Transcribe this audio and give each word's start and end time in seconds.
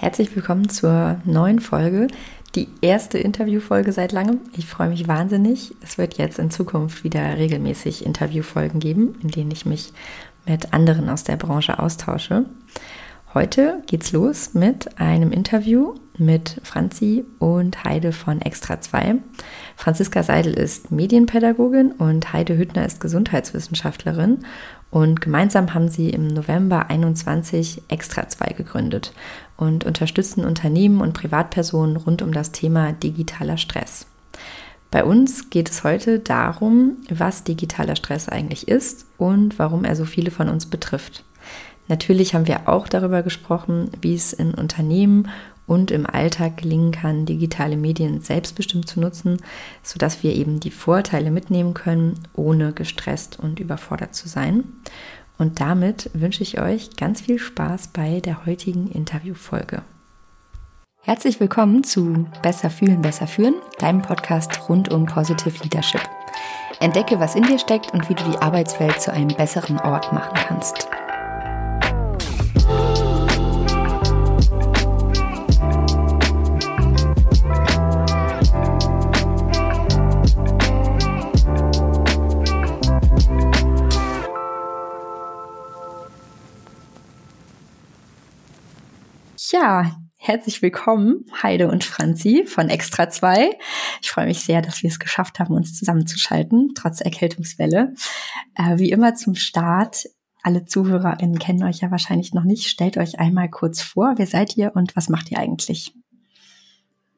Herzlich 0.00 0.36
willkommen 0.36 0.68
zur 0.68 1.20
neuen 1.24 1.58
Folge, 1.58 2.06
die 2.54 2.68
erste 2.82 3.18
Interviewfolge 3.18 3.90
seit 3.90 4.12
langem. 4.12 4.38
Ich 4.56 4.66
freue 4.66 4.90
mich 4.90 5.08
wahnsinnig. 5.08 5.74
Es 5.82 5.98
wird 5.98 6.18
jetzt 6.18 6.38
in 6.38 6.52
Zukunft 6.52 7.02
wieder 7.02 7.36
regelmäßig 7.36 8.06
Interviewfolgen 8.06 8.78
geben, 8.78 9.18
in 9.24 9.32
denen 9.32 9.50
ich 9.50 9.66
mich 9.66 9.92
mit 10.46 10.72
anderen 10.72 11.08
aus 11.08 11.24
der 11.24 11.36
Branche 11.36 11.80
austausche. 11.80 12.44
Heute 13.34 13.82
geht's 13.86 14.12
los 14.12 14.54
mit 14.54 14.98
einem 14.98 15.32
Interview 15.32 15.96
mit 16.16 16.62
Franzi 16.64 17.26
und 17.38 17.84
Heide 17.84 18.12
von 18.12 18.40
Extra 18.40 18.80
2. 18.80 19.16
Franziska 19.76 20.22
Seidel 20.22 20.54
ist 20.54 20.90
Medienpädagogin 20.90 21.92
und 21.92 22.32
Heide 22.32 22.56
Hüttner 22.56 22.86
ist 22.86 23.02
Gesundheitswissenschaftlerin 23.02 24.38
und 24.90 25.20
gemeinsam 25.20 25.74
haben 25.74 25.88
sie 25.88 26.08
im 26.08 26.26
November 26.26 26.88
21 26.88 27.82
Extra 27.88 28.26
2 28.26 28.54
gegründet 28.54 29.12
und 29.58 29.84
unterstützen 29.84 30.46
Unternehmen 30.46 31.02
und 31.02 31.12
Privatpersonen 31.12 31.96
rund 31.96 32.22
um 32.22 32.32
das 32.32 32.50
Thema 32.52 32.92
digitaler 32.92 33.58
Stress. 33.58 34.06
Bei 34.90 35.04
uns 35.04 35.50
geht 35.50 35.68
es 35.68 35.84
heute 35.84 36.18
darum, 36.18 36.96
was 37.10 37.44
digitaler 37.44 37.94
Stress 37.94 38.26
eigentlich 38.26 38.68
ist 38.68 39.04
und 39.18 39.58
warum 39.58 39.84
er 39.84 39.96
so 39.96 40.06
viele 40.06 40.30
von 40.30 40.48
uns 40.48 40.64
betrifft. 40.64 41.24
Natürlich 41.88 42.34
haben 42.34 42.46
wir 42.46 42.68
auch 42.68 42.86
darüber 42.86 43.22
gesprochen, 43.22 43.90
wie 44.00 44.14
es 44.14 44.32
in 44.32 44.54
Unternehmen 44.54 45.28
und 45.66 45.90
im 45.90 46.06
Alltag 46.06 46.58
gelingen 46.58 46.92
kann, 46.92 47.26
digitale 47.26 47.76
Medien 47.76 48.20
selbstbestimmt 48.20 48.88
zu 48.88 49.00
nutzen, 49.00 49.38
sodass 49.82 50.22
wir 50.22 50.34
eben 50.34 50.60
die 50.60 50.70
Vorteile 50.70 51.30
mitnehmen 51.30 51.74
können, 51.74 52.14
ohne 52.34 52.72
gestresst 52.72 53.38
und 53.38 53.60
überfordert 53.60 54.14
zu 54.14 54.28
sein. 54.28 54.64
Und 55.38 55.60
damit 55.60 56.10
wünsche 56.14 56.42
ich 56.42 56.60
euch 56.60 56.96
ganz 56.96 57.20
viel 57.20 57.38
Spaß 57.38 57.88
bei 57.88 58.20
der 58.20 58.44
heutigen 58.44 58.90
Interviewfolge. 58.90 59.82
Herzlich 61.02 61.38
willkommen 61.38 61.84
zu 61.84 62.26
Besser 62.42 62.70
fühlen, 62.70 63.00
besser 63.00 63.26
führen, 63.26 63.54
deinem 63.78 64.02
Podcast 64.02 64.68
rund 64.68 64.90
um 64.90 65.06
Positive 65.06 65.62
Leadership. 65.62 66.02
Entdecke, 66.80 67.18
was 67.18 67.34
in 67.34 67.44
dir 67.44 67.58
steckt 67.58 67.92
und 67.92 68.08
wie 68.08 68.14
du 68.14 68.24
die 68.24 68.38
Arbeitswelt 68.38 69.00
zu 69.00 69.12
einem 69.12 69.28
besseren 69.28 69.78
Ort 69.78 70.12
machen 70.12 70.34
kannst. 70.34 70.88
Ja, 89.50 89.96
herzlich 90.16 90.60
willkommen, 90.60 91.24
Heide 91.42 91.68
und 91.68 91.82
Franzi 91.82 92.44
von 92.46 92.68
Extra 92.68 93.08
2. 93.08 93.56
Ich 94.02 94.10
freue 94.10 94.26
mich 94.26 94.40
sehr, 94.40 94.60
dass 94.60 94.82
wir 94.82 94.90
es 94.90 94.98
geschafft 94.98 95.38
haben, 95.38 95.54
uns 95.54 95.74
zusammenzuschalten, 95.74 96.74
trotz 96.74 97.00
Erkältungswelle. 97.00 97.94
Äh, 98.54 98.78
wie 98.78 98.90
immer 98.90 99.14
zum 99.14 99.36
Start. 99.36 100.04
Alle 100.42 100.66
ZuhörerInnen 100.66 101.38
kennen 101.38 101.64
euch 101.64 101.80
ja 101.80 101.90
wahrscheinlich 101.90 102.34
noch 102.34 102.44
nicht. 102.44 102.68
Stellt 102.68 102.98
euch 102.98 103.20
einmal 103.20 103.48
kurz 103.48 103.80
vor, 103.80 104.14
wer 104.16 104.26
seid 104.26 104.54
ihr 104.58 104.72
und 104.74 104.94
was 104.96 105.08
macht 105.08 105.30
ihr 105.30 105.38
eigentlich? 105.38 105.94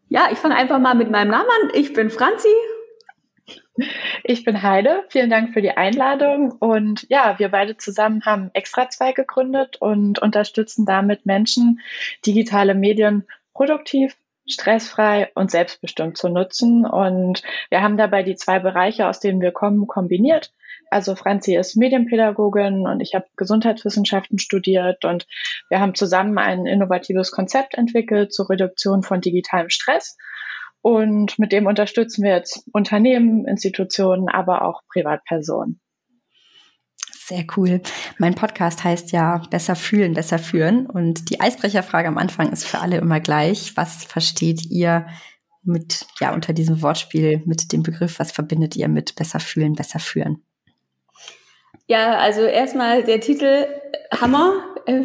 Ja, 0.09 0.29
ich 0.31 0.39
fange 0.39 0.55
einfach 0.55 0.79
mal 0.79 0.95
mit 0.95 1.11
meinem 1.11 1.33
Namen 1.33 1.49
an. 1.63 1.71
Ich 1.75 1.93
bin 1.95 2.11
Franzi 2.11 2.47
ich 4.31 4.45
bin 4.45 4.63
Heide. 4.63 5.05
Vielen 5.09 5.29
Dank 5.29 5.53
für 5.53 5.61
die 5.61 5.77
Einladung. 5.77 6.53
Und 6.53 7.05
ja, 7.09 7.39
wir 7.39 7.49
beide 7.49 7.77
zusammen 7.77 8.25
haben 8.25 8.51
Extra 8.55 8.89
2 8.89 9.13
gegründet 9.13 9.79
und 9.81 10.21
unterstützen 10.21 10.87
damit 10.87 11.27
Menschen, 11.27 11.81
digitale 12.25 12.77
Medien 12.77 13.27
produktiv, 13.55 14.17
stressfrei 14.47 15.33
und 15.35 15.51
selbstbestimmt 15.51 16.17
zu 16.17 16.29
nutzen. 16.29 16.87
Und 16.87 17.43
wir 17.71 17.83
haben 17.83 17.97
dabei 17.97 18.23
die 18.23 18.37
zwei 18.37 18.61
Bereiche, 18.61 19.09
aus 19.09 19.19
denen 19.19 19.41
wir 19.41 19.51
kommen, 19.51 19.89
kombiniert. 19.89 20.53
Also 20.91 21.17
Franzi 21.17 21.57
ist 21.57 21.77
Medienpädagogin 21.77 22.87
und 22.87 23.01
ich 23.01 23.15
habe 23.17 23.27
Gesundheitswissenschaften 23.37 24.39
studiert 24.39 25.05
und 25.05 25.27
wir 25.69 25.81
haben 25.81 25.97
zusammen 25.97 26.39
ein 26.39 26.67
innovatives 26.67 27.33
Konzept 27.33 27.75
entwickelt 27.75 28.33
zur 28.33 28.49
Reduktion 28.49 29.03
von 29.03 29.21
digitalem 29.21 29.71
Stress 29.71 30.17
und 30.83 31.39
mit 31.39 31.53
dem 31.53 31.67
unterstützen 31.67 32.25
wir 32.25 32.33
jetzt 32.33 32.65
Unternehmen, 32.73 33.47
Institutionen, 33.47 34.29
aber 34.29 34.63
auch 34.63 34.83
Privatpersonen. 34.93 35.81
Sehr 37.13 37.45
cool. 37.57 37.81
Mein 38.19 38.35
Podcast 38.35 38.83
heißt 38.83 39.13
ja 39.13 39.43
Besser 39.51 39.77
fühlen, 39.77 40.15
besser 40.15 40.39
führen. 40.39 40.87
Und 40.87 41.31
die 41.31 41.41
Eisbrecherfrage 41.41 42.09
am 42.09 42.19
Anfang 42.19 42.51
ist 42.51 42.67
für 42.67 42.81
alle 42.81 42.97
immer 42.97 43.21
gleich. 43.21 43.77
Was 43.77 44.05
versteht 44.05 44.67
ihr 44.67 45.07
mit, 45.63 46.07
ja, 46.19 46.35
unter 46.35 46.53
diesem 46.53 46.83
Wortspiel, 46.83 47.43
mit 47.45 47.73
dem 47.73 47.83
Begriff, 47.83 48.19
was 48.19 48.33
verbindet 48.33 48.75
ihr 48.75 48.89
mit 48.89 49.15
besser 49.15 49.39
fühlen, 49.39 49.75
besser 49.75 50.01
führen? 50.01 50.43
Ja, 51.87 52.19
also 52.19 52.41
erstmal 52.41 53.05
der 53.05 53.21
Titel 53.21 53.67
Hammer, 54.13 54.65
äh, 54.87 55.05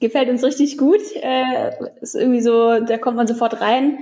gefällt 0.00 0.28
uns 0.28 0.42
richtig 0.42 0.78
gut. 0.78 1.00
Äh, 1.22 1.70
ist 2.00 2.16
irgendwie 2.16 2.40
so, 2.40 2.80
da 2.80 2.98
kommt 2.98 3.16
man 3.16 3.26
sofort 3.26 3.60
rein 3.60 3.98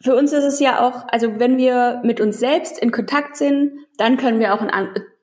für 0.00 0.14
uns 0.14 0.32
ist 0.32 0.44
es 0.44 0.60
ja 0.60 0.86
auch, 0.86 1.06
also 1.08 1.38
wenn 1.38 1.58
wir 1.58 2.00
mit 2.04 2.20
uns 2.20 2.38
selbst 2.38 2.78
in 2.78 2.92
Kontakt 2.92 3.36
sind, 3.36 3.72
dann 3.96 4.16
können 4.16 4.38
wir 4.38 4.54
auch 4.54 4.62
in, 4.62 4.70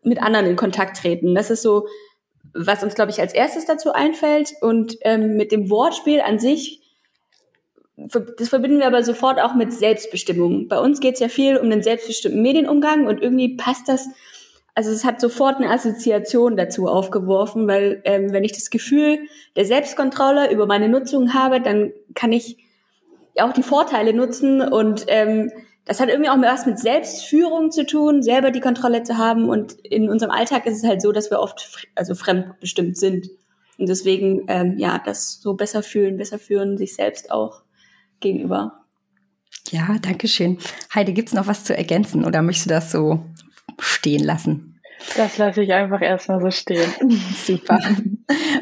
mit 0.03 0.21
anderen 0.21 0.45
in 0.47 0.55
Kontakt 0.55 0.97
treten. 0.97 1.33
Das 1.33 1.49
ist 1.49 1.61
so, 1.61 1.87
was 2.53 2.83
uns, 2.83 2.95
glaube 2.95 3.11
ich, 3.11 3.21
als 3.21 3.33
erstes 3.33 3.65
dazu 3.65 3.93
einfällt. 3.93 4.53
Und 4.61 4.97
ähm, 5.01 5.37
mit 5.37 5.51
dem 5.51 5.69
Wortspiel 5.69 6.21
an 6.21 6.39
sich, 6.39 6.81
das 7.95 8.49
verbinden 8.49 8.79
wir 8.79 8.87
aber 8.87 9.03
sofort 9.03 9.39
auch 9.39 9.55
mit 9.55 9.71
Selbstbestimmung. 9.71 10.67
Bei 10.67 10.79
uns 10.79 10.99
geht 10.99 11.13
es 11.13 11.21
ja 11.21 11.29
viel 11.29 11.57
um 11.57 11.69
den 11.69 11.81
selbstbestimmten 11.81 12.41
Medienumgang 12.41 13.07
und 13.07 13.21
irgendwie 13.21 13.55
passt 13.55 13.87
das, 13.87 14.09
also 14.73 14.91
es 14.91 15.05
hat 15.05 15.21
sofort 15.21 15.55
eine 15.55 15.69
Assoziation 15.69 16.57
dazu 16.57 16.87
aufgeworfen, 16.87 17.67
weil 17.67 18.01
ähm, 18.03 18.33
wenn 18.33 18.43
ich 18.43 18.51
das 18.51 18.69
Gefühl 18.69 19.19
der 19.55 19.63
Selbstkontrolle 19.63 20.51
über 20.51 20.65
meine 20.65 20.89
Nutzung 20.89 21.33
habe, 21.33 21.61
dann 21.61 21.93
kann 22.13 22.33
ich 22.33 22.64
auch 23.41 23.53
die 23.53 23.63
Vorteile 23.63 24.13
nutzen 24.13 24.61
und 24.61 25.05
ähm, 25.07 25.51
das 25.85 25.99
hat 25.99 26.09
irgendwie 26.09 26.29
auch 26.29 26.41
was 26.41 26.65
mit 26.65 26.79
Selbstführung 26.79 27.69
zu 27.71 27.85
tun, 27.85 28.23
selber 28.23 28.49
die 28.49 28.59
Kontrolle 28.59 29.03
zu 29.03 29.17
haben. 29.17 29.47
Und 29.47 29.73
in 29.83 30.09
unserem 30.09 30.31
Alltag 30.31 30.65
ist 30.65 30.77
es 30.77 30.83
halt 30.83 31.01
so, 31.01 31.11
dass 31.11 31.29
wir 31.29 31.39
oft 31.39 31.87
also 31.93 32.15
fremdbestimmt 32.15 32.97
sind. 32.97 33.29
Und 33.77 33.87
deswegen, 33.87 34.45
ähm, 34.47 34.79
ja, 34.79 34.99
das 35.03 35.39
so 35.41 35.53
besser 35.53 35.83
fühlen, 35.83 36.17
besser 36.17 36.39
führen, 36.39 36.77
sich 36.77 36.95
selbst 36.95 37.29
auch 37.29 37.61
gegenüber. 38.19 38.85
Ja, 39.69 39.97
danke 40.01 40.27
schön. 40.27 40.57
Heide, 40.93 41.13
gibt's 41.13 41.33
noch 41.33 41.47
was 41.47 41.63
zu 41.63 41.77
ergänzen 41.77 42.25
oder 42.25 42.41
möchtest 42.41 42.65
du 42.67 42.73
das 42.73 42.91
so 42.91 43.23
stehen 43.77 44.23
lassen? 44.23 44.74
Das 45.15 45.37
lasse 45.37 45.63
ich 45.63 45.73
einfach 45.73 46.01
erstmal 46.01 46.41
so 46.41 46.51
stehen. 46.51 46.91
Super. 47.45 47.79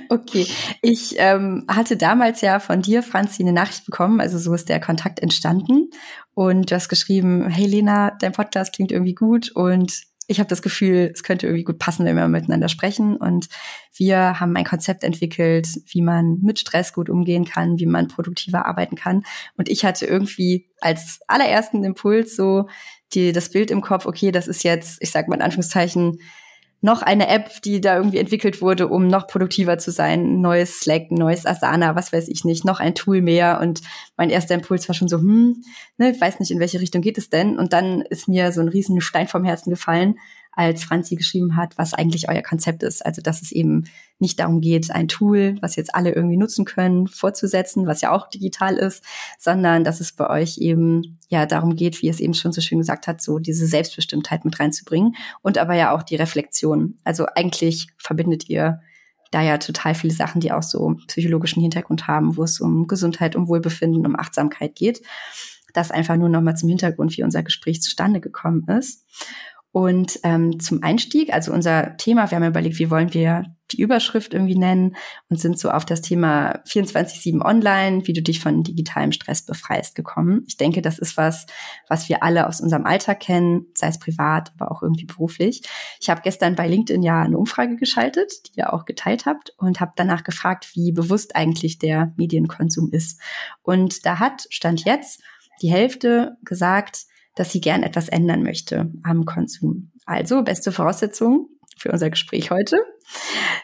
Okay. 0.09 0.45
Ich 0.81 1.15
ähm, 1.17 1.65
hatte 1.67 1.97
damals 1.97 2.41
ja 2.41 2.59
von 2.59 2.81
dir, 2.81 3.01
Franzi, 3.01 3.43
eine 3.43 3.53
Nachricht 3.53 3.85
bekommen. 3.85 4.19
Also 4.21 4.37
so 4.37 4.53
ist 4.53 4.69
der 4.69 4.79
Kontakt 4.79 5.19
entstanden. 5.19 5.89
Und 6.35 6.71
du 6.71 6.75
hast 6.75 6.89
geschrieben, 6.89 7.47
hey 7.47 7.65
Lena, 7.65 8.11
dein 8.19 8.31
Podcast 8.31 8.73
klingt 8.73 8.91
irgendwie 8.91 9.15
gut 9.15 9.51
und 9.51 10.03
ich 10.27 10.39
habe 10.39 10.47
das 10.47 10.61
Gefühl, 10.61 11.11
es 11.13 11.23
könnte 11.23 11.47
irgendwie 11.47 11.63
gut 11.63 11.79
passen, 11.79 12.05
wenn 12.05 12.15
wir 12.15 12.27
miteinander 12.27 12.69
sprechen. 12.69 13.17
Und 13.17 13.47
wir 13.95 14.39
haben 14.39 14.55
ein 14.55 14.65
Konzept 14.65 15.03
entwickelt, 15.03 15.67
wie 15.87 16.01
man 16.01 16.39
mit 16.41 16.59
Stress 16.59 16.93
gut 16.93 17.09
umgehen 17.09 17.45
kann, 17.45 17.77
wie 17.79 17.85
man 17.85 18.07
produktiver 18.07 18.65
arbeiten 18.65 18.95
kann. 18.95 19.23
Und 19.57 19.69
ich 19.69 19.85
hatte 19.85 20.05
irgendwie 20.05 20.69
als 20.79 21.19
allerersten 21.27 21.83
Impuls 21.83 22.35
so 22.35 22.67
die, 23.13 23.31
das 23.31 23.49
Bild 23.49 23.71
im 23.71 23.81
Kopf, 23.81 24.05
okay, 24.05 24.31
das 24.31 24.47
ist 24.47 24.63
jetzt, 24.63 24.97
ich 25.01 25.11
sage 25.11 25.29
mal 25.29 25.35
in 25.35 25.41
Anführungszeichen, 25.41 26.19
noch 26.83 27.01
eine 27.01 27.29
App, 27.29 27.61
die 27.61 27.79
da 27.79 27.95
irgendwie 27.95 28.17
entwickelt 28.17 28.61
wurde, 28.61 28.89
um 28.89 29.07
noch 29.07 29.27
produktiver 29.27 29.77
zu 29.77 29.89
sein. 29.89 30.41
neues 30.41 30.81
Slack, 30.81 31.11
neues 31.11 31.45
Asana, 31.45 31.95
was 31.95 32.11
weiß 32.11 32.27
ich 32.27 32.43
nicht, 32.43 32.65
noch 32.65 32.81
ein 32.81 32.93
Tool 32.93 33.21
mehr. 33.21 33.61
Und 33.61 33.81
mein 34.17 34.29
erster 34.29 34.55
Impuls 34.55 34.89
war 34.89 34.93
schon 34.93 35.07
so, 35.07 35.17
hm, 35.17 35.63
ne, 35.97 36.11
ich 36.11 36.19
weiß 36.19 36.41
nicht, 36.41 36.51
in 36.51 36.59
welche 36.59 36.81
Richtung 36.81 37.01
geht 37.01 37.17
es 37.17 37.29
denn? 37.29 37.57
Und 37.57 37.71
dann 37.71 38.01
ist 38.01 38.27
mir 38.27 38.51
so 38.51 38.59
ein 38.59 38.67
riesen 38.67 38.99
Stein 38.99 39.29
vom 39.29 39.45
Herzen 39.45 39.69
gefallen, 39.69 40.15
als 40.55 40.83
Franzi 40.83 41.15
geschrieben 41.15 41.55
hat, 41.55 41.77
was 41.77 41.93
eigentlich 41.93 42.29
euer 42.29 42.41
Konzept 42.41 42.83
ist. 42.83 43.05
Also, 43.05 43.21
dass 43.21 43.41
es 43.41 43.51
eben 43.51 43.85
nicht 44.19 44.39
darum 44.39 44.61
geht, 44.61 44.91
ein 44.91 45.07
Tool, 45.07 45.57
was 45.61 45.75
jetzt 45.75 45.93
alle 45.93 46.11
irgendwie 46.13 46.37
nutzen 46.37 46.65
können, 46.65 47.07
vorzusetzen, 47.07 47.87
was 47.87 48.01
ja 48.01 48.11
auch 48.11 48.29
digital 48.29 48.77
ist, 48.77 49.03
sondern 49.37 49.83
dass 49.83 49.99
es 49.99 50.13
bei 50.13 50.29
euch 50.29 50.57
eben 50.59 51.19
ja 51.27 51.45
darum 51.45 51.75
geht, 51.75 52.01
wie 52.01 52.09
es 52.09 52.19
eben 52.19 52.33
schon 52.33 52.51
so 52.51 52.61
schön 52.61 52.79
gesagt 52.79 53.07
hat, 53.07 53.21
so 53.21 53.39
diese 53.39 53.67
Selbstbestimmtheit 53.67 54.45
mit 54.45 54.59
reinzubringen 54.59 55.15
und 55.41 55.57
aber 55.57 55.75
ja 55.75 55.93
auch 55.93 56.03
die 56.03 56.15
Reflexion. 56.15 56.97
Also 57.03 57.25
eigentlich 57.35 57.87
verbindet 57.97 58.49
ihr 58.49 58.79
da 59.31 59.41
ja 59.41 59.57
total 59.57 59.95
viele 59.95 60.13
Sachen, 60.13 60.41
die 60.41 60.51
auch 60.51 60.63
so 60.63 60.95
psychologischen 61.07 61.61
Hintergrund 61.61 62.07
haben, 62.07 62.37
wo 62.37 62.43
es 62.43 62.59
um 62.59 62.87
Gesundheit, 62.87 63.35
um 63.35 63.47
Wohlbefinden, 63.47 64.05
um 64.05 64.15
Achtsamkeit 64.15 64.75
geht. 64.75 65.01
Das 65.73 65.89
einfach 65.89 66.17
nur 66.17 66.29
nochmal 66.29 66.55
zum 66.55 66.69
Hintergrund, 66.69 67.17
wie 67.17 67.23
unser 67.23 67.41
Gespräch 67.41 67.81
zustande 67.81 68.21
gekommen 68.21 68.67
ist. 68.67 69.05
Und 69.73 70.19
ähm, 70.21 70.59
zum 70.59 70.83
Einstieg, 70.83 71.33
also 71.33 71.51
unser 71.51 71.97
Thema, 71.97 72.29
wir 72.29 72.35
haben 72.35 72.45
überlegt, 72.45 72.77
wie 72.77 72.91
wollen 72.91 73.11
wir 73.15 73.45
die 73.71 73.81
Überschrift 73.81 74.35
irgendwie 74.35 74.55
nennen 74.55 74.95
und 75.29 75.39
sind 75.39 75.57
so 75.57 75.71
auf 75.71 75.83
das 75.83 76.01
Thema 76.01 76.61
24-7 76.67 77.43
online, 77.43 78.05
wie 78.05 78.13
du 78.13 78.21
dich 78.21 78.39
von 78.39 78.61
digitalem 78.61 79.11
Stress 79.11 79.43
befreist 79.43 79.95
gekommen. 79.95 80.43
Ich 80.45 80.57
denke, 80.57 80.83
das 80.83 80.99
ist 80.99 81.17
was, 81.17 81.47
was 81.89 82.07
wir 82.07 82.21
alle 82.21 82.45
aus 82.45 82.61
unserem 82.61 82.85
Alltag 82.85 83.21
kennen, 83.21 83.65
sei 83.73 83.87
es 83.87 83.97
privat, 83.97 84.51
aber 84.53 84.71
auch 84.71 84.83
irgendwie 84.83 85.05
beruflich. 85.05 85.63
Ich 85.99 86.07
habe 86.07 86.21
gestern 86.21 86.53
bei 86.53 86.67
LinkedIn 86.67 87.01
ja 87.01 87.23
eine 87.23 87.39
Umfrage 87.39 87.75
geschaltet, 87.75 88.31
die 88.45 88.59
ihr 88.59 88.73
auch 88.73 88.85
geteilt 88.85 89.25
habt 89.25 89.55
und 89.57 89.79
habe 89.79 89.93
danach 89.95 90.23
gefragt, 90.23 90.69
wie 90.75 90.91
bewusst 90.91 91.35
eigentlich 91.35 91.79
der 91.79 92.13
Medienkonsum 92.15 92.91
ist. 92.91 93.19
Und 93.63 94.05
da 94.05 94.19
hat, 94.19 94.45
stand 94.51 94.85
jetzt, 94.85 95.23
die 95.63 95.71
Hälfte 95.71 96.37
gesagt, 96.43 97.07
dass 97.35 97.51
sie 97.51 97.61
gern 97.61 97.83
etwas 97.83 98.09
ändern 98.09 98.43
möchte 98.43 98.91
am 99.03 99.25
Konsum. 99.25 99.91
Also 100.05 100.43
beste 100.43 100.71
Voraussetzung 100.71 101.49
für 101.77 101.91
unser 101.91 102.09
Gespräch 102.09 102.51
heute. 102.51 102.77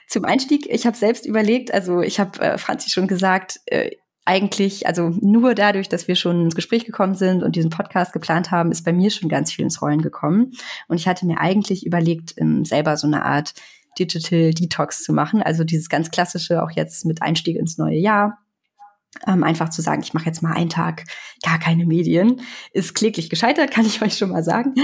Zum 0.08 0.26
Einstieg, 0.26 0.68
ich 0.70 0.86
habe 0.86 0.98
selbst 0.98 1.26
überlegt, 1.26 1.74
also 1.74 2.02
ich 2.02 2.20
habe 2.20 2.40
äh, 2.40 2.58
Franzi 2.58 2.90
schon 2.90 3.08
gesagt, 3.08 3.60
äh, 3.68 3.92
eigentlich, 4.26 4.86
also 4.86 5.10
nur 5.22 5.56
dadurch, 5.56 5.90
dass 5.90 6.08
wir 6.08 6.16
schon 6.16 6.46
ins 6.46 6.56
Gespräch 6.56 6.86
gekommen 6.86 7.16
sind 7.16 7.42
und 7.42 7.56
diesen 7.56 7.72
Podcast 7.72 8.14
geplant 8.14 8.52
haben, 8.52 8.72
ist 8.72 8.86
bei 8.86 8.94
mir 8.94 9.10
schon 9.10 9.28
ganz 9.28 9.52
viel 9.52 9.64
ins 9.64 9.82
Rollen 9.82 10.02
gekommen. 10.02 10.52
Und 10.88 10.98
ich 10.98 11.08
hatte 11.08 11.26
mir 11.26 11.40
eigentlich 11.40 11.86
überlegt, 11.86 12.36
ähm, 12.38 12.64
selber 12.64 12.96
so 12.98 13.08
eine 13.08 13.26
Art 13.26 13.54
Digital 13.98 14.54
Detox 14.54 15.04
zu 15.04 15.14
machen. 15.14 15.42
Also 15.42 15.64
dieses 15.64 15.90
ganz 15.90 16.12
klassische, 16.12 16.62
auch 16.62 16.72
jetzt 16.72 17.06
mit 17.06 17.22
Einstieg 17.24 17.58
ins 17.58 17.78
neue 17.78 17.98
Jahr 17.98 18.38
ähm, 19.28 19.44
einfach 19.44 19.70
zu 19.70 19.82
sagen, 19.82 20.02
ich 20.04 20.14
mache 20.14 20.26
jetzt 20.26 20.42
mal 20.42 20.54
einen 20.54 20.70
Tag 20.70 21.04
gar 21.44 21.60
keine 21.60 21.86
Medien, 21.86 22.42
ist 22.74 22.96
kläglich 22.96 23.30
gescheitert, 23.30 23.72
kann 23.74 23.86
ich 23.86 24.02
euch 24.02 24.18
schon 24.18 24.30
mal 24.30 24.44
sagen. 24.44 24.76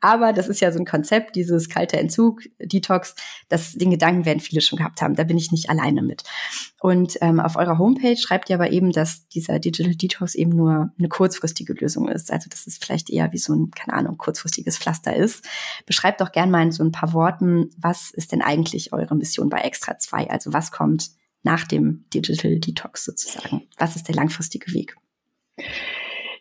Aber 0.00 0.32
das 0.32 0.48
ist 0.48 0.60
ja 0.60 0.72
so 0.72 0.78
ein 0.78 0.86
Konzept, 0.86 1.36
dieses 1.36 1.68
kalte 1.68 1.98
Entzug, 1.98 2.42
Detox, 2.58 3.14
das, 3.48 3.72
den 3.72 3.90
Gedanken 3.90 4.24
werden 4.24 4.40
viele 4.40 4.60
schon 4.60 4.78
gehabt 4.78 5.02
haben. 5.02 5.16
Da 5.16 5.24
bin 5.24 5.38
ich 5.38 5.52
nicht 5.52 5.70
alleine 5.70 6.02
mit. 6.02 6.22
Und 6.80 7.18
ähm, 7.20 7.40
auf 7.40 7.56
eurer 7.56 7.78
Homepage 7.78 8.16
schreibt 8.16 8.50
ihr 8.50 8.56
aber 8.56 8.70
eben, 8.70 8.92
dass 8.92 9.28
dieser 9.28 9.58
Digital 9.58 9.94
Detox 9.94 10.34
eben 10.34 10.50
nur 10.50 10.92
eine 10.98 11.08
kurzfristige 11.08 11.74
Lösung 11.74 12.08
ist. 12.08 12.32
Also 12.32 12.48
dass 12.50 12.66
es 12.66 12.78
vielleicht 12.78 13.10
eher 13.10 13.32
wie 13.32 13.38
so 13.38 13.54
ein, 13.54 13.70
keine 13.70 13.96
Ahnung, 13.96 14.18
kurzfristiges 14.18 14.78
Pflaster 14.78 15.14
ist. 15.14 15.44
Beschreibt 15.86 16.20
doch 16.20 16.32
gern 16.32 16.50
mal 16.50 16.62
in 16.62 16.72
so 16.72 16.82
ein 16.82 16.92
paar 16.92 17.12
Worten, 17.12 17.70
was 17.78 18.10
ist 18.10 18.32
denn 18.32 18.42
eigentlich 18.42 18.92
eure 18.92 19.14
Mission 19.14 19.48
bei 19.48 19.58
Extra 19.58 19.98
2? 19.98 20.30
Also 20.30 20.52
was 20.52 20.72
kommt 20.72 21.10
nach 21.44 21.64
dem 21.64 22.04
Digital 22.12 22.58
Detox 22.58 23.04
sozusagen? 23.04 23.68
Was 23.78 23.96
ist 23.96 24.08
der 24.08 24.14
langfristige 24.16 24.72
Weg? 24.72 24.96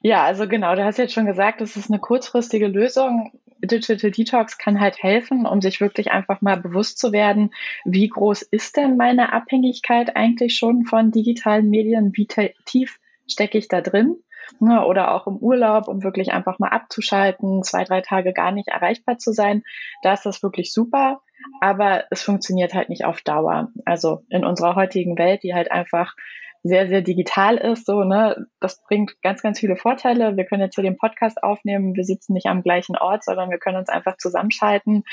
Ja, 0.02 0.24
also 0.24 0.48
genau, 0.48 0.76
du 0.76 0.84
hast 0.84 0.98
jetzt 0.98 1.14
schon 1.14 1.26
gesagt, 1.26 1.62
es 1.62 1.78
ist 1.78 1.90
eine 1.90 2.00
kurzfristige 2.00 2.68
Lösung. 2.68 3.32
Digital 3.60 4.12
Detox 4.12 4.58
kann 4.58 4.82
halt 4.82 5.02
helfen, 5.02 5.46
um 5.46 5.62
sich 5.62 5.80
wirklich 5.80 6.12
einfach 6.12 6.42
mal 6.42 6.58
bewusst 6.58 7.00
zu 7.00 7.14
werden, 7.14 7.52
wie 7.86 8.10
groß 8.10 8.42
ist 8.42 8.76
denn 8.76 8.98
meine 8.98 9.32
Abhängigkeit 9.32 10.16
eigentlich 10.18 10.58
schon 10.58 10.84
von 10.84 11.12
digitalen 11.12 11.70
Medien, 11.70 12.12
wie 12.16 12.28
tief 12.66 13.00
stecke 13.28 13.58
ich 13.58 13.70
da 13.70 13.80
drin? 13.80 14.18
Ne, 14.60 14.86
oder 14.86 15.14
auch 15.14 15.26
im 15.26 15.38
Urlaub, 15.38 15.88
um 15.88 16.04
wirklich 16.04 16.34
einfach 16.34 16.60
mal 16.60 16.68
abzuschalten, 16.68 17.64
zwei, 17.64 17.86
drei 17.86 18.02
Tage 18.02 18.34
gar 18.34 18.52
nicht 18.52 18.68
erreichbar 18.68 19.18
zu 19.18 19.32
sein. 19.32 19.64
Da 20.02 20.14
ist 20.14 20.26
das 20.26 20.44
wirklich 20.44 20.74
super 20.74 21.22
aber 21.62 22.06
es 22.10 22.22
funktioniert 22.22 22.74
halt 22.74 22.90
nicht 22.90 23.06
auf 23.06 23.22
Dauer. 23.22 23.72
Also 23.86 24.24
in 24.30 24.46
unserer 24.46 24.76
heutigen 24.76 25.18
Welt, 25.18 25.44
die 25.44 25.54
halt 25.54 25.72
einfach 25.72 26.16
sehr, 26.64 26.88
sehr 26.88 27.02
digital 27.02 27.58
ist, 27.58 27.86
so, 27.86 28.04
ne, 28.04 28.48
das 28.60 28.82
bringt 28.84 29.22
ganz, 29.22 29.42
ganz 29.42 29.60
viele 29.60 29.76
Vorteile. 29.76 30.38
Wir 30.38 30.46
können 30.46 30.62
jetzt 30.62 30.76
hier 30.76 30.84
den 30.84 30.98
Podcast 30.98 31.44
aufnehmen, 31.44 31.96
wir 31.96 32.06
sitzen 32.06 32.34
nicht 32.34 32.48
am 32.48 32.64
gleichen 32.64 32.98
Ort, 32.98 33.26
sondern 33.26 33.50
wir 33.50 33.58
können 33.58 33.78
uns 33.78 33.90
einfach 33.90 34.18
zusammenschalten. 34.18 35.04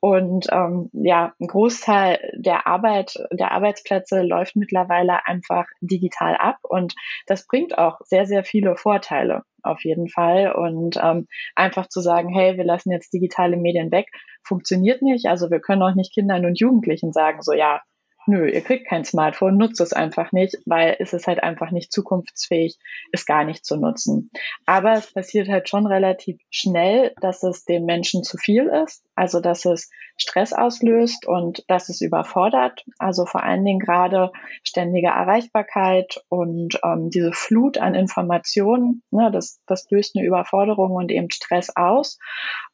Und 0.00 0.46
ähm, 0.50 0.88
ja, 0.92 1.34
ein 1.38 1.46
Großteil 1.46 2.32
der 2.34 2.66
Arbeit, 2.66 3.14
der 3.30 3.52
Arbeitsplätze 3.52 4.22
läuft 4.22 4.56
mittlerweile 4.56 5.26
einfach 5.26 5.66
digital 5.80 6.34
ab 6.36 6.56
und 6.62 6.94
das 7.26 7.46
bringt 7.46 7.76
auch 7.76 8.00
sehr, 8.04 8.26
sehr 8.26 8.42
viele 8.42 8.76
Vorteile 8.76 9.42
auf 9.62 9.84
jeden 9.84 10.08
Fall. 10.08 10.52
Und 10.52 10.98
ähm, 11.02 11.26
einfach 11.54 11.88
zu 11.88 12.00
sagen, 12.00 12.28
hey, 12.32 12.56
wir 12.56 12.64
lassen 12.64 12.90
jetzt 12.90 13.12
digitale 13.12 13.56
Medien 13.56 13.90
weg, 13.90 14.06
funktioniert 14.42 15.02
nicht. 15.02 15.26
Also 15.26 15.50
wir 15.50 15.60
können 15.60 15.82
auch 15.82 15.94
nicht 15.94 16.14
Kindern 16.14 16.46
und 16.46 16.58
Jugendlichen 16.58 17.12
sagen, 17.12 17.42
so 17.42 17.52
ja, 17.52 17.82
nö, 18.26 18.48
ihr 18.48 18.62
kriegt 18.62 18.88
kein 18.88 19.04
Smartphone, 19.04 19.56
nutzt 19.56 19.80
es 19.80 19.92
einfach 19.92 20.32
nicht, 20.32 20.56
weil 20.66 20.96
es 20.98 21.12
ist 21.12 21.26
halt 21.26 21.42
einfach 21.42 21.70
nicht 21.70 21.92
zukunftsfähig, 21.92 22.78
es 23.12 23.26
gar 23.26 23.44
nicht 23.44 23.64
zu 23.64 23.76
nutzen. 23.76 24.30
Aber 24.66 24.92
es 24.92 25.12
passiert 25.12 25.48
halt 25.48 25.68
schon 25.68 25.86
relativ 25.86 26.38
schnell, 26.50 27.14
dass 27.20 27.42
es 27.42 27.64
den 27.64 27.84
Menschen 27.84 28.22
zu 28.22 28.36
viel 28.36 28.66
ist, 28.66 29.04
also 29.14 29.40
dass 29.40 29.64
es 29.64 29.90
Stress 30.16 30.52
auslöst 30.52 31.26
und 31.26 31.64
dass 31.68 31.88
es 31.88 32.00
überfordert. 32.00 32.84
Also 32.98 33.26
vor 33.26 33.42
allen 33.42 33.64
Dingen 33.64 33.80
gerade 33.80 34.32
ständige 34.62 35.08
Erreichbarkeit 35.08 36.22
und 36.28 36.78
ähm, 36.82 37.10
diese 37.10 37.32
Flut 37.32 37.78
an 37.78 37.94
Informationen, 37.94 39.02
ne, 39.10 39.30
das, 39.30 39.60
das 39.66 39.90
löst 39.90 40.16
eine 40.16 40.26
Überforderung 40.26 40.92
und 40.92 41.10
eben 41.10 41.30
Stress 41.30 41.70
aus. 41.76 42.18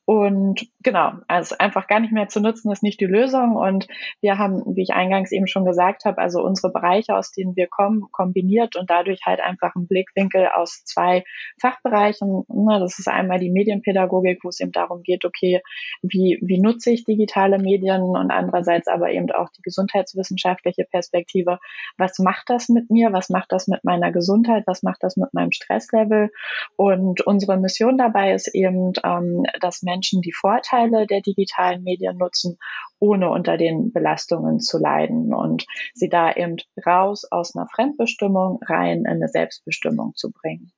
Und 0.04 0.66
genau, 0.80 1.12
also 1.28 1.54
einfach 1.58 1.86
gar 1.86 2.00
nicht 2.00 2.12
mehr 2.12 2.28
zu 2.28 2.40
nutzen, 2.40 2.72
ist 2.72 2.82
nicht 2.82 3.00
die 3.00 3.06
Lösung. 3.06 3.54
Und 3.54 3.86
wir 4.20 4.36
haben, 4.36 4.62
wie 4.74 4.82
ich 4.82 4.94
eingangs 4.94 5.30
eben 5.30 5.46
schon 5.46 5.64
gesagt 5.64 6.04
habe, 6.04 6.18
also 6.18 6.42
unsere 6.42 6.72
Bereiche, 6.72 7.14
aus 7.16 7.30
denen 7.30 7.54
wir 7.54 7.68
kommen, 7.68 8.08
kombiniert 8.10 8.74
und 8.74 8.90
dadurch 8.90 9.20
halt 9.24 9.40
einfach 9.40 9.76
einen 9.76 9.86
Blickwinkel 9.86 10.48
aus 10.52 10.82
zwei 10.84 11.22
Fachbereichen. 11.60 12.44
Das 12.48 12.98
ist 12.98 13.06
einmal 13.06 13.38
die 13.38 13.50
Medienpädagogik, 13.50 14.40
wo 14.42 14.48
es 14.48 14.58
eben 14.58 14.72
darum 14.72 15.02
geht, 15.02 15.24
okay, 15.24 15.62
wie, 16.02 16.40
wie 16.42 16.60
nutze 16.60 16.90
ich 16.90 17.04
digitale 17.04 17.58
Medien 17.58 18.02
und 18.02 18.32
andererseits 18.32 18.88
aber 18.88 19.10
eben 19.10 19.30
auch 19.30 19.50
die 19.56 19.62
gesundheitswissenschaftliche 19.62 20.84
Perspektive. 20.84 21.60
Was 21.96 22.18
macht 22.18 22.50
das 22.50 22.68
mit 22.68 22.90
mir? 22.90 23.12
Was 23.12 23.28
macht 23.28 23.52
das 23.52 23.68
mit 23.68 23.84
meiner 23.84 24.10
Gesundheit? 24.10 24.64
Was 24.66 24.82
macht 24.82 25.04
das 25.04 25.16
mit 25.16 25.32
meinem 25.32 25.52
Stresslevel? 25.52 26.30
Und 26.74 27.20
unsere 27.20 27.56
Mission 27.56 27.98
dabei 27.98 28.34
ist 28.34 28.52
eben, 28.52 28.92
ähm, 29.04 29.44
dass 29.60 29.82
Menschen 29.82 29.91
die 30.00 30.32
Vorteile 30.32 31.06
der 31.06 31.20
digitalen 31.20 31.82
Medien 31.82 32.16
nutzen, 32.16 32.58
ohne 32.98 33.30
unter 33.30 33.56
den 33.56 33.92
Belastungen 33.92 34.60
zu 34.60 34.78
leiden 34.78 35.34
und 35.34 35.66
sie 35.94 36.08
da 36.08 36.32
eben 36.32 36.56
raus 36.86 37.24
aus 37.30 37.54
einer 37.54 37.68
Fremdbestimmung 37.68 38.60
rein 38.66 39.00
in 39.00 39.06
eine 39.06 39.28
Selbstbestimmung 39.28 40.14
zu 40.14 40.30
bringen. 40.30 40.72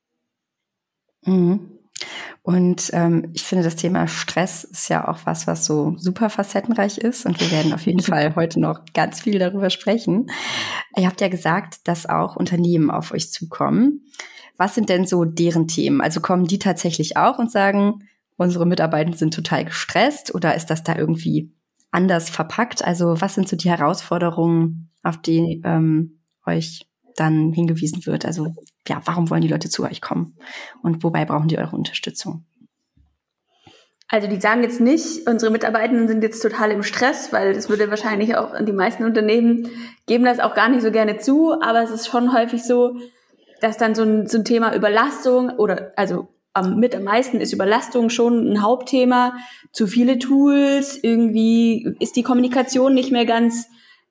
Mhm. 1.24 1.78
Und 2.42 2.90
ähm, 2.92 3.30
ich 3.32 3.42
finde, 3.42 3.64
das 3.64 3.76
Thema 3.76 4.06
Stress 4.06 4.64
ist 4.64 4.88
ja 4.88 5.08
auch 5.08 5.20
was, 5.24 5.46
was 5.46 5.64
so 5.64 5.94
super 5.96 6.28
facettenreich 6.28 6.98
ist. 6.98 7.24
Und 7.24 7.40
wir 7.40 7.50
werden 7.50 7.72
auf 7.72 7.86
jeden 7.86 8.00
Fall 8.02 8.34
heute 8.34 8.60
noch 8.60 8.80
ganz 8.92 9.22
viel 9.22 9.38
darüber 9.38 9.70
sprechen. 9.70 10.30
Ihr 10.96 11.06
habt 11.06 11.20
ja 11.20 11.28
gesagt, 11.28 11.88
dass 11.88 12.06
auch 12.06 12.36
Unternehmen 12.36 12.90
auf 12.90 13.12
euch 13.12 13.32
zukommen. 13.32 14.06
Was 14.56 14.74
sind 14.74 14.88
denn 14.88 15.06
so 15.06 15.24
deren 15.24 15.68
Themen? 15.68 16.00
Also 16.00 16.20
kommen 16.20 16.44
die 16.44 16.58
tatsächlich 16.58 17.16
auch 17.16 17.38
und 17.38 17.50
sagen, 17.50 18.06
unsere 18.36 18.66
Mitarbeiter 18.66 19.12
sind 19.14 19.34
total 19.34 19.64
gestresst 19.64 20.34
oder 20.34 20.54
ist 20.54 20.66
das 20.66 20.82
da 20.82 20.96
irgendwie 20.96 21.52
anders 21.90 22.30
verpackt? 22.30 22.84
Also 22.84 23.20
was 23.20 23.34
sind 23.34 23.48
so 23.48 23.56
die 23.56 23.70
Herausforderungen, 23.70 24.90
auf 25.02 25.18
die 25.18 25.62
ähm, 25.64 26.20
euch 26.46 26.88
dann 27.16 27.52
hingewiesen 27.52 28.04
wird? 28.06 28.24
Also 28.24 28.54
ja, 28.88 29.00
warum 29.04 29.30
wollen 29.30 29.42
die 29.42 29.48
Leute 29.48 29.70
zu 29.70 29.84
euch 29.84 30.00
kommen 30.00 30.36
und 30.82 31.04
wobei 31.04 31.24
brauchen 31.24 31.48
die 31.48 31.58
eure 31.58 31.76
Unterstützung? 31.76 32.44
Also 34.08 34.28
die 34.28 34.40
sagen 34.40 34.62
jetzt 34.62 34.80
nicht, 34.80 35.26
unsere 35.26 35.50
Mitarbeitenden 35.50 36.08
sind 36.08 36.22
jetzt 36.22 36.40
total 36.40 36.70
im 36.70 36.82
Stress, 36.82 37.32
weil 37.32 37.54
das 37.54 37.68
würde 37.68 37.88
wahrscheinlich 37.88 38.36
auch 38.36 38.52
die 38.60 38.72
meisten 38.72 39.04
Unternehmen 39.04 39.68
geben 40.06 40.24
das 40.24 40.40
auch 40.40 40.54
gar 40.54 40.68
nicht 40.68 40.82
so 40.82 40.90
gerne 40.90 41.18
zu, 41.18 41.60
aber 41.60 41.82
es 41.82 41.90
ist 41.90 42.06
schon 42.06 42.32
häufig 42.34 42.62
so, 42.62 42.96
dass 43.60 43.78
dann 43.78 43.94
so 43.94 44.02
ein, 44.02 44.26
so 44.26 44.38
ein 44.38 44.44
Thema 44.44 44.74
Überlastung 44.74 45.50
oder 45.50 45.92
also 45.96 46.28
am, 46.54 46.78
mit 46.78 46.94
am 46.94 47.02
meisten 47.02 47.40
ist 47.40 47.52
Überlastung 47.52 48.08
schon 48.08 48.50
ein 48.50 48.62
Hauptthema. 48.62 49.36
Zu 49.72 49.86
viele 49.86 50.18
Tools, 50.18 50.98
irgendwie 51.02 51.94
ist 51.98 52.16
die 52.16 52.22
Kommunikation 52.22 52.94
nicht 52.94 53.10
mehr 53.10 53.26
ganz 53.26 53.66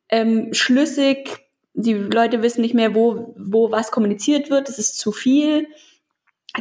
ähm, 0.09 0.53
schlüssig. 0.53 1.39
Die 1.73 1.93
Leute 1.93 2.43
wissen 2.43 2.61
nicht 2.61 2.75
mehr, 2.75 2.93
wo, 2.93 3.33
wo 3.37 3.71
was 3.71 3.91
kommuniziert 3.91 4.49
wird. 4.49 4.69
Es 4.69 4.77
ist 4.77 4.99
zu 4.99 5.11
viel. 5.11 5.67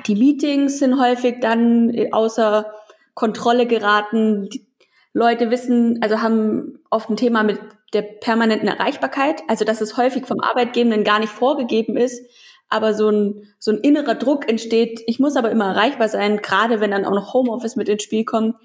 Die 0.07 0.15
Meetings 0.15 0.79
sind 0.79 0.99
häufig 0.99 1.41
dann 1.41 1.95
außer 2.13 2.73
Kontrolle 3.15 3.67
geraten. 3.67 4.49
Die 4.49 4.67
Leute 5.13 5.51
wissen, 5.51 5.99
also 6.01 6.23
haben 6.23 6.79
oft 6.89 7.11
ein 7.11 7.17
Thema 7.17 7.43
mit 7.43 7.59
der 7.93 8.03
permanenten 8.03 8.69
Erreichbarkeit. 8.69 9.43
Also, 9.49 9.65
dass 9.65 9.81
es 9.81 9.97
häufig 9.97 10.27
vom 10.27 10.41
Arbeitgebenden 10.41 11.05
gar 11.05 11.19
nicht 11.19 11.33
vorgegeben 11.33 11.97
ist, 11.97 12.25
aber 12.73 12.95
so 12.95 13.11
ein, 13.11 13.55
so 13.59 13.71
ein 13.71 13.79
innerer 13.79 14.15
Druck 14.15 14.49
entsteht, 14.49 15.03
ich 15.07 15.19
muss 15.19 15.37
aber 15.37 15.51
immer 15.51 15.67
erreichbar 15.67 16.09
sein, 16.09 16.39
gerade 16.39 16.81
wenn 16.81 16.91
dann 16.91 17.05
auch 17.05 17.15
noch 17.15 17.35
Homeoffice 17.35 17.77
mit 17.77 17.89
ins 17.89 18.03
Spiel 18.03 18.25
kommt. 18.25 18.57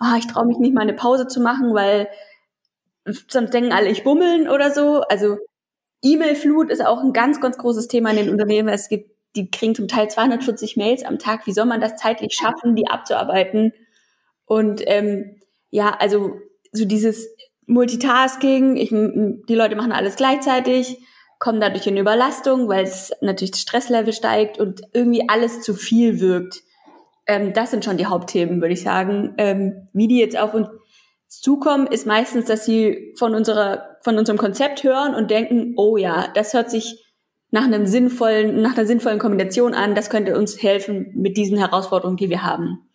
Oh, 0.00 0.16
ich 0.18 0.26
traue 0.26 0.46
mich 0.46 0.58
nicht 0.58 0.74
mal 0.74 0.82
eine 0.82 0.94
Pause 0.94 1.26
zu 1.26 1.40
machen, 1.40 1.74
weil 1.74 2.08
sonst 3.28 3.52
denken 3.52 3.72
alle, 3.72 3.90
ich 3.90 4.04
bummeln 4.04 4.48
oder 4.48 4.70
so. 4.70 5.00
Also 5.02 5.38
E-Mail-Flut 6.02 6.70
ist 6.70 6.84
auch 6.84 7.02
ein 7.02 7.12
ganz, 7.12 7.40
ganz 7.40 7.58
großes 7.58 7.88
Thema 7.88 8.10
in 8.10 8.16
den 8.16 8.30
Unternehmen. 8.30 8.68
Es 8.68 8.88
gibt, 8.88 9.10
die 9.36 9.50
kriegen 9.50 9.74
zum 9.74 9.88
Teil 9.88 10.08
240 10.08 10.76
Mails 10.76 11.04
am 11.04 11.18
Tag. 11.18 11.46
Wie 11.46 11.52
soll 11.52 11.66
man 11.66 11.80
das 11.80 11.96
zeitlich 11.96 12.34
schaffen, 12.34 12.76
die 12.76 12.88
abzuarbeiten? 12.88 13.72
Und 14.44 14.82
ähm, 14.86 15.40
ja, 15.70 15.96
also 15.98 16.34
so 16.72 16.84
dieses 16.84 17.28
Multitasking, 17.66 18.76
ich, 18.76 18.90
die 18.90 19.54
Leute 19.54 19.76
machen 19.76 19.92
alles 19.92 20.16
gleichzeitig, 20.16 20.98
kommen 21.44 21.60
dadurch 21.60 21.86
in 21.86 21.98
Überlastung, 21.98 22.68
weil 22.68 22.84
es 22.84 23.12
natürlich 23.20 23.50
das 23.50 23.60
Stresslevel 23.60 24.14
steigt 24.14 24.58
und 24.58 24.80
irgendwie 24.94 25.28
alles 25.28 25.60
zu 25.60 25.74
viel 25.74 26.18
wirkt. 26.18 26.62
Ähm, 27.26 27.52
das 27.52 27.70
sind 27.70 27.84
schon 27.84 27.98
die 27.98 28.06
Hauptthemen, 28.06 28.62
würde 28.62 28.72
ich 28.72 28.80
sagen. 28.80 29.34
Ähm, 29.36 29.88
wie 29.92 30.08
die 30.08 30.18
jetzt 30.18 30.38
auf 30.38 30.54
uns 30.54 30.68
zukommen, 31.28 31.86
ist 31.86 32.06
meistens, 32.06 32.46
dass 32.46 32.64
sie 32.64 33.12
von 33.18 33.34
unserer, 33.34 33.98
von 34.00 34.16
unserem 34.16 34.38
Konzept 34.38 34.84
hören 34.84 35.14
und 35.14 35.30
denken, 35.30 35.74
oh 35.76 35.98
ja, 35.98 36.28
das 36.34 36.54
hört 36.54 36.70
sich 36.70 37.04
nach 37.50 37.64
einem 37.64 37.86
sinnvollen, 37.86 38.62
nach 38.62 38.74
einer 38.74 38.86
sinnvollen 38.86 39.18
Kombination 39.18 39.74
an, 39.74 39.94
das 39.94 40.08
könnte 40.08 40.38
uns 40.38 40.62
helfen 40.62 41.12
mit 41.14 41.36
diesen 41.36 41.58
Herausforderungen, 41.58 42.16
die 42.16 42.30
wir 42.30 42.42
haben. 42.42 42.88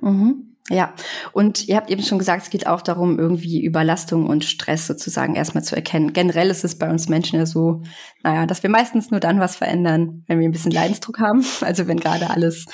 Mhm. 0.00 0.49
Ja, 0.70 0.94
und 1.32 1.66
ihr 1.66 1.76
habt 1.76 1.90
eben 1.90 2.04
schon 2.04 2.20
gesagt, 2.20 2.44
es 2.44 2.50
geht 2.50 2.68
auch 2.68 2.80
darum, 2.80 3.18
irgendwie 3.18 3.60
Überlastung 3.60 4.28
und 4.28 4.44
Stress 4.44 4.86
sozusagen 4.86 5.34
erstmal 5.34 5.64
zu 5.64 5.74
erkennen. 5.74 6.12
Generell 6.12 6.48
ist 6.48 6.62
es 6.62 6.78
bei 6.78 6.88
uns 6.88 7.08
Menschen 7.08 7.40
ja 7.40 7.44
so, 7.44 7.82
naja, 8.22 8.46
dass 8.46 8.62
wir 8.62 8.70
meistens 8.70 9.10
nur 9.10 9.18
dann 9.18 9.40
was 9.40 9.56
verändern, 9.56 10.22
wenn 10.28 10.38
wir 10.38 10.48
ein 10.48 10.52
bisschen 10.52 10.70
Leidensdruck 10.70 11.18
haben. 11.18 11.44
Also 11.60 11.88
wenn 11.88 12.00
gerade 12.00 12.30
alles 12.30 12.66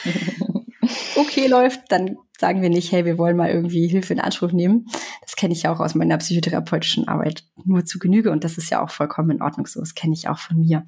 okay 1.17 1.47
läuft, 1.49 1.81
dann 1.89 2.17
sagen 2.39 2.63
wir 2.63 2.69
nicht, 2.69 2.93
hey, 2.93 3.05
wir 3.05 3.19
wollen 3.19 3.37
mal 3.37 3.51
irgendwie 3.51 3.89
Hilfe 3.89 4.13
in 4.13 4.21
Anspruch 4.21 4.53
nehmen. 4.53 4.87
Das 5.23 5.37
kenne 5.37 5.55
ich 5.55 5.63
ja 5.63 5.73
auch 5.73 5.81
aus 5.81 5.95
meiner 5.95 6.19
psychotherapeutischen 6.19 7.09
Arbeit 7.09 7.45
nur 7.65 7.85
zu 7.85 7.99
Genüge 7.99 8.31
und 8.31 8.45
das 8.45 8.59
ist 8.59 8.71
ja 8.71 8.83
auch 8.83 8.91
vollkommen 8.91 9.31
in 9.31 9.43
Ordnung 9.43 9.67
so. 9.67 9.81
Das 9.81 9.95
kenne 9.95 10.15
ich 10.15 10.29
auch 10.29 10.39
von 10.39 10.61
mir. 10.61 10.85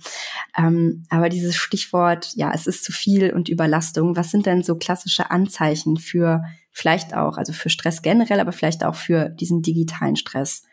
Ähm, 0.56 1.04
aber 1.08 1.28
dieses 1.28 1.56
Stichwort, 1.56 2.32
ja, 2.34 2.52
es 2.54 2.66
ist 2.66 2.84
zu 2.84 2.92
viel 2.92 3.32
und 3.32 3.48
Überlastung. 3.48 4.16
Was 4.16 4.30
sind 4.30 4.46
denn 4.46 4.62
so 4.62 4.76
klassische 4.76 5.30
Anzeichen 5.30 5.96
für 5.96 6.42
vielleicht 6.72 7.14
auch, 7.14 7.36
also 7.36 7.52
für 7.52 7.70
Stress 7.70 8.02
generell, 8.02 8.40
aber 8.40 8.52
vielleicht 8.52 8.84
auch 8.84 8.94
für 8.94 9.28
diesen 9.28 9.62
digitalen 9.62 10.16
Stress? 10.16 10.64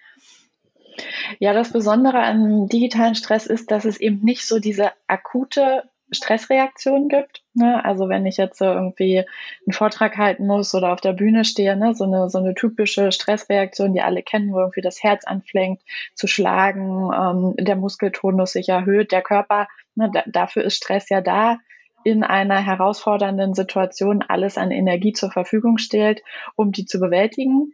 Ja, 1.40 1.54
das 1.54 1.72
Besondere 1.72 2.20
an 2.20 2.68
digitalen 2.68 3.16
Stress 3.16 3.46
ist, 3.48 3.72
dass 3.72 3.86
es 3.86 4.00
eben 4.00 4.24
nicht 4.24 4.48
so 4.48 4.60
diese 4.60 4.92
akute 5.08 5.84
Stressreaktion 6.12 7.10
gibt. 7.10 7.44
Ne? 7.54 7.84
Also 7.84 8.10
wenn 8.10 8.26
ich 8.26 8.38
jetzt 8.38 8.62
irgendwie 8.62 9.20
einen 9.20 9.74
Vortrag 9.74 10.18
halten 10.18 10.46
muss 10.46 10.74
oder 10.76 10.94
auf 10.94 11.02
der 11.02 11.14
Bühne 11.14 11.46
stehe, 11.46 11.76
ne? 11.76 11.96
so, 11.96 12.06
eine, 12.06 12.30
so 12.30 12.38
eine 12.38 12.54
typische 12.54 13.12
Stressreaktion, 13.12 13.94
die 13.94 14.02
alle 14.02 14.22
kennen, 14.22 14.54
wo 14.54 14.60
irgendwie 14.60 14.82
das 14.82 15.02
Herz 15.04 15.26
anfängt 15.26 15.82
zu 16.14 16.28
schlagen, 16.28 17.12
ähm, 17.14 17.66
der 17.66 17.76
Muskeltonus 17.76 18.54
sich 18.54 18.70
erhöht, 18.70 19.12
der 19.12 19.24
Körper, 19.24 19.68
ne? 19.96 20.12
Da, 20.14 20.24
dafür 20.28 20.64
ist 20.64 20.76
Stress 20.76 21.10
ja 21.10 21.22
da, 21.22 21.58
in 22.06 22.24
einer 22.24 22.64
herausfordernden 22.64 23.56
Situation 23.56 24.24
alles 24.28 24.60
an 24.60 24.70
Energie 24.70 25.12
zur 25.12 25.32
Verfügung 25.32 25.80
stellt, 25.80 26.22
um 26.56 26.72
die 26.72 26.86
zu 26.86 27.00
bewältigen. 27.00 27.74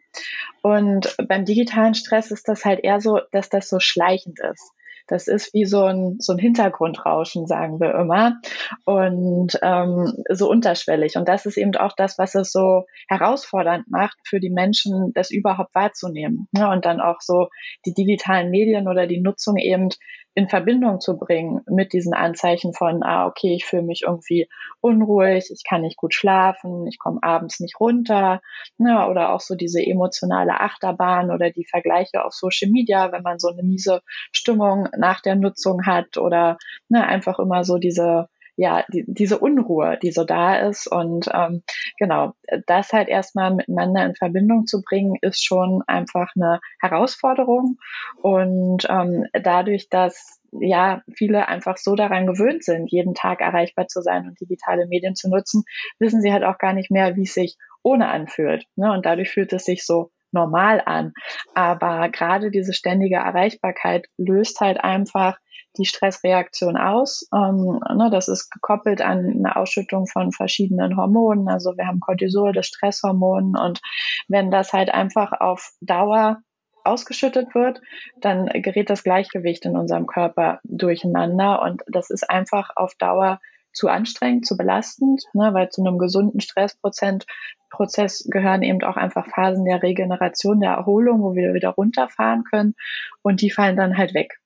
Und 0.61 1.17
beim 1.27 1.43
digitalen 1.43 1.95
Stress 1.95 2.31
ist 2.31 2.47
das 2.47 2.63
halt 2.63 2.79
eher 2.81 3.01
so, 3.01 3.19
dass 3.33 3.49
das 3.49 3.67
so 3.67 3.81
schleichend 3.81 4.39
ist. 4.39 4.71
Das 5.07 5.27
ist 5.27 5.53
wie 5.53 5.65
so 5.65 5.83
ein, 5.83 6.15
so 6.19 6.31
ein 6.31 6.39
Hintergrundrauschen, 6.39 7.45
sagen 7.45 7.81
wir 7.81 7.93
immer. 7.95 8.39
Und 8.85 9.59
ähm, 9.61 10.13
so 10.29 10.49
unterschwellig. 10.49 11.17
Und 11.17 11.27
das 11.27 11.45
ist 11.45 11.57
eben 11.57 11.75
auch 11.75 11.91
das, 11.97 12.17
was 12.17 12.33
es 12.33 12.53
so 12.53 12.85
herausfordernd 13.09 13.91
macht 13.91 14.17
für 14.23 14.39
die 14.39 14.49
Menschen, 14.49 15.11
das 15.13 15.29
überhaupt 15.29 15.75
wahrzunehmen. 15.75 16.47
Ja, 16.53 16.71
und 16.71 16.85
dann 16.85 17.01
auch 17.01 17.19
so 17.19 17.49
die 17.85 17.93
digitalen 17.93 18.49
Medien 18.51 18.87
oder 18.87 19.05
die 19.05 19.19
Nutzung 19.19 19.57
eben 19.57 19.89
in 20.33 20.47
Verbindung 20.47 21.01
zu 21.01 21.17
bringen 21.17 21.61
mit 21.67 21.91
diesen 21.91 22.13
Anzeichen 22.13 22.73
von, 22.73 23.03
ah, 23.03 23.27
okay, 23.27 23.53
ich 23.53 23.65
fühle 23.65 23.83
mich 23.83 24.03
irgendwie 24.07 24.47
unruhig, 24.79 25.49
ich 25.51 25.63
kann 25.67 25.81
nicht 25.81 25.97
gut 25.97 26.13
schlafen, 26.13 26.87
ich 26.87 26.99
komme 26.99 27.19
abends 27.21 27.59
nicht 27.59 27.79
runter, 27.79 28.41
ne, 28.77 29.07
oder 29.09 29.33
auch 29.33 29.41
so 29.41 29.55
diese 29.55 29.81
emotionale 29.81 30.59
Achterbahn 30.59 31.31
oder 31.31 31.51
die 31.51 31.65
Vergleiche 31.65 32.23
auf 32.23 32.33
Social 32.33 32.71
Media, 32.71 33.11
wenn 33.11 33.23
man 33.23 33.39
so 33.39 33.49
eine 33.49 33.63
miese 33.63 34.01
Stimmung 34.31 34.87
nach 34.97 35.21
der 35.21 35.35
Nutzung 35.35 35.85
hat 35.85 36.17
oder 36.17 36.57
ne, 36.87 37.05
einfach 37.05 37.37
immer 37.39 37.63
so 37.65 37.77
diese 37.77 38.29
ja, 38.61 38.85
die, 38.93 39.03
diese 39.07 39.39
Unruhe, 39.39 39.97
die 40.03 40.11
so 40.11 40.23
da 40.23 40.55
ist. 40.55 40.85
Und 40.85 41.27
ähm, 41.33 41.63
genau, 41.97 42.33
das 42.67 42.93
halt 42.93 43.09
erstmal 43.09 43.55
miteinander 43.55 44.05
in 44.05 44.13
Verbindung 44.13 44.67
zu 44.67 44.83
bringen, 44.83 45.15
ist 45.19 45.43
schon 45.43 45.81
einfach 45.87 46.29
eine 46.35 46.59
Herausforderung. 46.79 47.77
Und 48.21 48.85
ähm, 48.87 49.25
dadurch, 49.33 49.89
dass 49.89 50.39
ja, 50.51 51.01
viele 51.11 51.47
einfach 51.47 51.77
so 51.77 51.95
daran 51.95 52.27
gewöhnt 52.27 52.63
sind, 52.63 52.91
jeden 52.91 53.15
Tag 53.15 53.41
erreichbar 53.41 53.87
zu 53.87 54.03
sein 54.03 54.27
und 54.27 54.39
digitale 54.39 54.85
Medien 54.85 55.15
zu 55.15 55.27
nutzen, 55.27 55.63
wissen 55.97 56.21
sie 56.21 56.31
halt 56.31 56.43
auch 56.43 56.59
gar 56.59 56.73
nicht 56.73 56.91
mehr, 56.91 57.15
wie 57.15 57.23
es 57.23 57.33
sich 57.33 57.57
ohne 57.81 58.09
anfühlt. 58.09 58.65
Ne? 58.75 58.91
Und 58.91 59.07
dadurch 59.07 59.31
fühlt 59.31 59.53
es 59.53 59.65
sich 59.65 59.83
so 59.83 60.11
normal 60.33 60.81
an. 60.85 61.13
Aber 61.53 62.09
gerade 62.09 62.51
diese 62.51 62.73
ständige 62.73 63.17
Erreichbarkeit 63.17 64.07
löst 64.17 64.59
halt 64.59 64.83
einfach 64.83 65.37
die 65.77 65.85
Stressreaktion 65.85 66.77
aus. 66.77 67.27
Ähm, 67.33 67.79
ne, 67.95 68.09
das 68.11 68.27
ist 68.27 68.49
gekoppelt 68.49 69.01
an 69.01 69.19
eine 69.19 69.55
Ausschüttung 69.55 70.07
von 70.07 70.31
verschiedenen 70.31 70.97
Hormonen. 70.97 71.47
Also 71.47 71.77
wir 71.77 71.87
haben 71.87 71.99
Cortisol, 71.99 72.51
das 72.51 72.67
Stresshormon. 72.67 73.55
Und 73.57 73.79
wenn 74.27 74.51
das 74.51 74.73
halt 74.73 74.93
einfach 74.93 75.31
auf 75.39 75.71
Dauer 75.81 76.41
ausgeschüttet 76.83 77.53
wird, 77.53 77.79
dann 78.19 78.47
gerät 78.47 78.89
das 78.89 79.03
Gleichgewicht 79.03 79.65
in 79.65 79.77
unserem 79.77 80.07
Körper 80.07 80.59
durcheinander. 80.63 81.61
Und 81.61 81.83
das 81.87 82.09
ist 82.09 82.29
einfach 82.29 82.71
auf 82.75 82.95
Dauer 82.95 83.39
zu 83.73 83.87
anstrengend, 83.87 84.45
zu 84.45 84.57
belastend, 84.57 85.23
ne, 85.33 85.53
weil 85.53 85.69
zu 85.69 85.81
einem 85.81 85.97
gesunden 85.97 86.41
Stressprozent 86.41 87.25
Prozess 87.71 88.27
gehören 88.29 88.61
eben 88.61 88.83
auch 88.83 88.97
einfach 88.97 89.27
Phasen 89.27 89.65
der 89.65 89.81
Regeneration, 89.81 90.59
der 90.59 90.73
Erholung, 90.73 91.21
wo 91.21 91.33
wir 91.33 91.53
wieder 91.53 91.69
runterfahren 91.69 92.43
können 92.43 92.75
und 93.23 93.41
die 93.41 93.49
fallen 93.49 93.77
dann 93.77 93.97
halt 93.97 94.13
weg. 94.13 94.37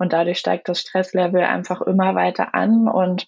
Und 0.00 0.14
dadurch 0.14 0.38
steigt 0.38 0.66
das 0.70 0.80
Stresslevel 0.80 1.42
einfach 1.42 1.82
immer 1.82 2.14
weiter 2.14 2.54
an. 2.54 2.88
Und 2.88 3.26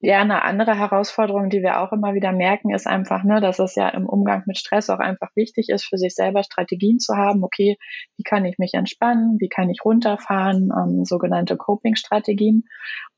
ja, 0.00 0.22
eine 0.22 0.44
andere 0.44 0.78
Herausforderung, 0.78 1.50
die 1.50 1.60
wir 1.60 1.78
auch 1.78 1.92
immer 1.92 2.14
wieder 2.14 2.32
merken, 2.32 2.74
ist 2.74 2.86
einfach, 2.86 3.22
ne, 3.22 3.42
dass 3.42 3.58
es 3.58 3.74
ja 3.74 3.90
im 3.90 4.06
Umgang 4.06 4.42
mit 4.46 4.56
Stress 4.56 4.88
auch 4.88 4.98
einfach 4.98 5.28
wichtig 5.36 5.68
ist, 5.68 5.84
für 5.84 5.98
sich 5.98 6.14
selber 6.14 6.42
Strategien 6.42 7.00
zu 7.00 7.16
haben. 7.16 7.44
Okay, 7.44 7.76
wie 8.16 8.22
kann 8.22 8.46
ich 8.46 8.56
mich 8.56 8.72
entspannen? 8.72 9.36
Wie 9.40 9.50
kann 9.50 9.68
ich 9.68 9.84
runterfahren? 9.84 10.70
Ähm, 10.74 11.04
sogenannte 11.04 11.58
Coping-Strategien. 11.58 12.64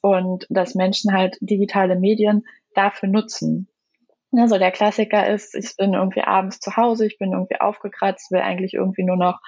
Und 0.00 0.44
dass 0.50 0.75
Menschen 0.75 1.12
halt 1.12 1.38
digitale 1.40 1.94
Medien 1.94 2.42
dafür 2.75 3.09
nutzen. 3.09 3.68
Also 4.34 4.58
der 4.58 4.70
Klassiker 4.70 5.28
ist, 5.28 5.54
ich 5.54 5.76
bin 5.76 5.94
irgendwie 5.94 6.22
abends 6.22 6.58
zu 6.58 6.76
Hause, 6.76 7.06
ich 7.06 7.18
bin 7.18 7.32
irgendwie 7.32 7.60
aufgekratzt, 7.60 8.30
will 8.30 8.40
eigentlich 8.40 8.74
irgendwie 8.74 9.04
nur 9.04 9.16
noch 9.16 9.40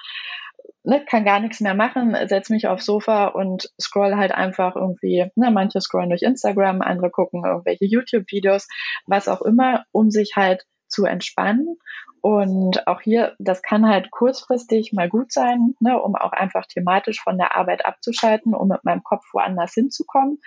ne, 0.83 1.03
kann 1.05 1.25
gar 1.25 1.39
nichts 1.39 1.59
mehr 1.59 1.73
machen, 1.73 2.15
setz 2.27 2.49
mich 2.49 2.67
aufs 2.67 2.85
Sofa 2.85 3.27
und 3.27 3.69
scroll 3.81 4.15
halt 4.15 4.31
einfach 4.31 4.75
irgendwie, 4.75 5.25
ne, 5.35 5.51
manche 5.51 5.81
scrollen 5.81 6.09
durch 6.09 6.21
Instagram, 6.21 6.81
andere 6.81 7.09
gucken 7.09 7.43
irgendwelche 7.45 7.85
YouTube-Videos, 7.85 8.67
was 9.07 9.27
auch 9.27 9.41
immer, 9.41 9.83
um 9.91 10.11
sich 10.11 10.33
halt 10.35 10.65
zu 10.95 11.05
entspannen. 11.05 11.77
Und 12.21 12.87
auch 12.87 13.01
hier, 13.01 13.35
das 13.37 13.61
kann 13.61 13.87
halt 13.87 14.09
kurzfristig 14.09 14.93
mal 14.93 15.09
gut 15.09 15.31
sein, 15.31 15.75
ne, 15.79 16.01
um 16.01 16.15
auch 16.15 16.31
einfach 16.31 16.65
thematisch 16.65 17.21
von 17.21 17.37
der 17.37 17.55
Arbeit 17.55 17.85
abzuschalten, 17.85 18.55
um 18.55 18.69
mit 18.69 18.83
meinem 18.83 19.03
Kopf 19.03 19.25
woanders 19.31 19.73
hinzukommen. 19.75 20.39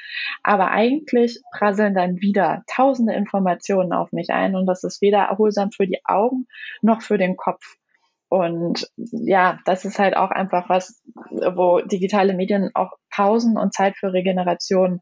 Aber 0.42 0.72
eigentlich 0.72 1.40
prasseln 1.56 1.94
dann 1.94 2.16
wieder 2.16 2.64
tausende 2.66 3.12
Informationen 3.12 3.92
auf 3.92 4.10
mich 4.10 4.30
ein 4.30 4.56
und 4.56 4.66
das 4.66 4.82
ist 4.82 5.00
weder 5.02 5.18
erholsam 5.18 5.70
für 5.70 5.86
die 5.86 6.00
Augen 6.04 6.48
noch 6.82 7.00
für 7.00 7.16
den 7.16 7.36
Kopf. 7.36 7.76
Und 8.28 8.90
ja, 8.96 9.60
das 9.64 9.84
ist 9.84 10.00
halt 10.00 10.16
auch 10.16 10.30
einfach 10.30 10.68
was, 10.68 11.00
wo 11.30 11.80
digitale 11.80 12.34
Medien 12.34 12.70
auch 12.74 12.94
Pausen 13.08 13.56
und 13.56 13.72
Zeit 13.72 13.96
für 13.96 14.12
Regeneration 14.12 15.00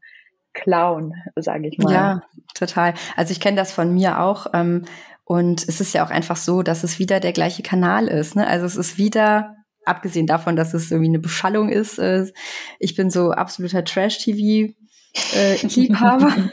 klauen, 0.53 1.13
sage 1.35 1.67
ich 1.67 1.77
mal. 1.77 1.93
Ja, 1.93 2.21
total. 2.53 2.93
Also 3.15 3.31
ich 3.31 3.39
kenne 3.39 3.57
das 3.57 3.71
von 3.71 3.93
mir 3.93 4.19
auch. 4.19 4.47
Ähm, 4.53 4.85
und 5.27 5.67
es 5.67 5.81
ist 5.81 5.93
ja 5.93 6.05
auch 6.05 6.09
einfach 6.09 6.37
so, 6.37 6.63
dass 6.63 6.85
es 6.85 6.99
wieder 6.99 7.19
der 7.19 7.33
gleiche 7.33 7.61
Kanal 7.61 8.07
ist. 8.07 8.37
Ne? 8.37 8.47
Also 8.47 8.65
es 8.65 8.77
ist 8.77 8.97
wieder, 8.97 9.57
abgesehen 9.83 10.25
davon, 10.25 10.55
dass 10.55 10.73
es 10.73 10.89
irgendwie 10.89 11.09
eine 11.09 11.19
Beschallung 11.19 11.67
ist, 11.67 11.99
äh, 11.99 12.31
ich 12.79 12.95
bin 12.95 13.09
so 13.09 13.31
absoluter 13.31 13.83
Trash-TV-Liebhaber. 13.83 16.49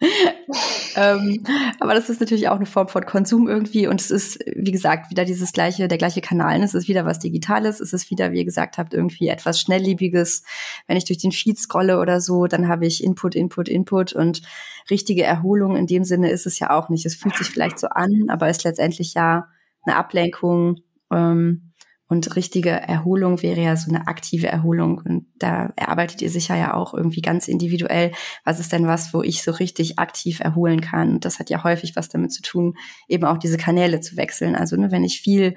ähm, 0.98 1.44
aber 1.78 1.94
das 1.94 2.10
ist 2.10 2.18
natürlich 2.18 2.48
auch 2.48 2.56
eine 2.56 2.66
Form 2.66 2.88
von 2.88 3.06
Konsum 3.06 3.46
irgendwie 3.46 3.86
und 3.86 4.00
es 4.00 4.10
ist, 4.10 4.40
wie 4.56 4.72
gesagt, 4.72 5.12
wieder 5.12 5.24
dieses 5.24 5.52
gleiche, 5.52 5.86
der 5.86 5.96
gleiche 5.96 6.20
Kanal. 6.20 6.60
Es 6.60 6.74
ist 6.74 6.88
wieder 6.88 7.06
was 7.06 7.20
Digitales, 7.20 7.78
es 7.78 7.92
ist 7.92 8.10
wieder, 8.10 8.32
wie 8.32 8.38
ihr 8.38 8.44
gesagt 8.44 8.78
habt, 8.78 8.94
irgendwie 8.94 9.28
etwas 9.28 9.60
Schnelllebiges. 9.60 10.42
Wenn 10.88 10.96
ich 10.96 11.04
durch 11.04 11.18
den 11.18 11.30
Feed 11.30 11.56
scrolle 11.56 12.00
oder 12.00 12.20
so, 12.20 12.48
dann 12.48 12.66
habe 12.66 12.84
ich 12.86 13.04
Input, 13.04 13.36
Input, 13.36 13.68
Input 13.68 14.12
und 14.12 14.42
richtige 14.90 15.22
Erholung 15.22 15.76
in 15.76 15.86
dem 15.86 16.02
Sinne 16.02 16.30
ist 16.30 16.46
es 16.46 16.58
ja 16.58 16.70
auch 16.70 16.88
nicht. 16.88 17.06
Es 17.06 17.14
fühlt 17.14 17.36
sich 17.36 17.46
vielleicht 17.46 17.78
so 17.78 17.88
an, 17.88 18.24
aber 18.28 18.48
ist 18.48 18.64
letztendlich 18.64 19.14
ja 19.14 19.46
eine 19.84 19.94
Ablenkung. 19.94 20.80
Ähm, 21.12 21.67
und 22.08 22.36
richtige 22.36 22.70
Erholung 22.70 23.42
wäre 23.42 23.60
ja 23.60 23.76
so 23.76 23.90
eine 23.90 24.06
aktive 24.06 24.48
Erholung. 24.48 25.02
Und 25.04 25.26
da 25.38 25.72
erarbeitet 25.76 26.22
ihr 26.22 26.30
sicher 26.30 26.56
ja 26.56 26.72
auch 26.72 26.94
irgendwie 26.94 27.20
ganz 27.20 27.48
individuell. 27.48 28.12
Was 28.44 28.60
ist 28.60 28.72
denn 28.72 28.86
was, 28.86 29.12
wo 29.12 29.22
ich 29.22 29.42
so 29.42 29.50
richtig 29.50 29.98
aktiv 29.98 30.40
erholen 30.40 30.80
kann? 30.80 31.10
Und 31.14 31.24
das 31.26 31.38
hat 31.38 31.50
ja 31.50 31.62
häufig 31.64 31.96
was 31.96 32.08
damit 32.08 32.32
zu 32.32 32.40
tun, 32.40 32.76
eben 33.08 33.24
auch 33.24 33.36
diese 33.36 33.58
Kanäle 33.58 34.00
zu 34.00 34.16
wechseln. 34.16 34.56
Also 34.56 34.76
ne, 34.76 34.90
wenn 34.90 35.04
ich 35.04 35.20
viel 35.20 35.54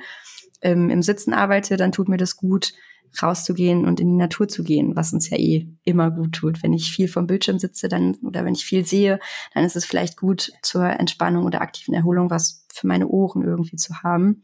ähm, 0.62 0.90
im 0.90 1.02
Sitzen 1.02 1.34
arbeite, 1.34 1.78
dann 1.78 1.94
tut 1.94 2.10
mir 2.10 2.18
das 2.18 2.36
gut, 2.36 2.74
rauszugehen 3.22 3.86
und 3.86 4.00
in 4.00 4.08
die 4.10 4.18
Natur 4.18 4.48
zu 4.48 4.64
gehen, 4.64 4.96
was 4.96 5.14
uns 5.14 5.30
ja 5.30 5.38
eh 5.38 5.68
immer 5.84 6.12
gut 6.12 6.34
tut. 6.34 6.64
Wenn 6.64 6.74
ich 6.74 6.92
viel 6.92 7.08
vom 7.08 7.28
Bildschirm 7.28 7.60
sitze, 7.60 7.90
dann 7.90 8.16
oder 8.24 8.46
wenn 8.46 8.54
ich 8.54 8.66
viel 8.66 8.86
sehe, 8.86 9.20
dann 9.54 9.64
ist 9.64 9.76
es 9.76 9.86
vielleicht 9.86 10.18
gut 10.18 10.52
zur 10.62 10.86
Entspannung 10.86 11.46
oder 11.46 11.62
aktiven 11.62 11.94
Erholung 11.94 12.30
was 12.30 12.66
für 12.74 12.88
meine 12.88 13.08
Ohren 13.08 13.44
irgendwie 13.44 13.76
zu 13.76 14.02
haben. 14.04 14.44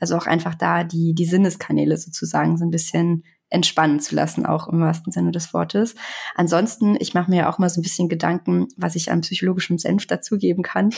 Also 0.00 0.16
auch 0.16 0.26
einfach 0.26 0.54
da 0.54 0.84
die 0.84 1.14
die 1.14 1.26
Sinneskanäle 1.26 1.96
sozusagen 1.96 2.56
so 2.56 2.64
ein 2.64 2.70
bisschen 2.70 3.24
entspannen 3.48 4.00
zu 4.00 4.14
lassen, 4.14 4.44
auch 4.44 4.68
im 4.68 4.80
wahrsten 4.80 5.12
Sinne 5.12 5.30
des 5.30 5.54
Wortes. 5.54 5.94
Ansonsten, 6.34 6.96
ich 6.98 7.14
mache 7.14 7.30
mir 7.30 7.38
ja 7.38 7.50
auch 7.50 7.58
mal 7.58 7.68
so 7.68 7.80
ein 7.80 7.82
bisschen 7.82 8.08
Gedanken, 8.08 8.66
was 8.76 8.96
ich 8.96 9.10
an 9.10 9.20
psychologischem 9.20 9.78
Senf 9.78 10.06
dazugeben 10.06 10.62
kann. 10.62 10.90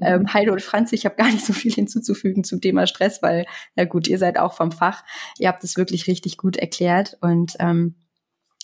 ähm, 0.00 0.32
Heide 0.32 0.52
und 0.52 0.62
Franz, 0.62 0.92
ich 0.92 1.04
habe 1.04 1.16
gar 1.16 1.30
nicht 1.30 1.44
so 1.44 1.52
viel 1.52 1.72
hinzuzufügen 1.72 2.44
zum 2.44 2.60
Thema 2.60 2.86
Stress, 2.86 3.22
weil, 3.22 3.46
ja 3.76 3.84
gut, 3.84 4.08
ihr 4.08 4.18
seid 4.18 4.38
auch 4.38 4.54
vom 4.54 4.72
Fach. 4.72 5.04
Ihr 5.38 5.48
habt 5.48 5.62
es 5.62 5.76
wirklich 5.76 6.06
richtig 6.06 6.36
gut 6.38 6.56
erklärt 6.56 7.18
und 7.20 7.56
ähm, 7.58 7.96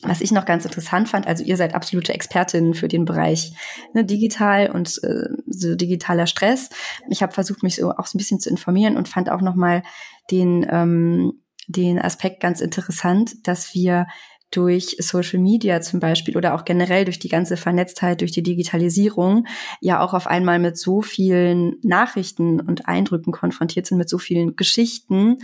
was 0.03 0.21
ich 0.21 0.31
noch 0.31 0.45
ganz 0.45 0.65
interessant 0.65 1.09
fand, 1.09 1.27
also 1.27 1.43
ihr 1.43 1.57
seid 1.57 1.75
absolute 1.75 2.13
Expertinnen 2.13 2.75
für 2.75 2.87
den 2.87 3.07
Bereich 3.07 3.55
ne, 3.95 4.05
digital 4.05 4.71
und 4.71 5.03
äh, 5.03 5.29
so 5.47 5.75
digitaler 5.75 6.27
Stress. 6.27 6.69
Ich 7.09 7.23
habe 7.23 7.33
versucht, 7.33 7.63
mich 7.63 7.77
so 7.77 7.91
auch 7.91 8.07
so 8.07 8.17
ein 8.17 8.19
bisschen 8.19 8.39
zu 8.39 8.51
informieren 8.51 8.97
und 8.99 9.09
fand 9.09 9.31
auch 9.31 9.41
noch 9.41 9.55
mal 9.55 9.83
den 10.31 10.67
ähm, 10.71 11.41
den 11.69 11.99
Aspekt 12.01 12.41
ganz 12.41 12.61
interessant, 12.61 13.47
dass 13.47 13.75
wir 13.75 14.07
durch 14.51 14.97
Social 15.01 15.41
Media 15.41 15.81
zum 15.81 16.01
Beispiel 16.01 16.37
oder 16.37 16.55
auch 16.55 16.65
generell 16.65 17.05
durch 17.05 17.19
die 17.19 17.29
ganze 17.29 17.57
Vernetztheit, 17.57 18.21
durch 18.21 18.31
die 18.31 18.43
Digitalisierung 18.43 19.47
ja 19.81 20.01
auch 20.01 20.15
auf 20.15 20.27
einmal 20.27 20.59
mit 20.59 20.79
so 20.79 21.03
vielen 21.03 21.77
Nachrichten 21.83 22.61
und 22.61 22.87
Eindrücken 22.87 23.33
konfrontiert 23.33 23.87
sind, 23.87 23.99
mit 23.99 24.09
so 24.09 24.19
vielen 24.19 24.55
Geschichten, 24.55 25.39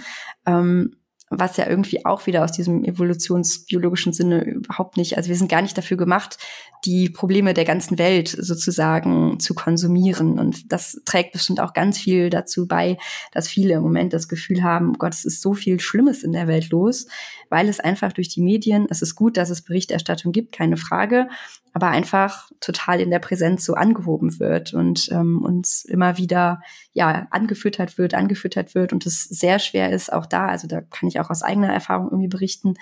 ähm, 0.46 0.96
was 1.34 1.56
ja 1.56 1.66
irgendwie 1.68 2.04
auch 2.04 2.26
wieder 2.26 2.44
aus 2.44 2.52
diesem 2.52 2.84
evolutionsbiologischen 2.84 4.12
Sinne 4.12 4.44
überhaupt 4.44 4.96
nicht, 4.96 5.16
also 5.16 5.28
wir 5.28 5.36
sind 5.36 5.50
gar 5.50 5.62
nicht 5.62 5.76
dafür 5.76 5.96
gemacht, 5.96 6.38
die 6.84 7.08
Probleme 7.08 7.54
der 7.54 7.64
ganzen 7.64 7.98
Welt 7.98 8.28
sozusagen 8.28 9.38
zu 9.38 9.54
konsumieren. 9.54 10.38
Und 10.38 10.72
das 10.72 11.00
trägt 11.04 11.32
bestimmt 11.32 11.60
auch 11.60 11.72
ganz 11.74 11.98
viel 11.98 12.28
dazu 12.28 12.66
bei, 12.66 12.98
dass 13.32 13.48
viele 13.48 13.74
im 13.74 13.82
Moment 13.82 14.12
das 14.12 14.28
Gefühl 14.28 14.62
haben, 14.62 14.94
Gott, 14.94 15.14
es 15.14 15.24
ist 15.24 15.42
so 15.42 15.54
viel 15.54 15.78
Schlimmes 15.80 16.24
in 16.24 16.32
der 16.32 16.48
Welt 16.48 16.70
los, 16.70 17.06
weil 17.50 17.68
es 17.68 17.80
einfach 17.80 18.12
durch 18.12 18.28
die 18.28 18.42
Medien, 18.42 18.86
es 18.90 19.02
ist 19.02 19.14
gut, 19.14 19.36
dass 19.36 19.50
es 19.50 19.62
Berichterstattung 19.62 20.32
gibt, 20.32 20.52
keine 20.52 20.76
Frage, 20.76 21.28
aber 21.72 21.88
einfach 21.88 22.50
total 22.60 23.00
in 23.00 23.10
der 23.10 23.18
Präsenz 23.18 23.64
so 23.64 23.74
angehoben 23.74 24.38
wird 24.38 24.74
und 24.74 25.08
ähm, 25.10 25.42
uns 25.42 25.84
immer 25.84 26.18
wieder 26.18 26.60
ja 26.92 27.26
angefüttert 27.30 27.96
wird, 27.96 28.14
angefüttert 28.14 28.74
wird 28.74 28.92
und 28.92 29.06
es 29.06 29.24
sehr 29.24 29.58
schwer 29.58 29.90
ist, 29.90 30.12
auch 30.12 30.26
da, 30.26 30.46
also 30.46 30.66
da 30.66 30.80
kann 30.80 31.08
ich 31.08 31.18
auch 31.20 31.21
aus 31.30 31.42
eigener 31.42 31.72
Erfahrung 31.72 32.06
irgendwie 32.06 32.28
berichten, 32.28 32.74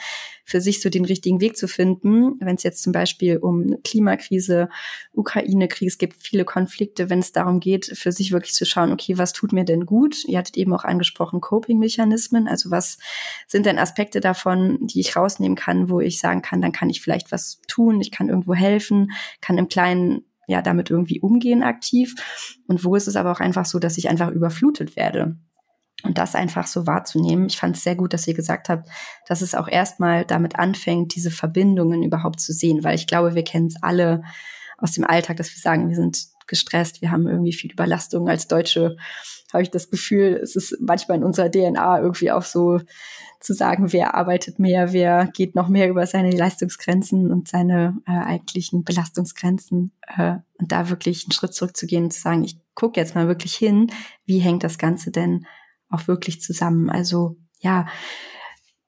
für 0.45 0.61
sich 0.61 0.81
so 0.81 0.91
den 0.91 1.05
richtigen 1.05 1.41
Weg 1.41 1.57
zu 1.57 1.69
finden, 1.69 2.39
wenn 2.41 2.57
es 2.57 2.63
jetzt 2.63 2.83
zum 2.83 2.93
Beispiel 2.93 3.39
um 3.39 3.77
Klimakrise, 3.85 4.69
Ukraine-Krieg, 5.13 5.89
es 5.89 5.99
gibt 5.99 6.23
viele 6.23 6.45
Konflikte, 6.45 7.11
wenn 7.11 7.21
es 7.21 7.33
darum 7.33 7.61
geht, 7.61 7.87
für 7.87 8.13
sich 8.13 8.33
wirklich 8.33 8.55
zu 8.55 8.65
schauen, 8.67 8.93
okay, 8.93 9.19
was 9.19 9.33
tut 9.33 9.53
mir 9.53 9.65
denn 9.65 9.87
gut? 9.87 10.25
Ihr 10.25 10.39
hattet 10.39 10.57
eben 10.57 10.75
auch 10.75 10.85
angesprochen 10.85 11.41
Coping-Mechanismen, 11.41 12.49
also 12.49 12.71
was 12.71 12.99
sind 13.47 13.67
denn 13.67 13.79
Aspekte 13.79 14.21
davon, 14.21 14.79
die 14.87 15.01
ich 15.01 15.17
rausnehmen 15.17 15.57
kann, 15.57 15.91
wo 15.91 16.01
ich 16.01 16.19
sagen 16.19 16.43
kann, 16.43 16.61
dann 16.61 16.73
kann 16.73 16.91
ich 16.91 17.01
vielleicht 17.01 17.33
was 17.33 17.61
tun, 17.69 18.01
ich 18.01 18.11
kann 18.11 18.29
irgendwo 18.29 18.55
helfen, 18.55 19.13
kann 19.41 19.59
im 19.59 19.69
Kleinen 19.69 20.25
ja 20.51 20.63
damit 20.63 20.91
irgendwie 20.91 21.21
umgehen 21.21 21.63
aktiv 21.63 22.15
und 22.67 22.85
wo 22.85 22.97
ist 22.97 23.07
es 23.07 23.17
aber 23.17 23.33
auch 23.33 23.41
einfach 23.41 23.65
so, 23.65 23.79
dass 23.79 23.97
ich 23.99 24.09
einfach 24.11 24.31
überflutet 24.31 24.97
werde. 24.97 25.37
Und 26.03 26.19
das 26.19 26.35
einfach 26.35 26.67
so 26.67 26.87
wahrzunehmen. 26.87 27.47
Ich 27.47 27.59
fand 27.59 27.77
es 27.77 27.83
sehr 27.83 27.97
gut, 27.97 28.15
dass 28.15 28.27
ihr 28.27 28.35
gesagt 28.35 28.69
habt, 28.69 28.89
dass 29.27 29.43
es 29.43 29.55
auch 29.55 29.69
erstmal 29.69 30.25
damit 30.25 30.59
anfängt, 30.59 31.15
diese 31.15 31.31
Verbindungen 31.31 32.03
überhaupt 32.03 32.41
zu 32.41 32.53
sehen, 32.53 32.85
weil 32.85 32.95
ich 32.95 33.07
glaube, 33.07 33.35
wir 33.35 33.45
kennen 33.45 33.67
es 33.67 33.83
alle 33.83 34.23
aus 34.79 34.93
dem 34.93 35.05
Alltag, 35.05 35.37
dass 35.37 35.55
wir 35.55 35.61
sagen, 35.61 35.89
wir 35.89 35.97
sind 35.97 36.27
gestresst, 36.47 37.03
wir 37.03 37.11
haben 37.11 37.29
irgendwie 37.29 37.53
viel 37.53 37.71
Überlastung. 37.71 38.29
Als 38.29 38.49
Deutsche 38.49 38.97
habe 39.53 39.63
ich 39.63 39.71
das 39.71 39.91
Gefühl, 39.91 40.39
es 40.43 40.57
ist 40.57 40.77
manchmal 40.81 41.19
in 41.19 41.25
unserer 41.25 41.51
DNA 41.51 42.01
irgendwie 42.01 42.31
auch 42.31 42.43
so 42.43 42.81
zu 43.41 43.55
sagen, 43.55 43.93
wer 43.93 44.15
arbeitet 44.15 44.59
mehr, 44.59 44.93
wer 44.93 45.27
geht 45.27 45.55
noch 45.55 45.69
mehr 45.69 45.89
über 45.89 46.07
seine 46.07 46.31
Leistungsgrenzen 46.31 47.33
und 47.33 47.49
seine 47.49 47.97
äh, 48.07 48.13
eigentlichen 48.13 48.85
Belastungsgrenzen 48.85 49.93
äh, 50.07 50.37
und 50.59 50.73
da 50.73 50.91
wirklich 50.91 51.25
einen 51.25 51.33
Schritt 51.33 51.55
zurückzugehen 51.55 52.05
und 52.05 52.13
zu 52.13 52.21
sagen, 52.21 52.45
ich 52.45 52.59
gucke 52.75 53.01
jetzt 53.01 53.15
mal 53.15 53.29
wirklich 53.29 53.55
hin, 53.55 53.91
wie 54.27 54.39
hängt 54.41 54.63
das 54.63 54.77
Ganze 54.77 55.11
denn 55.11 55.47
auch 55.91 56.09
wirklich 56.09 56.41
zusammen. 56.41 56.89
Also 56.89 57.37
ja, 57.59 57.87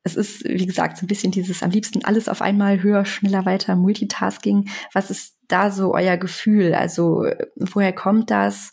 es 0.05 0.17
ist, 0.17 0.45
wie 0.45 0.67
gesagt, 0.67 0.97
so 0.97 1.05
ein 1.05 1.09
bisschen 1.09 1.33
dieses 1.33 1.63
am 1.63 1.71
liebsten 1.71 2.05
alles 2.05 2.29
auf 2.29 2.43
einmal 2.43 2.83
höher, 2.83 3.05
schneller, 3.05 3.45
weiter, 3.45 3.77
Multitasking. 3.77 4.69
Was 4.93 5.11
ist 5.11 5.37
da 5.49 5.71
so 5.71 5.95
euer 5.95 6.17
Gefühl? 6.17 6.75
Also 6.75 7.27
woher 7.57 7.93
kommt 7.93 8.31
das? 8.31 8.73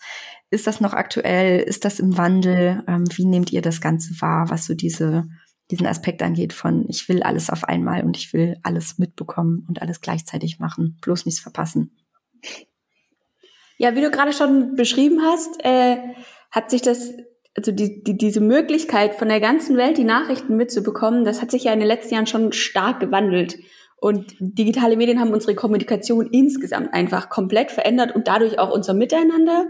Ist 0.49 0.65
das 0.65 0.81
noch 0.81 0.93
aktuell? 0.93 1.59
Ist 1.59 1.85
das 1.85 1.99
im 1.99 2.17
Wandel? 2.17 2.83
Ähm, 2.87 3.03
wie 3.15 3.25
nehmt 3.25 3.51
ihr 3.51 3.61
das 3.61 3.81
Ganze 3.81 4.19
wahr, 4.21 4.49
was 4.49 4.65
so 4.65 4.73
diese, 4.73 5.27
diesen 5.69 5.85
Aspekt 5.85 6.23
angeht 6.23 6.53
von 6.53 6.85
ich 6.89 7.07
will 7.07 7.21
alles 7.21 7.51
auf 7.51 7.63
einmal 7.63 8.03
und 8.03 8.17
ich 8.17 8.33
will 8.33 8.57
alles 8.63 8.97
mitbekommen 8.97 9.65
und 9.67 9.83
alles 9.83 10.01
gleichzeitig 10.01 10.57
machen, 10.57 10.97
bloß 11.01 11.25
nichts 11.25 11.41
verpassen? 11.41 11.95
Ja, 13.77 13.95
wie 13.95 14.01
du 14.01 14.09
gerade 14.09 14.33
schon 14.33 14.75
beschrieben 14.75 15.21
hast, 15.21 15.63
äh, 15.63 15.97
hat 16.49 16.71
sich 16.71 16.81
das 16.81 17.13
also 17.55 17.71
die, 17.71 18.03
die, 18.03 18.17
diese 18.17 18.41
Möglichkeit 18.41 19.15
von 19.15 19.27
der 19.27 19.39
ganzen 19.39 19.75
Welt 19.77 19.97
die 19.97 20.03
Nachrichten 20.03 20.55
mitzubekommen, 20.55 21.25
das 21.25 21.41
hat 21.41 21.51
sich 21.51 21.65
ja 21.65 21.73
in 21.73 21.79
den 21.79 21.88
letzten 21.88 22.13
Jahren 22.13 22.27
schon 22.27 22.51
stark 22.51 22.99
gewandelt. 22.99 23.57
Und 23.97 24.33
digitale 24.39 24.95
Medien 24.95 25.19
haben 25.19 25.33
unsere 25.33 25.55
Kommunikation 25.55 26.27
insgesamt 26.27 26.93
einfach 26.93 27.29
komplett 27.29 27.71
verändert 27.71 28.15
und 28.15 28.27
dadurch 28.27 28.57
auch 28.57 28.71
unser 28.71 28.93
Miteinander. 28.93 29.67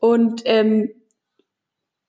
Und 0.00 0.42
ähm, 0.44 0.90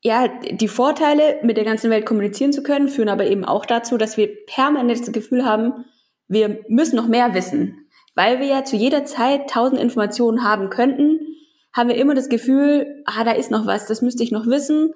ja, 0.02 0.28
die 0.28 0.68
Vorteile, 0.68 1.40
mit 1.44 1.58
der 1.58 1.64
ganzen 1.64 1.90
Welt 1.90 2.06
kommunizieren 2.06 2.52
zu 2.52 2.62
können, 2.62 2.90
führen 2.90 3.10
aber 3.10 3.26
eben 3.26 3.46
auch 3.46 3.66
dazu, 3.66 3.98
dass 3.98 4.18
wir 4.18 4.30
permanent 4.46 5.00
das 5.00 5.12
Gefühl 5.12 5.46
haben, 5.46 5.86
wir 6.28 6.60
müssen 6.68 6.96
noch 6.96 7.08
mehr 7.08 7.34
wissen. 7.34 7.88
Weil 8.16 8.40
wir 8.40 8.48
ja 8.48 8.64
zu 8.64 8.76
jeder 8.76 9.06
Zeit 9.06 9.50
tausend 9.50 9.80
Informationen 9.80 10.44
haben 10.44 10.70
könnten, 10.70 11.35
haben 11.76 11.90
wir 11.90 11.98
immer 11.98 12.16
das 12.16 12.30
Gefühl, 12.30 13.04
ah, 13.06 13.26
da 13.26 13.32
ist 13.32 13.52
noch 13.52 13.66
was, 13.66 13.86
das 13.86 14.02
müsste 14.02 14.24
ich 14.24 14.32
noch 14.32 14.48
wissen. 14.48 14.94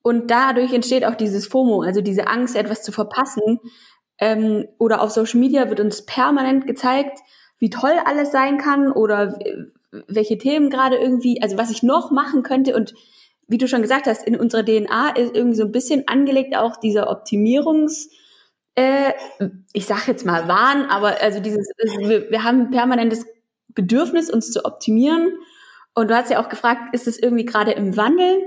Und 0.00 0.30
dadurch 0.30 0.72
entsteht 0.72 1.04
auch 1.04 1.16
dieses 1.16 1.48
FOMO, 1.48 1.82
also 1.82 2.00
diese 2.00 2.28
Angst, 2.28 2.54
etwas 2.54 2.82
zu 2.84 2.92
verpassen. 2.92 3.58
Ähm, 4.18 4.68
oder 4.78 5.02
auf 5.02 5.10
Social 5.10 5.40
Media 5.40 5.68
wird 5.68 5.80
uns 5.80 6.06
permanent 6.06 6.68
gezeigt, 6.68 7.18
wie 7.58 7.68
toll 7.68 7.94
alles 8.04 8.30
sein 8.30 8.58
kann 8.58 8.92
oder 8.92 9.38
welche 10.06 10.38
Themen 10.38 10.70
gerade 10.70 10.96
irgendwie, 10.96 11.42
also 11.42 11.58
was 11.58 11.70
ich 11.70 11.82
noch 11.82 12.12
machen 12.12 12.44
könnte. 12.44 12.76
Und 12.76 12.94
wie 13.48 13.58
du 13.58 13.66
schon 13.66 13.82
gesagt 13.82 14.06
hast, 14.06 14.24
in 14.24 14.36
unserer 14.36 14.64
DNA 14.64 15.16
ist 15.16 15.34
irgendwie 15.34 15.56
so 15.56 15.64
ein 15.64 15.72
bisschen 15.72 16.06
angelegt 16.06 16.56
auch 16.56 16.76
dieser 16.76 17.10
Optimierungs- 17.10 18.08
äh, 18.76 19.12
ich 19.72 19.86
sag 19.86 20.06
jetzt 20.06 20.24
mal 20.24 20.46
Wahn, 20.46 20.84
aber 20.86 21.20
also 21.20 21.40
dieses, 21.40 21.68
wir, 21.98 22.30
wir 22.30 22.44
haben 22.44 22.70
permanentes 22.70 23.26
Bedürfnis, 23.74 24.30
uns 24.30 24.52
zu 24.52 24.64
optimieren 24.64 25.32
und 25.94 26.08
du 26.08 26.16
hast 26.16 26.30
ja 26.30 26.42
auch 26.42 26.48
gefragt, 26.48 26.94
ist 26.94 27.06
es 27.06 27.18
irgendwie 27.18 27.44
gerade 27.44 27.72
im 27.72 27.96
Wandel? 27.96 28.42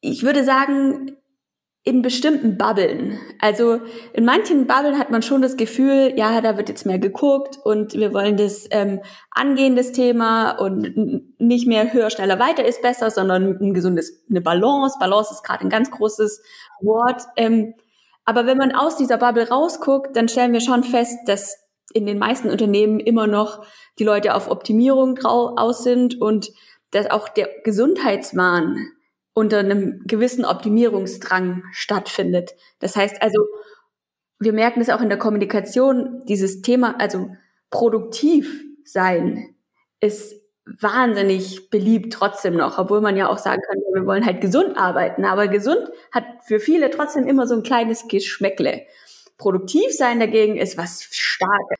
Ich 0.00 0.22
würde 0.22 0.44
sagen, 0.44 1.16
in 1.88 2.02
bestimmten 2.02 2.58
Bubblen. 2.58 3.18
Also 3.40 3.80
in 4.12 4.26
manchen 4.26 4.66
Bubblen 4.66 4.98
hat 4.98 5.10
man 5.10 5.22
schon 5.22 5.40
das 5.40 5.56
Gefühl, 5.56 6.12
ja, 6.16 6.40
da 6.42 6.58
wird 6.58 6.68
jetzt 6.68 6.84
mehr 6.84 6.98
geguckt 6.98 7.58
und 7.64 7.94
wir 7.94 8.12
wollen 8.12 8.36
das 8.36 8.66
ähm, 8.70 9.00
angehen, 9.30 9.74
das 9.74 9.92
Thema 9.92 10.50
und 10.50 11.38
nicht 11.38 11.66
mehr 11.66 11.90
höher, 11.92 12.10
schneller, 12.10 12.38
weiter 12.38 12.64
ist 12.66 12.82
besser, 12.82 13.10
sondern 13.10 13.56
ein 13.58 13.72
gesundes, 13.72 14.22
eine 14.28 14.42
Balance. 14.42 14.98
Balance 15.00 15.32
ist 15.32 15.42
gerade 15.42 15.62
ein 15.62 15.70
ganz 15.70 15.90
großes 15.90 16.42
Wort. 16.82 17.22
Ähm, 17.36 17.72
aber 18.26 18.44
wenn 18.44 18.58
man 18.58 18.72
aus 18.72 18.96
dieser 18.96 19.16
Bubble 19.16 19.48
rausguckt, 19.48 20.14
dann 20.14 20.28
stellen 20.28 20.52
wir 20.52 20.60
schon 20.60 20.84
fest, 20.84 21.16
dass 21.24 21.56
in 21.92 22.06
den 22.06 22.18
meisten 22.18 22.50
Unternehmen 22.50 23.00
immer 23.00 23.26
noch 23.26 23.64
die 23.98 24.04
Leute 24.04 24.34
auf 24.34 24.50
Optimierung 24.50 25.18
aus 25.24 25.82
sind 25.82 26.20
und 26.20 26.50
dass 26.90 27.10
auch 27.10 27.28
der 27.28 27.48
Gesundheitswahn 27.64 28.92
unter 29.34 29.58
einem 29.58 30.02
gewissen 30.06 30.44
Optimierungsdrang 30.44 31.62
stattfindet. 31.72 32.56
Das 32.80 32.96
heißt 32.96 33.22
also, 33.22 33.46
wir 34.40 34.52
merken 34.52 34.80
es 34.80 34.90
auch 34.90 35.00
in 35.00 35.08
der 35.08 35.18
Kommunikation, 35.18 36.22
dieses 36.26 36.62
Thema, 36.62 36.96
also 36.98 37.30
produktiv 37.70 38.64
sein, 38.84 39.54
ist 40.00 40.34
wahnsinnig 40.80 41.70
beliebt 41.70 42.12
trotzdem 42.12 42.56
noch, 42.56 42.78
obwohl 42.78 43.00
man 43.00 43.16
ja 43.16 43.28
auch 43.28 43.38
sagen 43.38 43.62
kann, 43.66 43.78
wir 43.94 44.06
wollen 44.06 44.26
halt 44.26 44.40
gesund 44.40 44.76
arbeiten, 44.76 45.24
aber 45.24 45.48
gesund 45.48 45.88
hat 46.12 46.24
für 46.44 46.60
viele 46.60 46.90
trotzdem 46.90 47.26
immer 47.26 47.46
so 47.46 47.54
ein 47.54 47.62
kleines 47.62 48.06
Geschmäckle. 48.08 48.82
Produktiv 49.38 49.92
sein 49.92 50.20
dagegen 50.20 50.56
ist 50.56 50.76
was 50.76 51.08
Starkes. 51.10 51.78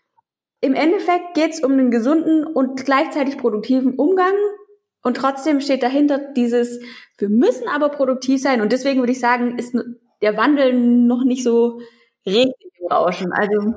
Im 0.60 0.74
Endeffekt 0.74 1.34
geht 1.34 1.52
es 1.52 1.62
um 1.62 1.72
einen 1.72 1.90
gesunden 1.90 2.44
und 2.44 2.84
gleichzeitig 2.84 3.36
produktiven 3.36 3.94
Umgang. 3.94 4.34
Und 5.02 5.16
trotzdem 5.16 5.60
steht 5.60 5.82
dahinter 5.82 6.18
dieses, 6.18 6.80
wir 7.18 7.28
müssen 7.28 7.68
aber 7.68 7.90
produktiv 7.90 8.40
sein. 8.40 8.60
Und 8.60 8.72
deswegen 8.72 9.00
würde 9.00 9.12
ich 9.12 9.20
sagen, 9.20 9.58
ist 9.58 9.76
der 10.22 10.36
Wandel 10.36 10.72
noch 10.72 11.24
nicht 11.24 11.44
so 11.44 11.80
richtig 12.26 12.72
im 12.80 12.88
Rauschen. 12.88 13.32
Also, 13.32 13.74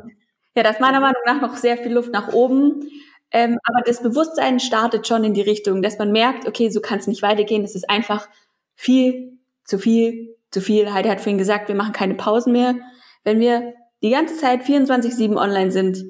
ja, 0.55 0.63
da 0.63 0.69
ist 0.71 0.79
meiner 0.79 0.99
Meinung 0.99 1.21
nach 1.25 1.41
noch 1.41 1.55
sehr 1.57 1.77
viel 1.77 1.93
Luft 1.93 2.11
nach 2.11 2.33
oben. 2.33 2.89
Ähm, 3.31 3.57
aber 3.63 3.81
das 3.85 4.01
Bewusstsein 4.01 4.59
startet 4.59 5.07
schon 5.07 5.23
in 5.23 5.33
die 5.33 5.41
Richtung, 5.41 5.81
dass 5.81 5.97
man 5.97 6.11
merkt, 6.11 6.47
okay, 6.47 6.69
so 6.69 6.81
kann 6.81 6.99
es 6.99 7.07
nicht 7.07 7.21
weitergehen. 7.21 7.63
Es 7.63 7.75
ist 7.75 7.89
einfach 7.89 8.27
viel, 8.75 9.37
zu 9.63 9.77
viel, 9.77 10.35
zu 10.49 10.59
viel. 10.59 10.91
Heidi 10.91 11.09
hat 11.09 11.21
vorhin 11.21 11.37
gesagt, 11.37 11.67
wir 11.67 11.75
machen 11.75 11.93
keine 11.93 12.15
Pausen 12.15 12.51
mehr. 12.51 12.75
Wenn 13.23 13.39
wir 13.39 13.73
die 14.01 14.09
ganze 14.09 14.35
Zeit 14.37 14.63
24-7 14.63 15.37
online 15.37 15.71
sind, 15.71 16.03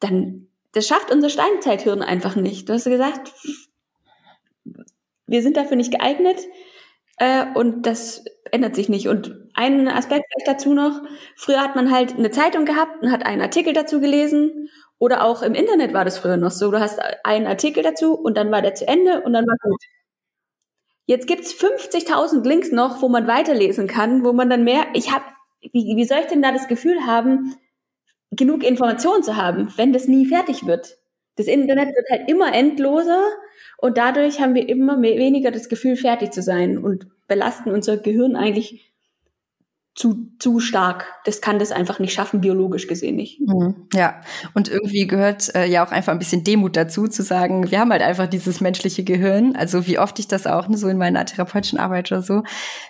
dann, 0.00 0.48
das 0.72 0.86
schafft 0.86 1.10
unser 1.10 1.30
Steinzeithirn 1.30 2.02
einfach 2.02 2.36
nicht. 2.36 2.68
Du 2.68 2.72
hast 2.72 2.84
gesagt, 2.84 3.32
wir 5.26 5.42
sind 5.42 5.56
dafür 5.56 5.76
nicht 5.76 5.92
geeignet 5.92 6.38
äh, 7.16 7.46
und 7.54 7.86
das 7.86 8.24
ändert 8.50 8.74
sich 8.74 8.88
nicht. 8.88 9.08
Und 9.08 9.34
ein 9.54 9.88
Aspekt 9.88 10.26
dazu 10.44 10.74
noch, 10.74 11.00
früher 11.36 11.60
hat 11.60 11.76
man 11.76 11.90
halt 11.90 12.14
eine 12.14 12.30
Zeitung 12.30 12.64
gehabt 12.64 13.02
und 13.02 13.10
hat 13.10 13.24
einen 13.24 13.42
Artikel 13.42 13.72
dazu 13.72 14.00
gelesen 14.00 14.68
oder 14.98 15.24
auch 15.24 15.42
im 15.42 15.54
Internet 15.54 15.94
war 15.94 16.04
das 16.04 16.18
früher 16.18 16.36
noch 16.36 16.50
so. 16.50 16.70
Du 16.70 16.78
hast 16.78 17.00
einen 17.24 17.46
Artikel 17.46 17.82
dazu 17.82 18.14
und 18.14 18.36
dann 18.36 18.52
war 18.52 18.62
der 18.62 18.74
zu 18.74 18.86
Ende 18.86 19.22
und 19.22 19.32
dann 19.32 19.46
war 19.46 19.56
gut. 19.62 19.82
Jetzt 21.06 21.26
gibt's 21.26 21.52
50.000 21.52 22.46
Links 22.46 22.70
noch, 22.70 23.02
wo 23.02 23.08
man 23.08 23.26
weiterlesen 23.26 23.88
kann, 23.88 24.24
wo 24.24 24.32
man 24.32 24.48
dann 24.48 24.62
mehr, 24.64 24.86
ich 24.94 25.12
habe, 25.12 25.24
wie, 25.72 25.96
wie 25.96 26.04
soll 26.04 26.18
ich 26.20 26.26
denn 26.26 26.42
da 26.42 26.52
das 26.52 26.68
Gefühl 26.68 27.06
haben, 27.06 27.56
genug 28.30 28.64
Informationen 28.64 29.22
zu 29.22 29.36
haben, 29.36 29.72
wenn 29.76 29.92
das 29.92 30.08
nie 30.08 30.26
fertig 30.26 30.66
wird? 30.66 30.98
Das 31.36 31.46
Internet 31.46 31.88
wird 31.88 32.10
halt 32.10 32.28
immer 32.28 32.54
endloser 32.54 33.22
und 33.78 33.96
dadurch 33.96 34.40
haben 34.40 34.54
wir 34.54 34.68
immer 34.68 35.00
weniger 35.00 35.50
das 35.50 35.68
Gefühl, 35.68 35.96
fertig 35.96 36.32
zu 36.32 36.42
sein 36.42 36.78
und 36.78 37.06
belasten 37.26 37.70
unser 37.70 37.96
Gehirn 37.96 38.36
eigentlich 38.36 38.91
zu, 39.94 40.32
zu 40.38 40.58
stark. 40.58 41.06
Das 41.24 41.40
kann 41.40 41.58
das 41.58 41.70
einfach 41.70 41.98
nicht 41.98 42.14
schaffen, 42.14 42.40
biologisch 42.40 42.86
gesehen 42.86 43.16
nicht. 43.16 43.40
Mhm, 43.40 43.88
ja, 43.92 44.22
und 44.54 44.68
irgendwie 44.68 45.06
gehört 45.06 45.54
äh, 45.54 45.66
ja 45.66 45.84
auch 45.84 45.92
einfach 45.92 46.12
ein 46.12 46.18
bisschen 46.18 46.44
Demut 46.44 46.76
dazu, 46.76 47.08
zu 47.08 47.22
sagen, 47.22 47.70
wir 47.70 47.78
haben 47.78 47.90
halt 47.90 48.02
einfach 48.02 48.26
dieses 48.26 48.60
menschliche 48.60 49.04
Gehirn. 49.04 49.54
Also 49.54 49.86
wie 49.86 49.98
oft 49.98 50.18
ich 50.18 50.28
das 50.28 50.46
auch 50.46 50.68
ne, 50.68 50.78
so 50.78 50.88
in 50.88 50.96
meiner 50.96 51.24
therapeutischen 51.26 51.78
Arbeit 51.78 52.10
oder 52.10 52.22
so. 52.22 52.42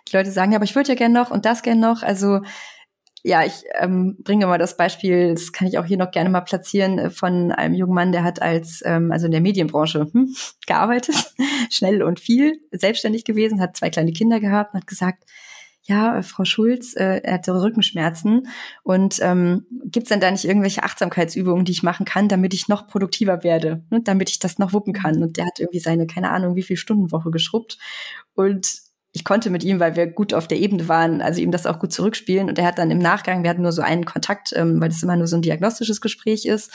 Die 0.08 0.16
Leute 0.16 0.30
sagen, 0.30 0.52
ja, 0.52 0.56
aber 0.58 0.64
ich 0.64 0.76
würde 0.76 0.90
ja 0.90 0.94
gern 0.94 1.12
noch 1.12 1.30
und 1.30 1.44
das 1.44 1.62
gern 1.62 1.80
noch. 1.80 2.02
Also 2.02 2.40
ja, 3.24 3.44
ich 3.44 3.64
ähm, 3.78 4.16
bringe 4.20 4.46
mal 4.46 4.58
das 4.58 4.76
Beispiel, 4.76 5.34
das 5.34 5.52
kann 5.52 5.68
ich 5.68 5.78
auch 5.78 5.84
hier 5.84 5.96
noch 5.96 6.10
gerne 6.10 6.28
mal 6.28 6.40
platzieren, 6.40 6.98
äh, 6.98 7.10
von 7.10 7.52
einem 7.52 7.74
jungen 7.74 7.94
Mann, 7.94 8.12
der 8.12 8.24
hat 8.24 8.42
als, 8.42 8.82
ähm, 8.84 9.12
also 9.12 9.26
in 9.26 9.32
der 9.32 9.40
Medienbranche 9.40 10.08
hm, 10.12 10.34
gearbeitet, 10.66 11.14
schnell 11.70 12.02
und 12.02 12.18
viel, 12.18 12.60
selbstständig 12.72 13.24
gewesen, 13.24 13.60
hat 13.60 13.76
zwei 13.76 13.90
kleine 13.90 14.12
Kinder 14.12 14.40
gehabt 14.40 14.74
und 14.74 14.80
hat 14.80 14.88
gesagt, 14.88 15.24
ja, 15.84 16.18
äh, 16.18 16.22
Frau 16.22 16.44
Schulz, 16.44 16.94
äh, 16.94 17.20
er 17.22 17.34
hatte 17.34 17.60
Rückenschmerzen 17.60 18.48
und 18.82 19.18
ähm, 19.20 19.66
gibt 19.84 20.10
denn 20.10 20.20
da 20.20 20.30
nicht 20.30 20.44
irgendwelche 20.44 20.82
Achtsamkeitsübungen, 20.84 21.64
die 21.64 21.72
ich 21.72 21.82
machen 21.82 22.06
kann, 22.06 22.28
damit 22.28 22.54
ich 22.54 22.68
noch 22.68 22.86
produktiver 22.86 23.42
werde, 23.42 23.84
ne, 23.90 24.00
damit 24.02 24.30
ich 24.30 24.38
das 24.38 24.58
noch 24.58 24.72
wuppen 24.72 24.92
kann? 24.92 25.22
Und 25.22 25.36
der 25.36 25.46
hat 25.46 25.58
irgendwie 25.58 25.80
seine, 25.80 26.06
keine 26.06 26.30
Ahnung, 26.30 26.54
wie 26.54 26.62
viel 26.62 26.76
Stundenwoche 26.76 27.30
geschrubbt 27.30 27.78
und 28.34 28.82
ich 29.14 29.24
konnte 29.24 29.50
mit 29.50 29.62
ihm, 29.62 29.78
weil 29.78 29.94
wir 29.94 30.06
gut 30.06 30.32
auf 30.32 30.48
der 30.48 30.58
Ebene 30.58 30.88
waren, 30.88 31.20
also 31.20 31.40
ihm 31.42 31.50
das 31.50 31.66
auch 31.66 31.78
gut 31.78 31.92
zurückspielen. 31.92 32.48
Und 32.48 32.58
er 32.58 32.64
hat 32.64 32.78
dann 32.78 32.90
im 32.90 32.98
Nachgang, 32.98 33.42
wir 33.42 33.50
hatten 33.50 33.60
nur 33.60 33.72
so 33.72 33.82
einen 33.82 34.06
Kontakt, 34.06 34.54
ähm, 34.56 34.80
weil 34.80 34.88
das 34.88 35.02
immer 35.02 35.16
nur 35.16 35.26
so 35.26 35.36
ein 35.36 35.42
diagnostisches 35.42 36.00
Gespräch 36.00 36.46
ist. 36.46 36.72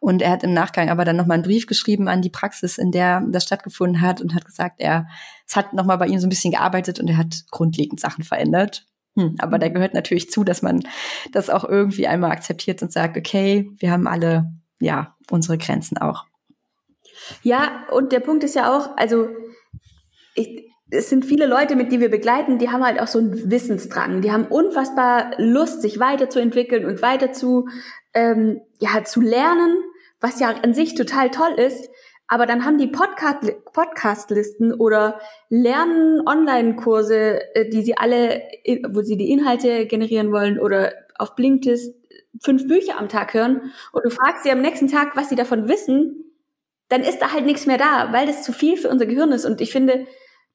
Und 0.00 0.22
er 0.22 0.30
hat 0.30 0.42
im 0.44 0.54
Nachgang 0.54 0.88
aber 0.88 1.04
dann 1.04 1.16
nochmal 1.16 1.34
einen 1.34 1.44
Brief 1.44 1.66
geschrieben 1.66 2.08
an 2.08 2.22
die 2.22 2.30
Praxis, 2.30 2.78
in 2.78 2.90
der 2.90 3.22
das 3.28 3.44
stattgefunden 3.44 4.00
hat 4.00 4.22
und 4.22 4.34
hat 4.34 4.46
gesagt, 4.46 4.76
er, 4.78 5.06
es 5.46 5.56
hat 5.56 5.72
nochmal 5.72 5.98
bei 5.98 6.06
ihm 6.06 6.18
so 6.18 6.26
ein 6.26 6.30
bisschen 6.30 6.52
gearbeitet 6.52 7.00
und 7.00 7.08
er 7.08 7.16
hat 7.16 7.44
grundlegend 7.50 8.00
Sachen 8.00 8.24
verändert. 8.24 8.86
Hm, 9.16 9.36
aber 9.38 9.58
da 9.58 9.68
gehört 9.68 9.94
natürlich 9.94 10.30
zu, 10.30 10.44
dass 10.44 10.62
man 10.62 10.82
das 11.32 11.50
auch 11.50 11.64
irgendwie 11.64 12.06
einmal 12.06 12.32
akzeptiert 12.32 12.82
und 12.82 12.92
sagt, 12.92 13.16
okay, 13.16 13.70
wir 13.78 13.90
haben 13.90 14.06
alle, 14.06 14.52
ja, 14.80 15.14
unsere 15.30 15.58
Grenzen 15.58 15.98
auch. 15.98 16.24
Ja, 17.42 17.86
und 17.90 18.12
der 18.12 18.20
Punkt 18.20 18.44
ist 18.44 18.54
ja 18.54 18.76
auch, 18.76 18.96
also 18.96 19.28
ich, 20.34 20.68
es 20.90 21.08
sind 21.08 21.24
viele 21.24 21.46
Leute, 21.46 21.76
mit 21.76 21.92
die 21.92 22.00
wir 22.00 22.10
begleiten, 22.10 22.58
die 22.58 22.70
haben 22.70 22.84
halt 22.84 23.00
auch 23.00 23.06
so 23.06 23.18
einen 23.18 23.50
Wissensdrang. 23.50 24.20
Die 24.20 24.32
haben 24.32 24.46
unfassbar 24.46 25.32
Lust, 25.38 25.82
sich 25.82 25.98
weiterzuentwickeln 25.98 26.84
und 26.84 27.02
weiter 27.02 27.32
zu, 27.32 27.68
ähm, 28.12 28.60
ja, 28.80 29.04
zu 29.04 29.20
lernen, 29.20 29.76
was 30.20 30.40
ja 30.40 30.50
an 30.50 30.74
sich 30.74 30.94
total 30.94 31.30
toll 31.30 31.52
ist. 31.56 31.88
Aber 32.26 32.46
dann 32.46 32.64
haben 32.64 32.78
die 32.78 32.86
Podcast, 32.86 33.44
Podcastlisten 33.72 34.72
oder 34.72 35.20
lernen 35.50 36.26
Online-Kurse, 36.26 37.54
äh, 37.54 37.68
die 37.68 37.82
sie 37.82 37.96
alle, 37.96 38.42
wo 38.90 39.02
sie 39.02 39.16
die 39.16 39.30
Inhalte 39.30 39.86
generieren 39.86 40.32
wollen 40.32 40.58
oder 40.58 40.92
auf 41.18 41.34
Blinkist 41.36 41.94
fünf 42.42 42.66
Bücher 42.66 42.98
am 42.98 43.08
Tag 43.08 43.34
hören 43.34 43.72
und 43.92 44.04
du 44.04 44.10
fragst 44.10 44.44
sie 44.44 44.50
am 44.50 44.60
nächsten 44.60 44.88
Tag, 44.88 45.16
was 45.16 45.28
sie 45.28 45.36
davon 45.36 45.68
wissen, 45.68 46.24
dann 46.88 47.02
ist 47.02 47.20
da 47.20 47.32
halt 47.32 47.46
nichts 47.46 47.66
mehr 47.66 47.78
da, 47.78 48.12
weil 48.12 48.26
das 48.26 48.42
zu 48.42 48.52
viel 48.52 48.76
für 48.76 48.88
unser 48.88 49.06
Gehirn 49.06 49.32
ist. 49.32 49.44
Und 49.44 49.60
ich 49.60 49.72
finde, 49.72 50.06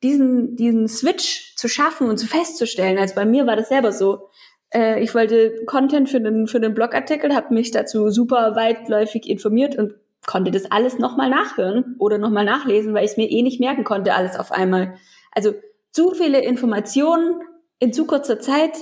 diesen, 0.04 0.56
diesen 0.56 0.88
Switch 0.88 1.56
zu 1.56 1.68
schaffen 1.68 2.08
und 2.08 2.18
zu 2.18 2.28
festzustellen. 2.28 2.98
Also 2.98 3.16
bei 3.16 3.26
mir 3.26 3.48
war 3.48 3.56
das 3.56 3.70
selber 3.70 3.92
so. 3.92 4.30
Äh, 4.74 5.02
ich 5.04 5.14
wollte 5.14 5.66
Content 5.66 6.10
für 6.10 6.22
den, 6.22 6.48
für 6.48 6.60
den 6.60 6.74
Blogartikel, 6.74 7.36
habe 7.36 7.54
mich 7.54 7.72
dazu 7.72 8.10
super 8.10 8.56
weitläufig 8.56 9.28
informiert 9.28 9.76
und 9.78 9.96
konnte 10.26 10.52
das 10.52 10.72
alles 10.72 11.00
nochmal 11.00 11.30
nachhören 11.30 11.96
oder 12.00 12.18
nochmal 12.18 12.46
nachlesen, 12.46 12.94
weil 12.94 13.06
ich 13.06 13.12
es 13.12 13.18
mir 13.18 13.30
eh 13.30 13.42
nicht 13.42 13.60
merken 13.60 13.84
konnte, 13.84 14.14
alles 14.14 14.38
auf 14.38 14.52
einmal. 14.52 14.96
Also 15.32 15.54
zu 15.92 16.12
viele 16.12 16.42
Informationen 16.42 17.42
in 17.80 17.94
zu 17.94 18.06
kurzer 18.06 18.40
Zeit 18.40 18.78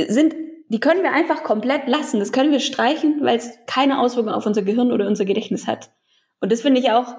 sind, 0.00 0.34
die 0.68 0.80
können 0.80 1.02
wir 1.02 1.12
einfach 1.12 1.44
komplett 1.44 1.88
lassen. 1.88 2.20
Das 2.20 2.32
können 2.32 2.52
wir 2.52 2.60
streichen, 2.60 3.20
weil 3.22 3.36
es 3.36 3.50
keine 3.66 4.00
Auswirkungen 4.00 4.34
auf 4.34 4.46
unser 4.46 4.62
Gehirn 4.62 4.92
oder 4.92 5.06
unser 5.06 5.24
Gedächtnis 5.24 5.66
hat. 5.66 5.90
Und 6.40 6.52
das 6.52 6.62
finde 6.62 6.80
ich 6.80 6.90
auch 6.90 7.16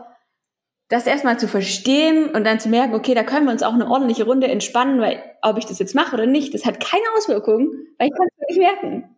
das 0.88 1.08
erstmal 1.08 1.40
zu 1.40 1.48
verstehen 1.48 2.30
und 2.30 2.44
dann 2.44 2.60
zu 2.60 2.70
merken, 2.70 2.94
okay, 2.94 3.16
da 3.16 3.24
können 3.24 3.46
wir 3.46 3.52
uns 3.52 3.64
auch 3.64 3.74
eine 3.74 3.90
ordentliche 3.90 4.26
Runde 4.26 4.48
entspannen, 4.48 5.02
weil 5.02 5.24
ob 5.42 5.58
ich 5.58 5.66
das 5.66 5.80
jetzt 5.80 5.96
mache 5.96 6.14
oder 6.14 6.28
nicht, 6.28 6.54
das 6.54 6.66
hat 6.66 6.80
keine 6.80 7.06
Auswirkungen, 7.18 7.88
weil 7.98 8.10
ich 8.10 8.14
kann 8.14 8.28
es 8.38 8.48
nicht 8.50 8.60
merken. 8.60 9.15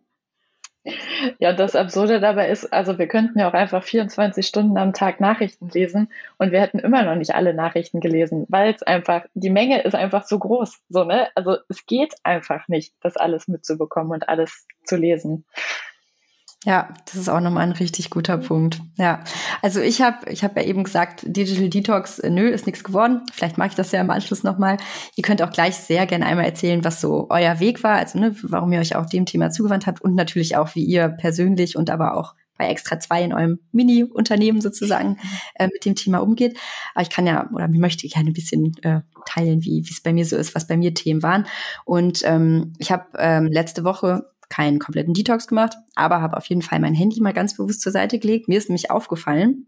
Ja, 1.38 1.52
das 1.52 1.76
Absurde 1.76 2.20
dabei 2.20 2.48
ist, 2.48 2.72
also 2.72 2.98
wir 2.98 3.06
könnten 3.06 3.38
ja 3.38 3.48
auch 3.48 3.54
einfach 3.54 3.82
24 3.82 4.46
Stunden 4.46 4.76
am 4.76 4.92
Tag 4.92 5.20
Nachrichten 5.20 5.68
lesen 5.68 6.10
und 6.38 6.52
wir 6.52 6.60
hätten 6.60 6.78
immer 6.78 7.02
noch 7.02 7.14
nicht 7.14 7.34
alle 7.34 7.54
Nachrichten 7.54 8.00
gelesen, 8.00 8.46
weil 8.48 8.74
es 8.74 8.82
einfach, 8.82 9.24
die 9.34 9.50
Menge 9.50 9.82
ist 9.82 9.94
einfach 9.94 10.24
so 10.24 10.38
groß, 10.38 10.80
so, 10.88 11.04
ne? 11.04 11.28
Also 11.34 11.56
es 11.68 11.86
geht 11.86 12.14
einfach 12.22 12.68
nicht, 12.68 12.94
das 13.00 13.16
alles 13.16 13.48
mitzubekommen 13.48 14.12
und 14.12 14.28
alles 14.28 14.66
zu 14.84 14.96
lesen. 14.96 15.44
Ja, 16.64 16.92
das 17.06 17.14
ist 17.14 17.28
auch 17.28 17.40
nochmal 17.40 17.62
ein 17.62 17.72
richtig 17.72 18.10
guter 18.10 18.36
Punkt. 18.36 18.80
Ja, 18.96 19.22
also 19.62 19.80
ich 19.80 20.02
habe 20.02 20.28
ich 20.28 20.42
hab 20.42 20.56
ja 20.56 20.64
eben 20.64 20.82
gesagt, 20.82 21.22
Digital 21.24 21.68
Detox, 21.68 22.18
äh, 22.18 22.30
nö, 22.30 22.48
ist 22.48 22.66
nichts 22.66 22.82
geworden. 22.82 23.22
Vielleicht 23.32 23.58
mache 23.58 23.68
ich 23.68 23.74
das 23.76 23.92
ja 23.92 24.00
im 24.00 24.10
Anschluss 24.10 24.42
nochmal. 24.42 24.76
Ihr 25.14 25.22
könnt 25.22 25.40
auch 25.40 25.52
gleich 25.52 25.76
sehr 25.76 26.04
gerne 26.06 26.26
einmal 26.26 26.46
erzählen, 26.46 26.82
was 26.82 27.00
so 27.00 27.28
euer 27.30 27.60
Weg 27.60 27.84
war, 27.84 27.96
also 27.96 28.18
ne, 28.18 28.34
warum 28.42 28.72
ihr 28.72 28.80
euch 28.80 28.96
auch 28.96 29.06
dem 29.06 29.24
Thema 29.24 29.50
zugewandt 29.50 29.86
habt 29.86 30.00
und 30.02 30.16
natürlich 30.16 30.56
auch, 30.56 30.74
wie 30.74 30.84
ihr 30.84 31.08
persönlich 31.08 31.76
und 31.76 31.90
aber 31.90 32.16
auch 32.16 32.34
bei 32.58 32.66
Extra 32.66 32.98
2 32.98 33.22
in 33.22 33.32
eurem 33.32 33.60
Mini-Unternehmen 33.70 34.60
sozusagen 34.60 35.16
äh, 35.54 35.68
mit 35.68 35.84
dem 35.84 35.94
Thema 35.94 36.18
umgeht. 36.18 36.58
Aber 36.94 37.02
ich 37.02 37.10
kann 37.10 37.26
ja 37.26 37.48
oder 37.52 37.68
möchte 37.68 38.08
gerne 38.08 38.30
ein 38.30 38.34
bisschen 38.34 38.72
äh, 38.82 39.02
teilen, 39.26 39.62
wie 39.62 39.80
es 39.80 40.02
bei 40.02 40.12
mir 40.12 40.26
so 40.26 40.36
ist, 40.36 40.56
was 40.56 40.66
bei 40.66 40.76
mir 40.76 40.92
Themen 40.92 41.22
waren. 41.22 41.46
Und 41.84 42.22
ähm, 42.24 42.72
ich 42.78 42.90
habe 42.90 43.06
ähm, 43.16 43.46
letzte 43.46 43.84
Woche 43.84 44.28
keinen 44.48 44.78
kompletten 44.78 45.14
Detox 45.14 45.46
gemacht, 45.46 45.76
aber 45.94 46.20
habe 46.20 46.36
auf 46.36 46.46
jeden 46.46 46.62
Fall 46.62 46.80
mein 46.80 46.94
Handy 46.94 47.20
mal 47.20 47.32
ganz 47.32 47.56
bewusst 47.56 47.80
zur 47.80 47.92
Seite 47.92 48.18
gelegt. 48.18 48.48
Mir 48.48 48.58
ist 48.58 48.68
nämlich 48.68 48.90
aufgefallen, 48.90 49.66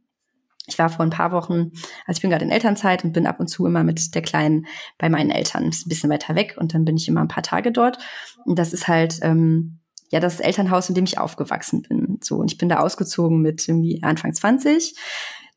ich 0.67 0.79
war 0.79 0.89
vor 0.89 1.05
ein 1.05 1.11
paar 1.11 1.33
Wochen, 1.33 1.73
also 2.07 2.19
ich 2.19 2.21
bin 2.21 2.31
gerade 2.31 2.45
in 2.45 2.51
Elternzeit 2.51 3.05
und 3.05 3.13
bin 3.13 3.27
ab 3.27 3.41
und 3.41 3.49
zu 3.49 3.67
immer 3.67 3.83
mit 3.83 4.15
der 4.15 4.23
Kleinen 4.23 4.67
bei 4.99 5.09
meinen 5.09 5.31
Eltern. 5.31 5.69
Ist 5.69 5.87
ein 5.87 5.89
bisschen 5.89 6.11
weiter 6.11 6.35
weg 6.35 6.57
und 6.59 6.75
dann 6.75 6.85
bin 6.85 6.97
ich 6.97 7.09
immer 7.09 7.21
ein 7.21 7.29
paar 7.29 7.43
Tage 7.43 7.73
dort. 7.73 7.99
Und 8.45 8.59
das 8.59 8.73
ist 8.73 8.87
halt 8.87 9.19
ähm, 9.23 9.81
ja 10.11 10.21
das 10.21 10.41
Elternhaus, 10.41 10.89
in 10.89 10.95
dem 10.95 11.05
ich 11.05 11.19
aufgewachsen 11.19 11.83
bin. 11.83 12.19
So 12.23 12.37
und 12.37 12.53
ich 12.53 12.59
bin 12.59 12.69
da 12.69 12.81
ausgezogen 12.81 13.43
mit 13.43 13.67
irgendwie 13.67 14.03
Anfang 14.03 14.33
20. 14.33 14.95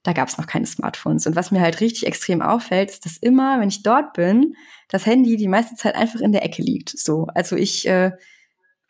Da 0.04 0.12
gab 0.14 0.28
es 0.28 0.38
noch 0.38 0.48
keine 0.48 0.66
Smartphones. 0.66 1.28
Und 1.28 1.36
was 1.36 1.52
mir 1.52 1.62
halt 1.62 1.80
richtig 1.80 2.06
extrem 2.06 2.42
auffällt, 2.42 2.90
ist, 2.90 3.06
dass 3.06 3.18
immer, 3.18 3.60
wenn 3.60 3.70
ich 3.70 3.84
dort 3.84 4.14
bin, 4.14 4.56
das 4.90 5.06
Handy 5.06 5.38
die 5.38 5.48
meiste 5.48 5.76
Zeit 5.76 5.96
einfach 5.96 6.20
in 6.20 6.34
der 6.34 6.44
Ecke 6.44 6.62
liegt. 6.62 6.90
So, 6.90 7.28
also 7.34 7.56
ich 7.56 7.88
äh, 7.88 8.12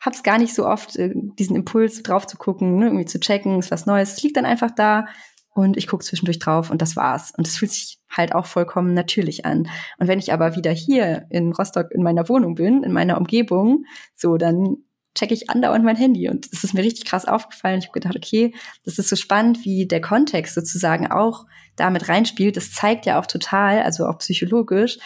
habe 0.00 0.14
es 0.14 0.22
gar 0.22 0.38
nicht 0.38 0.54
so 0.54 0.66
oft, 0.66 0.96
äh, 0.96 1.12
diesen 1.14 1.56
Impuls 1.56 2.02
drauf 2.02 2.26
zu 2.26 2.36
gucken, 2.36 2.76
ne, 2.76 2.86
irgendwie 2.86 3.06
zu 3.06 3.20
checken, 3.20 3.58
ist 3.58 3.70
was 3.70 3.86
Neues. 3.86 4.14
Es 4.14 4.22
liegt 4.22 4.36
dann 4.36 4.46
einfach 4.46 4.70
da 4.70 5.06
und 5.54 5.76
ich 5.76 5.86
gucke 5.86 6.04
zwischendurch 6.04 6.40
drauf 6.40 6.70
und 6.70 6.82
das 6.82 6.96
war's. 6.96 7.32
Und 7.36 7.46
es 7.46 7.56
fühlt 7.56 7.70
sich 7.70 7.98
halt 8.10 8.34
auch 8.34 8.46
vollkommen 8.46 8.92
natürlich 8.92 9.46
an. 9.46 9.68
Und 9.98 10.08
wenn 10.08 10.18
ich 10.18 10.32
aber 10.32 10.56
wieder 10.56 10.72
hier 10.72 11.26
in 11.30 11.52
Rostock 11.52 11.90
in 11.92 12.02
meiner 12.02 12.28
Wohnung 12.28 12.56
bin, 12.56 12.82
in 12.82 12.92
meiner 12.92 13.18
Umgebung, 13.18 13.84
so 14.14 14.36
dann 14.36 14.78
checke 15.14 15.32
ich 15.32 15.48
andauernd 15.50 15.84
mein 15.84 15.96
Handy. 15.96 16.28
Und 16.28 16.48
es 16.52 16.64
ist 16.64 16.74
mir 16.74 16.82
richtig 16.82 17.04
krass 17.04 17.24
aufgefallen. 17.24 17.78
Ich 17.78 17.86
habe 17.86 18.00
gedacht, 18.00 18.16
okay, 18.16 18.52
das 18.84 18.98
ist 18.98 19.08
so 19.08 19.16
spannend, 19.16 19.64
wie 19.64 19.86
der 19.86 20.00
Kontext 20.00 20.54
sozusagen 20.54 21.10
auch 21.10 21.46
damit 21.76 22.08
reinspielt. 22.08 22.56
Das 22.56 22.72
zeigt 22.72 23.06
ja 23.06 23.20
auch 23.20 23.26
total, 23.26 23.82
also 23.82 24.06
auch 24.06 24.18
psychologisch, 24.18 24.98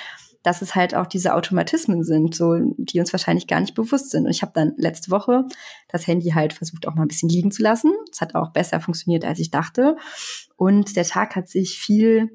dass 0.43 0.63
es 0.63 0.75
halt 0.75 0.95
auch 0.95 1.07
diese 1.07 1.35
Automatismen 1.35 2.05
sind, 2.05 2.35
so 2.35 2.57
die 2.77 3.01
uns 3.01 3.13
wahrscheinlich 3.13 3.47
gar 3.47 3.61
nicht 3.61 3.75
bewusst 3.75 4.11
sind. 4.11 4.25
Und 4.25 4.31
ich 4.31 4.43
habe 4.43 4.53
dann 4.55 4.75
letzte 4.77 5.11
Woche 5.11 5.45
das 5.89 6.07
Handy 6.07 6.31
halt 6.31 6.53
versucht 6.53 6.87
auch 6.87 6.95
mal 6.95 7.03
ein 7.03 7.09
bisschen 7.09 7.29
liegen 7.29 7.51
zu 7.51 7.63
lassen. 7.63 7.93
Es 8.13 8.21
hat 8.21 8.35
auch 8.35 8.53
besser 8.53 8.81
funktioniert, 8.81 9.25
als 9.25 9.41
ich 9.41 9.51
dachte. 9.51 9.97
Und 10.57 10.97
der 10.97 11.05
Tag 11.05 11.37
hat 11.37 11.49
sich 11.49 11.79
viel 11.79 12.31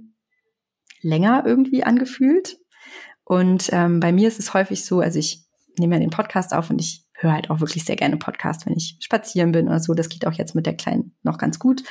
länger 1.01 1.43
irgendwie 1.45 1.83
angefühlt. 1.83 2.57
Und 3.23 3.69
ähm, 3.71 3.99
bei 3.99 4.11
mir 4.11 4.27
ist 4.27 4.39
es 4.39 4.53
häufig 4.53 4.83
so, 4.85 4.99
also 4.99 5.17
ich 5.17 5.45
nehme 5.79 5.95
ja 5.95 5.99
den 5.99 6.09
Podcast 6.09 6.53
auf 6.53 6.69
und 6.69 6.79
ich 6.79 7.05
höre 7.13 7.33
halt 7.33 7.49
auch 7.49 7.61
wirklich 7.61 7.85
sehr 7.85 7.95
gerne 7.95 8.17
Podcast, 8.17 8.65
wenn 8.65 8.73
ich 8.73 8.97
spazieren 8.99 9.51
bin 9.51 9.67
oder 9.67 9.79
so. 9.79 9.93
Das 9.93 10.09
geht 10.09 10.27
auch 10.27 10.33
jetzt 10.33 10.55
mit 10.55 10.65
der 10.65 10.75
Kleinen 10.75 11.15
noch 11.23 11.37
ganz 11.37 11.57
gut. 11.57 11.83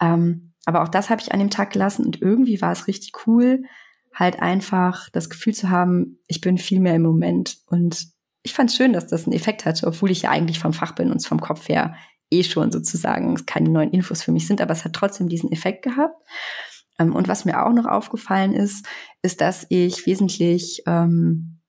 Ähm, 0.00 0.52
aber 0.64 0.82
auch 0.82 0.88
das 0.88 1.10
habe 1.10 1.20
ich 1.20 1.32
an 1.32 1.40
dem 1.40 1.50
Tag 1.50 1.72
gelassen 1.72 2.06
und 2.06 2.22
irgendwie 2.22 2.60
war 2.60 2.72
es 2.72 2.86
richtig 2.86 3.26
cool, 3.26 3.64
halt 4.14 4.40
einfach 4.40 5.08
das 5.10 5.30
Gefühl 5.30 5.54
zu 5.54 5.70
haben, 5.70 6.18
ich 6.26 6.40
bin 6.40 6.58
viel 6.58 6.80
mehr 6.80 6.96
im 6.96 7.02
Moment. 7.02 7.58
Und 7.66 8.08
ich 8.42 8.54
fand 8.54 8.70
es 8.70 8.76
schön, 8.76 8.92
dass 8.92 9.06
das 9.06 9.24
einen 9.24 9.34
Effekt 9.34 9.64
hatte, 9.64 9.86
obwohl 9.86 10.10
ich 10.10 10.22
ja 10.22 10.30
eigentlich 10.30 10.58
vom 10.58 10.72
Fach 10.72 10.94
bin 10.94 11.10
und 11.10 11.24
vom 11.24 11.40
Kopf 11.40 11.68
her 11.68 11.94
eh 12.30 12.42
schon 12.42 12.72
sozusagen 12.72 13.44
keine 13.46 13.68
neuen 13.68 13.90
Infos 13.90 14.22
für 14.22 14.32
mich 14.32 14.46
sind, 14.46 14.60
aber 14.60 14.72
es 14.72 14.84
hat 14.84 14.94
trotzdem 14.94 15.28
diesen 15.28 15.52
Effekt 15.52 15.82
gehabt. 15.82 16.16
Ähm, 16.98 17.14
und 17.14 17.28
was 17.28 17.44
mir 17.44 17.64
auch 17.64 17.72
noch 17.72 17.86
aufgefallen 17.86 18.54
ist, 18.54 18.86
ist, 19.22 19.40
dass 19.40 19.66
ich 19.68 20.06
wesentlich 20.06 20.82
ähm, 20.86 21.60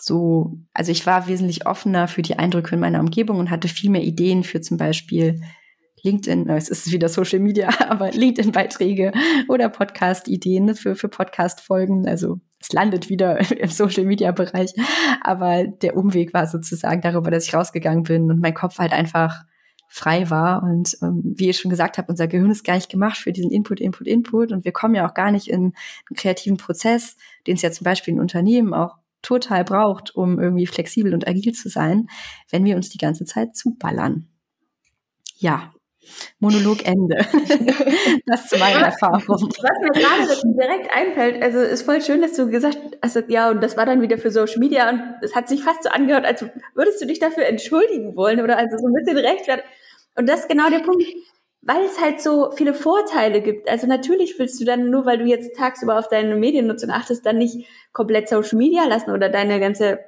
so, 0.00 0.58
also 0.72 0.90
ich 0.90 1.06
war 1.06 1.28
wesentlich 1.28 1.66
offener 1.66 2.08
für 2.08 2.22
die 2.22 2.38
Eindrücke 2.38 2.74
in 2.74 2.80
meiner 2.80 3.00
Umgebung 3.00 3.38
und 3.38 3.50
hatte 3.50 3.68
viel 3.68 3.90
mehr 3.90 4.02
Ideen 4.02 4.42
für 4.42 4.60
zum 4.60 4.76
Beispiel 4.76 5.40
LinkedIn, 6.02 6.48
es 6.50 6.68
ist 6.68 6.90
wieder 6.90 7.08
Social 7.08 7.38
Media, 7.38 7.68
aber 7.88 8.10
LinkedIn-Beiträge 8.10 9.12
oder 9.48 9.68
Podcast-Ideen 9.68 10.74
für, 10.74 10.96
für 10.96 11.08
Podcast-Folgen. 11.08 12.08
Also 12.08 12.40
es 12.60 12.72
landet 12.72 13.08
wieder 13.08 13.38
im 13.58 13.68
Social 13.68 14.04
Media-Bereich. 14.04 14.72
Aber 15.22 15.64
der 15.64 15.96
Umweg 15.96 16.34
war 16.34 16.46
sozusagen 16.46 17.00
darüber, 17.00 17.30
dass 17.30 17.46
ich 17.46 17.54
rausgegangen 17.54 18.02
bin 18.04 18.30
und 18.30 18.40
mein 18.40 18.54
Kopf 18.54 18.78
halt 18.78 18.92
einfach 18.92 19.44
frei 19.88 20.30
war. 20.30 20.62
Und 20.62 20.96
ähm, 21.02 21.22
wie 21.36 21.50
ich 21.50 21.58
schon 21.58 21.70
gesagt 21.70 21.98
habe, 21.98 22.10
unser 22.10 22.26
Gehirn 22.26 22.50
ist 22.50 22.64
gar 22.64 22.74
nicht 22.74 22.90
gemacht 22.90 23.18
für 23.18 23.32
diesen 23.32 23.50
Input, 23.50 23.78
Input, 23.78 24.06
Input. 24.08 24.50
Und 24.50 24.64
wir 24.64 24.72
kommen 24.72 24.94
ja 24.94 25.08
auch 25.08 25.14
gar 25.14 25.30
nicht 25.30 25.48
in 25.48 25.60
einen 25.60 26.16
kreativen 26.16 26.56
Prozess, 26.56 27.16
den 27.46 27.56
es 27.56 27.62
ja 27.62 27.70
zum 27.70 27.84
Beispiel 27.84 28.14
in 28.14 28.20
Unternehmen 28.20 28.74
auch 28.74 28.96
total 29.20 29.64
braucht, 29.64 30.16
um 30.16 30.40
irgendwie 30.40 30.66
flexibel 30.66 31.14
und 31.14 31.28
agil 31.28 31.52
zu 31.52 31.68
sein, 31.68 32.08
wenn 32.50 32.64
wir 32.64 32.74
uns 32.74 32.88
die 32.88 32.98
ganze 32.98 33.24
Zeit 33.24 33.54
zuballern. 33.54 34.28
Ja, 35.36 35.72
Monolog 36.40 36.84
Ende. 36.84 37.16
das 38.26 38.48
zu 38.48 38.58
meiner 38.58 38.86
Erfahrung. 38.86 39.22
Was 39.28 39.80
mir 39.80 40.00
gerade 40.00 40.42
direkt 40.44 40.94
einfällt, 40.94 41.42
also 41.42 41.58
ist 41.58 41.82
voll 41.82 42.02
schön, 42.02 42.22
dass 42.22 42.34
du 42.34 42.50
gesagt 42.50 42.78
hast, 43.02 43.24
ja, 43.28 43.50
und 43.50 43.62
das 43.62 43.76
war 43.76 43.86
dann 43.86 44.02
wieder 44.02 44.18
für 44.18 44.30
Social 44.30 44.58
Media 44.58 44.90
und 44.90 45.02
es 45.22 45.34
hat 45.34 45.48
sich 45.48 45.62
fast 45.62 45.84
so 45.84 45.90
angehört, 45.90 46.24
als 46.24 46.44
würdest 46.74 47.00
du 47.00 47.06
dich 47.06 47.18
dafür 47.18 47.46
entschuldigen 47.46 48.16
wollen 48.16 48.40
oder 48.40 48.58
also 48.58 48.76
so 48.78 48.86
ein 48.86 48.94
bisschen 48.94 49.18
rechtfertigen. 49.18 49.68
Und 50.16 50.28
das 50.28 50.40
ist 50.40 50.48
genau 50.48 50.68
der 50.68 50.80
Punkt, 50.80 51.04
weil 51.62 51.84
es 51.84 52.00
halt 52.00 52.20
so 52.20 52.50
viele 52.50 52.74
Vorteile 52.74 53.40
gibt. 53.40 53.68
Also 53.68 53.86
natürlich 53.86 54.38
willst 54.38 54.60
du 54.60 54.64
dann 54.64 54.90
nur, 54.90 55.06
weil 55.06 55.18
du 55.18 55.24
jetzt 55.24 55.56
tagsüber 55.56 55.98
auf 55.98 56.08
deine 56.08 56.34
Mediennutzung 56.34 56.90
achtest, 56.90 57.24
dann 57.24 57.38
nicht 57.38 57.66
komplett 57.92 58.28
Social 58.28 58.58
Media 58.58 58.84
lassen 58.84 59.12
oder 59.12 59.28
deine 59.28 59.60
ganze 59.60 60.00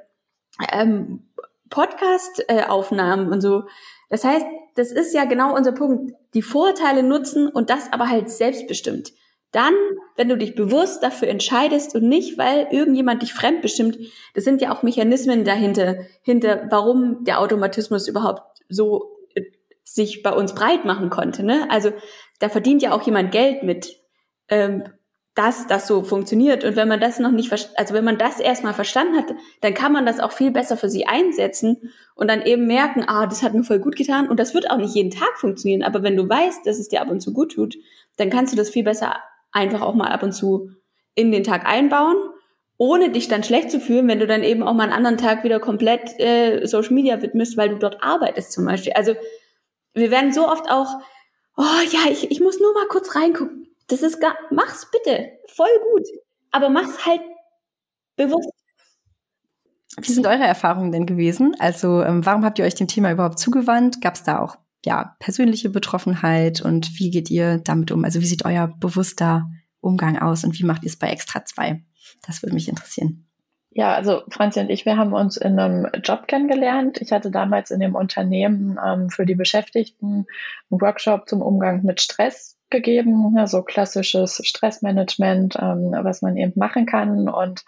ähm, 0.73 1.29
Podcast-Aufnahmen 1.71 3.33
und 3.33 3.41
so. 3.41 3.65
Das 4.11 4.25
heißt, 4.25 4.47
das 4.75 4.91
ist 4.91 5.15
ja 5.15 5.25
genau 5.25 5.55
unser 5.55 5.73
Punkt. 5.73 6.15
Die 6.35 6.43
Vorteile 6.43 7.03
nutzen 7.03 7.49
und 7.49 7.71
das 7.71 7.93
aber 7.93 8.09
halt 8.09 8.31
selbstbestimmt. 8.31 9.13
Dann, 9.53 9.75
wenn 10.17 10.29
du 10.29 10.37
dich 10.37 10.57
bewusst 10.57 11.05
dafür 11.05 11.29
entscheidest 11.29 11.95
und 11.95 12.09
nicht, 12.09 12.39
weil 12.39 12.67
irgendjemand 12.73 13.23
dich 13.23 13.33
fremdbestimmt, 13.33 13.99
das 14.35 14.43
sind 14.43 14.61
ja 14.61 14.75
auch 14.75 14.83
Mechanismen 14.83 15.45
dahinter, 15.45 15.97
hinter, 16.23 16.67
warum 16.71 17.23
der 17.23 17.41
Automatismus 17.41 18.09
überhaupt 18.09 18.43
so 18.69 19.17
äh, 19.35 19.43
sich 19.85 20.25
bei 20.25 20.33
uns 20.33 20.57
breit 20.57 20.85
machen 20.85 21.09
konnte. 21.09 21.45
Ne? 21.45 21.69
Also 21.71 21.93
da 22.41 22.49
verdient 22.49 22.83
ja 22.83 22.93
auch 22.93 23.03
jemand 23.03 23.31
Geld 23.31 23.63
mit. 23.63 24.01
Ähm, 24.49 24.85
dass 25.35 25.67
das 25.67 25.89
so 25.89 26.03
funktioniert. 26.03 26.65
Und 26.65 26.77
wenn 26.77 26.89
man 26.89 27.01
das 27.01 27.19
noch 27.19 27.33
nicht, 27.33 27.53
also 27.53 27.95
wenn 27.95 28.05
man 28.05 28.19
das 28.19 28.39
erstmal 28.39 28.73
verstanden 28.73 29.17
hat, 29.17 29.35
dann 29.63 29.75
kann 29.75 29.93
man 29.93 30.07
das 30.07 30.21
auch 30.21 30.33
viel 30.33 30.53
besser 30.53 30.77
für 30.77 30.89
sie 30.89 31.07
einsetzen 31.07 31.93
und 32.15 32.29
dann 32.29 32.43
eben 32.43 32.67
merken, 32.67 33.05
ah, 33.07 33.27
das 33.27 33.43
hat 33.43 33.53
mir 33.53 33.65
voll 33.65 33.81
gut 33.81 33.97
getan 33.97 34.29
und 34.29 34.39
das 34.39 34.55
wird 34.55 34.71
auch 34.71 34.77
nicht 34.77 34.95
jeden 34.95 35.11
Tag 35.11 35.37
funktionieren. 35.37 35.83
Aber 35.83 36.03
wenn 36.03 36.17
du 36.17 36.29
weißt, 36.29 36.65
dass 36.67 36.79
es 36.79 36.89
dir 36.89 37.01
ab 37.01 37.11
und 37.11 37.21
zu 37.21 37.33
gut 37.33 37.53
tut, 37.53 37.77
dann 38.17 38.31
kannst 38.31 38.53
du 38.53 38.57
das 38.57 38.71
viel 38.71 38.85
besser 38.85 39.17
einfach 39.51 39.83
auch 39.83 39.95
mal 39.95 40.09
ab 40.09 40.23
und 40.23 40.33
zu 40.33 40.71
in 41.17 41.33
den 41.33 41.43
Tag 41.43 41.67
einbauen, 41.67 42.17
ohne 42.77 43.11
dich 43.11 43.27
dann 43.27 43.43
schlecht 43.43 43.71
zu 43.71 43.81
fühlen, 43.81 44.07
wenn 44.07 44.21
du 44.21 44.27
dann 44.29 44.45
eben 44.45 44.63
auch 44.63 44.75
mal 44.75 44.85
einen 44.85 44.93
anderen 44.93 45.19
Tag 45.19 45.43
wieder 45.43 45.59
komplett 45.59 46.19
äh, 46.21 46.65
Social 46.67 46.93
Media 46.93 47.23
widmest, 47.23 47.57
weil 47.57 47.71
du 47.71 47.77
dort 47.77 48.03
arbeitest 48.03 48.53
zum 48.53 48.67
Beispiel. 48.67 48.93
Also 48.93 49.15
wir 49.95 50.11
werden 50.13 50.33
so 50.33 50.49
oft 50.49 50.71
auch, 50.71 50.89
oh 51.57 51.83
ja, 51.91 52.11
ich, 52.11 52.31
ich 52.31 52.41
muss 52.41 52.61
nur 52.61 52.73
mal 52.73 52.87
kurz 52.89 53.17
reingucken 53.17 53.64
das 53.89 54.03
ist 54.03 54.21
gar, 54.21 54.35
mach's 54.51 54.91
bitte, 54.91 55.31
voll 55.49 55.69
gut, 55.93 56.07
aber 56.51 56.69
mach's 56.69 57.05
halt 57.05 57.21
bewusst. 58.17 58.51
Wie 60.01 60.13
sind 60.13 60.27
eure 60.27 60.45
Erfahrungen 60.45 60.91
denn 60.91 61.07
gewesen? 61.07 61.55
Also, 61.59 62.03
ähm, 62.03 62.27
warum 62.27 62.45
habt 62.45 62.59
ihr 62.59 62.65
euch 62.65 62.75
dem 62.75 62.89
Thema 62.89 63.13
überhaupt 63.13 63.39
zugewandt? 63.39 64.01
Gab 64.01 64.15
es 64.15 64.25
da 64.25 64.41
auch 64.41 64.57
ja 64.85 65.17
persönliche 65.21 65.71
Betroffenheit 65.71 66.61
und 66.61 66.99
wie 66.99 67.11
geht 67.11 67.31
ihr 67.31 67.59
damit 67.59 67.93
um? 67.93 68.05
Also, 68.05 68.21
wie 68.21 68.27
sieht 68.27 68.45
euer 68.45 68.69
bewusster 68.81 69.49
Umgang 69.81 70.19
aus 70.19 70.45
und 70.45 70.59
wie 70.59 70.65
macht 70.65 70.83
ihr 70.83 70.89
es 70.89 70.99
bei 70.99 71.11
Extra 71.11 71.45
2? 71.45 71.85
Das 72.27 72.43
würde 72.43 72.55
mich 72.55 72.69
interessieren. 72.69 73.27
Ja, 73.71 73.93
also 73.93 74.23
Franzi 74.31 74.61
und 74.61 74.71
ich, 74.71 74.87
wir 74.87 74.97
haben 74.97 75.13
uns 75.13 75.37
in 75.37 75.59
einem 75.59 75.89
Job 76.05 76.29
kennengelernt. 76.29 77.01
Ich 77.01 77.11
hatte 77.11 77.33
damals 77.33 77.73
in 77.73 77.81
dem 77.81 77.97
Unternehmen 77.97 78.79
ähm, 78.85 79.11
für 79.11 79.27
die 79.27 79.35
Beschäftigten 79.35 80.27
einen 80.71 80.81
Workshop 80.81 81.29
zum 81.29 81.43
Umgang 81.43 81.83
mit 81.85 82.01
Stress 82.01 82.57
gegeben, 82.75 83.35
ja, 83.37 83.47
so 83.47 83.63
klassisches 83.63 84.41
Stressmanagement, 84.43 85.57
ähm, 85.61 85.95
was 86.03 86.23
man 86.23 86.37
eben 86.37 86.53
machen 86.57 86.87
kann. 86.87 87.29
Und 87.29 87.63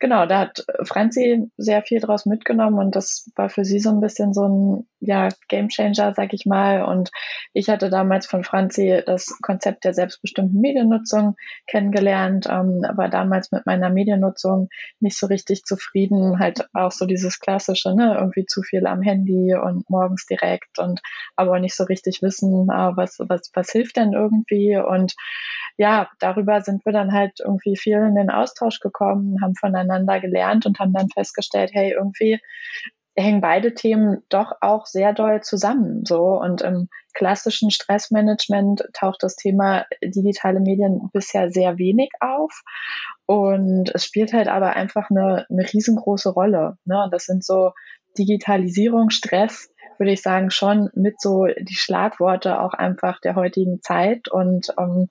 genau, 0.00 0.24
da 0.24 0.40
hat 0.40 0.64
Franzi 0.82 1.50
sehr 1.58 1.82
viel 1.82 2.00
draus 2.00 2.24
mitgenommen 2.24 2.78
und 2.78 2.96
das 2.96 3.30
war 3.36 3.50
für 3.50 3.64
sie 3.64 3.78
so 3.78 3.90
ein 3.90 4.00
bisschen 4.00 4.32
so 4.32 4.48
ein 4.48 4.86
ja, 5.00 5.28
Gamechanger, 5.48 6.14
sag 6.14 6.32
ich 6.32 6.46
mal. 6.46 6.84
Und 6.84 7.10
ich 7.52 7.68
hatte 7.68 7.90
damals 7.90 8.26
von 8.26 8.44
Franzi 8.44 9.02
das 9.04 9.38
Konzept 9.42 9.84
der 9.84 9.92
selbstbestimmten 9.92 10.58
Mediennutzung 10.58 11.36
kennengelernt, 11.66 12.46
ähm, 12.50 12.82
war 12.94 13.10
damals 13.10 13.52
mit 13.52 13.66
meiner 13.66 13.90
Mediennutzung 13.90 14.68
nicht 15.00 15.18
so 15.18 15.26
richtig 15.26 15.64
zufrieden, 15.64 16.38
halt 16.38 16.66
auch 16.72 16.92
so 16.92 17.04
dieses 17.04 17.40
klassische, 17.40 17.94
ne, 17.94 18.16
irgendwie 18.18 18.46
zu 18.46 18.62
viel 18.62 18.86
am 18.86 19.02
Handy 19.02 19.54
und 19.54 19.88
morgens 19.90 20.24
direkt 20.26 20.78
und 20.78 21.00
aber 21.36 21.60
nicht 21.60 21.76
so 21.76 21.84
richtig 21.84 22.22
wissen, 22.22 22.68
äh, 22.70 22.96
was, 22.96 23.18
was, 23.18 23.50
was 23.52 23.70
hilft 23.70 23.96
denn 23.96 24.14
irgendwie 24.14 24.45
irgendwie. 24.46 24.76
Und 24.76 25.14
ja, 25.76 26.08
darüber 26.20 26.60
sind 26.60 26.84
wir 26.84 26.92
dann 26.92 27.12
halt 27.12 27.40
irgendwie 27.40 27.76
viel 27.76 27.98
in 27.98 28.14
den 28.14 28.30
Austausch 28.30 28.80
gekommen, 28.80 29.42
haben 29.42 29.54
voneinander 29.54 30.20
gelernt 30.20 30.66
und 30.66 30.78
haben 30.78 30.92
dann 30.92 31.08
festgestellt, 31.10 31.70
hey, 31.72 31.92
irgendwie 31.92 32.40
hängen 33.18 33.40
beide 33.40 33.74
Themen 33.74 34.22
doch 34.28 34.52
auch 34.60 34.86
sehr 34.86 35.12
doll 35.14 35.40
zusammen. 35.40 36.04
So 36.04 36.38
und 36.38 36.60
im 36.60 36.88
klassischen 37.14 37.70
Stressmanagement 37.70 38.88
taucht 38.92 39.22
das 39.22 39.36
Thema 39.36 39.86
digitale 40.04 40.60
Medien 40.60 41.08
bisher 41.12 41.50
sehr 41.50 41.78
wenig 41.78 42.10
auf. 42.20 42.62
Und 43.24 43.90
es 43.94 44.04
spielt 44.04 44.34
halt 44.34 44.48
aber 44.48 44.76
einfach 44.76 45.08
eine, 45.10 45.46
eine 45.48 45.62
riesengroße 45.72 46.28
Rolle. 46.28 46.76
Ne? 46.84 47.02
Und 47.04 47.12
das 47.12 47.24
sind 47.24 47.42
so 47.42 47.72
Digitalisierung, 48.18 49.10
Stress, 49.10 49.70
würde 49.98 50.12
ich 50.12 50.22
sagen, 50.22 50.50
schon 50.50 50.90
mit 50.94 51.20
so 51.20 51.46
die 51.46 51.74
Schlagworte 51.74 52.60
auch 52.60 52.74
einfach 52.74 53.20
der 53.20 53.34
heutigen 53.34 53.80
Zeit. 53.82 54.28
Und 54.28 54.72
ähm, 54.78 55.08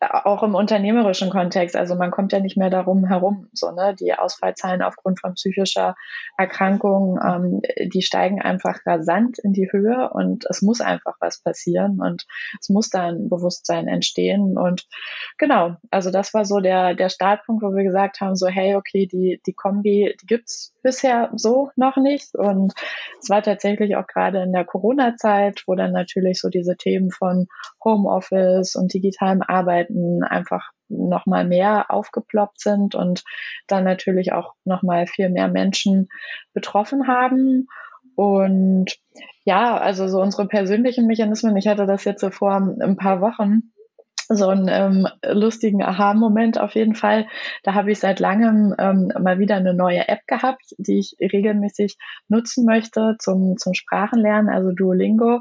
auch 0.00 0.42
im 0.42 0.54
unternehmerischen 0.54 1.30
Kontext, 1.30 1.74
also 1.74 1.94
man 1.94 2.10
kommt 2.10 2.32
ja 2.32 2.40
nicht 2.40 2.56
mehr 2.56 2.70
darum 2.70 3.06
herum, 3.06 3.48
so 3.52 3.70
ne, 3.70 3.94
die 3.98 4.12
Ausfallzahlen 4.12 4.82
aufgrund 4.82 5.20
von 5.20 5.34
psychischer 5.34 5.94
Erkrankung, 6.36 7.18
ähm, 7.24 7.62
die 7.86 8.02
steigen 8.02 8.40
einfach 8.40 8.78
rasant 8.84 9.38
in 9.38 9.52
die 9.52 9.70
Höhe 9.70 10.10
und 10.12 10.44
es 10.50 10.60
muss 10.60 10.80
einfach 10.80 11.14
was 11.20 11.42
passieren 11.42 12.00
und 12.00 12.26
es 12.60 12.68
muss 12.68 12.90
da 12.90 13.06
ein 13.06 13.28
Bewusstsein 13.30 13.88
entstehen 13.88 14.58
und 14.58 14.86
genau, 15.38 15.76
also 15.90 16.10
das 16.10 16.34
war 16.34 16.44
so 16.44 16.60
der 16.60 16.94
der 16.94 17.08
Startpunkt, 17.08 17.62
wo 17.62 17.74
wir 17.74 17.84
gesagt 17.84 18.20
haben, 18.20 18.36
so 18.36 18.48
hey, 18.48 18.74
okay, 18.76 19.06
die 19.06 19.40
die 19.46 19.54
Kombi, 19.54 20.14
die 20.20 20.26
gibt's 20.26 20.74
bisher 20.82 21.30
so 21.34 21.70
noch 21.74 21.96
nicht 21.96 22.34
und 22.34 22.74
es 23.20 23.30
war 23.30 23.42
tatsächlich 23.42 23.96
auch 23.96 24.06
gerade 24.06 24.42
in 24.42 24.52
der 24.52 24.64
Corona-Zeit, 24.64 25.62
wo 25.66 25.74
dann 25.74 25.92
natürlich 25.92 26.40
so 26.40 26.48
diese 26.48 26.76
Themen 26.76 27.10
von 27.10 27.48
Homeoffice 27.84 28.76
und 28.76 28.92
digitalem 28.92 29.42
Arbeiten 29.42 29.85
einfach 30.22 30.70
nochmal 30.88 31.44
mehr 31.44 31.90
aufgeploppt 31.90 32.60
sind 32.60 32.94
und 32.94 33.24
dann 33.66 33.84
natürlich 33.84 34.32
auch 34.32 34.54
nochmal 34.64 35.06
viel 35.06 35.30
mehr 35.30 35.48
Menschen 35.48 36.08
betroffen 36.52 37.08
haben. 37.08 37.66
Und 38.14 38.96
ja, 39.44 39.76
also 39.76 40.08
so 40.08 40.20
unsere 40.20 40.46
persönlichen 40.46 41.06
Mechanismen, 41.06 41.56
ich 41.56 41.66
hatte 41.68 41.86
das 41.86 42.04
jetzt 42.04 42.20
so 42.20 42.30
vor 42.30 42.54
ein 42.54 42.96
paar 42.96 43.20
Wochen, 43.20 43.72
so 44.28 44.48
einen 44.48 44.68
ähm, 44.68 45.08
lustigen 45.24 45.82
Aha-Moment 45.82 46.58
auf 46.58 46.74
jeden 46.74 46.94
Fall. 46.94 47.26
Da 47.62 47.74
habe 47.74 47.92
ich 47.92 48.00
seit 48.00 48.20
langem 48.20 48.74
ähm, 48.78 49.12
mal 49.20 49.38
wieder 49.38 49.56
eine 49.56 49.74
neue 49.74 50.08
App 50.08 50.26
gehabt, 50.26 50.74
die 50.78 50.98
ich 50.98 51.16
regelmäßig 51.20 51.96
nutzen 52.28 52.64
möchte 52.64 53.16
zum, 53.18 53.56
zum 53.56 53.74
Sprachenlernen, 53.74 54.52
also 54.52 54.72
Duolingo. 54.72 55.40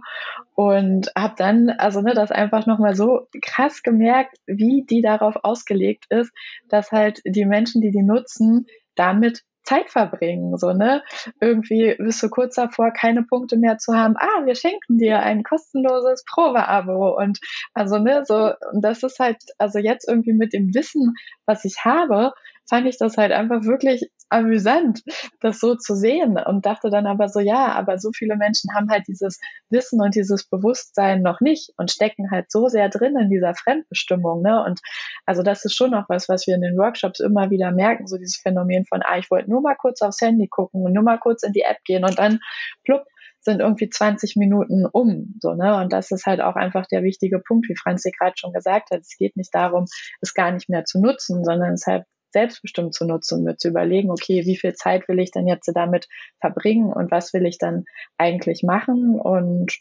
Und 0.54 1.12
habe 1.18 1.36
dann, 1.38 1.70
also 1.70 2.02
ne, 2.02 2.14
das 2.14 2.32
einfach 2.32 2.66
nochmal 2.66 2.96
so 2.96 3.28
krass 3.42 3.84
gemerkt, 3.84 4.38
wie 4.46 4.86
die 4.90 5.02
darauf 5.02 5.36
ausgelegt 5.44 6.06
ist, 6.10 6.32
dass 6.70 6.92
halt 6.92 7.22
die 7.26 7.46
Menschen, 7.46 7.82
die 7.82 7.92
die 7.92 8.04
nutzen, 8.04 8.68
damit 8.96 9.44
Zeit 9.66 9.90
verbringen, 9.90 10.58
so, 10.58 10.74
ne? 10.74 11.04
Irgendwie 11.42 11.96
bist 11.98 12.24
du 12.24 12.30
kurz 12.30 12.56
davor, 12.56 12.92
keine 12.92 13.24
Punkte 13.24 13.58
mehr 13.58 13.78
zu 13.78 13.94
haben. 13.94 14.16
Ah, 14.18 14.46
wir 14.46 14.56
schenken 14.56 14.98
dir 14.98 15.20
ein 15.20 15.44
kostenloses 15.44 16.24
Probeabo 16.26 17.18
und 17.18 17.40
also, 17.74 17.98
ne, 18.00 18.24
so, 18.26 18.54
und 18.72 18.82
das 18.82 19.04
ist 19.04 19.20
halt, 19.20 19.38
also 19.58 19.80
jetzt 19.80 20.08
irgendwie 20.08 20.34
mit 20.34 20.54
dem 20.54 20.74
Wissen, 20.74 21.16
was 21.46 21.66
ich 21.66 21.84
habe, 21.84 22.34
fand 22.68 22.88
ich 22.88 22.98
das 22.98 23.18
halt 23.18 23.32
einfach 23.32 23.64
wirklich 23.64 24.10
amüsant, 24.30 25.02
das 25.40 25.60
so 25.60 25.76
zu 25.76 25.96
sehen 25.96 26.38
und 26.38 26.66
dachte 26.66 26.90
dann 26.90 27.06
aber 27.06 27.30
so, 27.30 27.40
ja, 27.40 27.68
aber 27.74 28.00
so 28.00 28.12
viele 28.14 28.36
Menschen 28.36 28.74
haben 28.74 28.90
halt 28.90 29.08
dieses 29.08 29.40
Wissen 29.70 30.02
und 30.02 30.16
dieses 30.16 30.48
Bewusstsein 30.48 31.22
noch 31.22 31.42
nicht 31.42 31.72
und 31.78 31.92
stecken 31.92 32.32
halt 32.32 32.52
so 32.52 32.68
sehr 32.68 32.90
drin 32.90 33.16
in 33.20 33.30
dieser 33.30 33.54
Fremdbestimmung, 33.54 34.42
ne? 34.42 34.64
Und 34.66 34.82
also 35.26 35.44
das 35.44 35.64
ist 35.66 35.76
schon 35.76 35.92
noch 35.92 36.10
was, 36.10 36.28
was 36.28 36.48
wir 36.48 36.56
in 36.56 36.62
den 36.62 36.78
Workshops 36.78 37.20
immer 37.20 37.50
wieder 37.52 37.72
merken, 37.72 38.08
so 38.08 38.18
dieses 38.18 38.38
Phänomen 38.38 38.86
von, 38.86 39.02
ah, 39.04 39.18
ich 39.18 39.30
wollte 39.30 39.50
nur 39.50 39.62
mal 39.62 39.76
kurz 39.76 40.02
aufs 40.02 40.22
Handy 40.22 40.48
gucken 40.48 40.84
und 40.84 40.94
nur 40.94 41.04
mal 41.04 41.20
kurz 41.20 41.44
in 41.44 41.54
die 41.54 41.62
App 41.62 41.78
gehen 41.86 42.04
und 42.04 42.18
dann 42.18 42.40
plupp, 42.84 43.04
sind 43.46 43.62
irgendwie 43.62 43.90
20 43.90 44.36
Minuten 44.36 44.86
um. 44.92 45.36
So, 45.40 45.54
ne? 45.54 45.78
Und 45.78 45.94
das 45.94 46.12
ist 46.12 46.26
halt 46.26 46.42
auch 46.42 46.56
einfach 46.56 46.88
der 46.88 47.04
wichtige 47.04 47.40
Punkt, 47.40 47.70
wie 47.70 47.76
Franzi 47.76 48.12
gerade 48.12 48.34
schon 48.36 48.52
gesagt 48.52 48.90
hat. 48.92 49.02
Es 49.02 49.16
geht 49.18 49.38
nicht 49.38 49.54
darum, 49.54 49.86
es 50.20 50.34
gar 50.34 50.52
nicht 50.52 50.68
mehr 50.68 50.84
zu 50.84 51.00
nutzen, 51.00 51.46
sondern 51.46 51.74
es 51.74 51.86
halt 51.86 52.06
selbstbestimmt 52.36 52.94
zu 52.94 53.06
nutzen 53.06 53.40
und 53.40 53.44
mir 53.46 53.58
zu 53.58 53.70
überlegen, 53.70 54.12
okay, 54.12 54.46
wie 54.46 54.58
viel 54.58 54.74
Zeit 54.74 55.08
will 55.08 55.20
ich 55.20 55.32
denn 55.32 55.48
jetzt 55.48 55.72
damit 55.74 56.08
verbringen 56.40 56.92
und 56.92 57.10
was 57.10 57.34
will 57.34 57.46
ich 57.46 57.58
dann 57.58 57.86
eigentlich 58.18 58.62
machen 58.62 59.20
und 59.20 59.80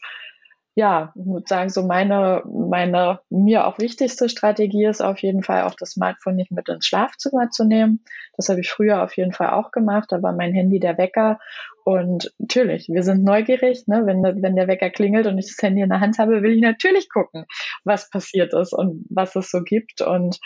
ja, 0.77 1.13
ich 1.15 1.25
muss 1.25 1.43
sagen, 1.47 1.69
so 1.69 1.85
meine, 1.85 2.43
meine 2.47 3.21
mir 3.31 3.67
auch 3.67 3.79
wichtigste 3.79 4.29
Strategie 4.29 4.87
ist 4.87 5.03
auf 5.03 5.19
jeden 5.21 5.45
Fall 5.45 5.63
auch 5.63 5.75
das 5.75 5.93
Smartphone 5.93 6.35
nicht 6.35 6.51
mit 6.51 6.69
ins 6.69 6.87
Schlafzimmer 6.87 7.51
zu 7.51 7.65
nehmen. 7.65 8.01
Das 8.37 8.49
habe 8.49 8.61
ich 8.61 8.71
früher 8.71 9.03
auf 9.05 9.17
jeden 9.17 9.33
Fall 9.33 9.51
auch 9.51 9.71
gemacht. 9.71 10.11
Da 10.11 10.21
war 10.21 10.33
mein 10.33 10.53
Handy 10.53 10.81
der 10.81 10.99
Wecker. 10.99 11.39
Und 11.85 12.35
natürlich, 12.39 12.89
wir 12.89 13.05
sind 13.05 13.23
neugierig. 13.23 13.87
Ne? 13.87 14.03
Wenn, 14.05 14.23
wenn 14.43 14.57
der 14.57 14.67
Wecker 14.67 14.91
klingelt 14.91 15.29
und 15.29 15.39
ich 15.39 15.47
das 15.47 15.63
Handy 15.63 15.83
in 15.83 15.91
der 15.91 16.01
Hand 16.01 16.19
habe, 16.19 16.43
will 16.43 16.55
ich 16.55 16.61
natürlich 16.61 17.09
gucken, 17.09 17.45
was 17.85 18.11
passiert 18.11 18.53
ist 18.53 18.73
und 18.73 19.07
was 19.11 19.37
es 19.37 19.51
so 19.51 19.63
gibt. 19.63 20.01
Und 20.03 20.41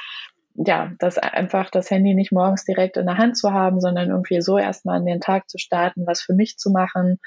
ja, 0.66 0.92
das 0.98 1.18
einfach 1.18 1.70
das 1.70 1.90
Handy 1.90 2.14
nicht 2.14 2.32
morgens 2.32 2.64
direkt 2.64 2.96
in 2.96 3.06
der 3.06 3.18
Hand 3.18 3.36
zu 3.36 3.52
haben, 3.52 3.80
sondern 3.80 4.10
irgendwie 4.10 4.40
so 4.40 4.58
erstmal 4.58 4.98
an 4.98 5.06
den 5.06 5.20
Tag 5.20 5.48
zu 5.48 5.58
starten, 5.58 6.06
was 6.06 6.20
für 6.20 6.34
mich 6.34 6.56
zu 6.56 6.70
machen 6.70 7.18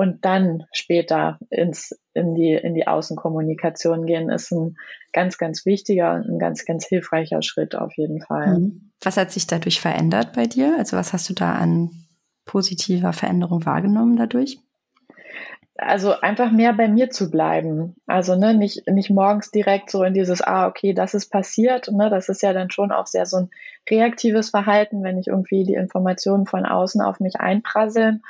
und 0.00 0.24
dann 0.24 0.64
später 0.72 1.38
ins, 1.50 1.92
in 2.14 2.34
die, 2.34 2.54
in 2.54 2.74
die 2.74 2.86
Außenkommunikation 2.86 4.06
gehen, 4.06 4.30
ist 4.30 4.50
ein 4.50 4.76
ganz, 5.12 5.36
ganz 5.36 5.66
wichtiger 5.66 6.14
und 6.14 6.26
ein 6.26 6.38
ganz, 6.38 6.64
ganz 6.64 6.86
hilfreicher 6.86 7.42
Schritt 7.42 7.74
auf 7.74 7.92
jeden 7.98 8.22
Fall. 8.22 8.60
Mhm. 8.60 8.92
Was 9.02 9.18
hat 9.18 9.30
sich 9.30 9.46
dadurch 9.46 9.78
verändert 9.78 10.32
bei 10.32 10.46
dir? 10.46 10.74
Also 10.78 10.96
was 10.96 11.12
hast 11.12 11.28
du 11.28 11.34
da 11.34 11.52
an 11.52 11.90
positiver 12.46 13.12
Veränderung 13.12 13.66
wahrgenommen 13.66 14.16
dadurch? 14.16 14.58
Also 15.80 16.20
einfach 16.20 16.50
mehr 16.52 16.72
bei 16.72 16.88
mir 16.88 17.10
zu 17.10 17.30
bleiben. 17.30 17.96
Also 18.06 18.36
ne, 18.36 18.54
nicht, 18.54 18.86
nicht 18.86 19.10
morgens 19.10 19.50
direkt 19.50 19.90
so 19.90 20.02
in 20.02 20.14
dieses, 20.14 20.42
ah, 20.42 20.66
okay, 20.66 20.92
das 20.92 21.14
ist 21.14 21.30
passiert. 21.30 21.90
Ne, 21.90 22.10
das 22.10 22.28
ist 22.28 22.42
ja 22.42 22.52
dann 22.52 22.70
schon 22.70 22.92
auch 22.92 23.06
sehr 23.06 23.26
so 23.26 23.38
ein 23.38 23.50
reaktives 23.88 24.50
Verhalten, 24.50 25.02
wenn 25.02 25.18
ich 25.18 25.28
irgendwie 25.28 25.64
die 25.64 25.74
Informationen 25.74 26.46
von 26.46 26.66
außen 26.66 27.00
auf 27.00 27.20
mich 27.20 27.40
einprasseln 27.40 28.22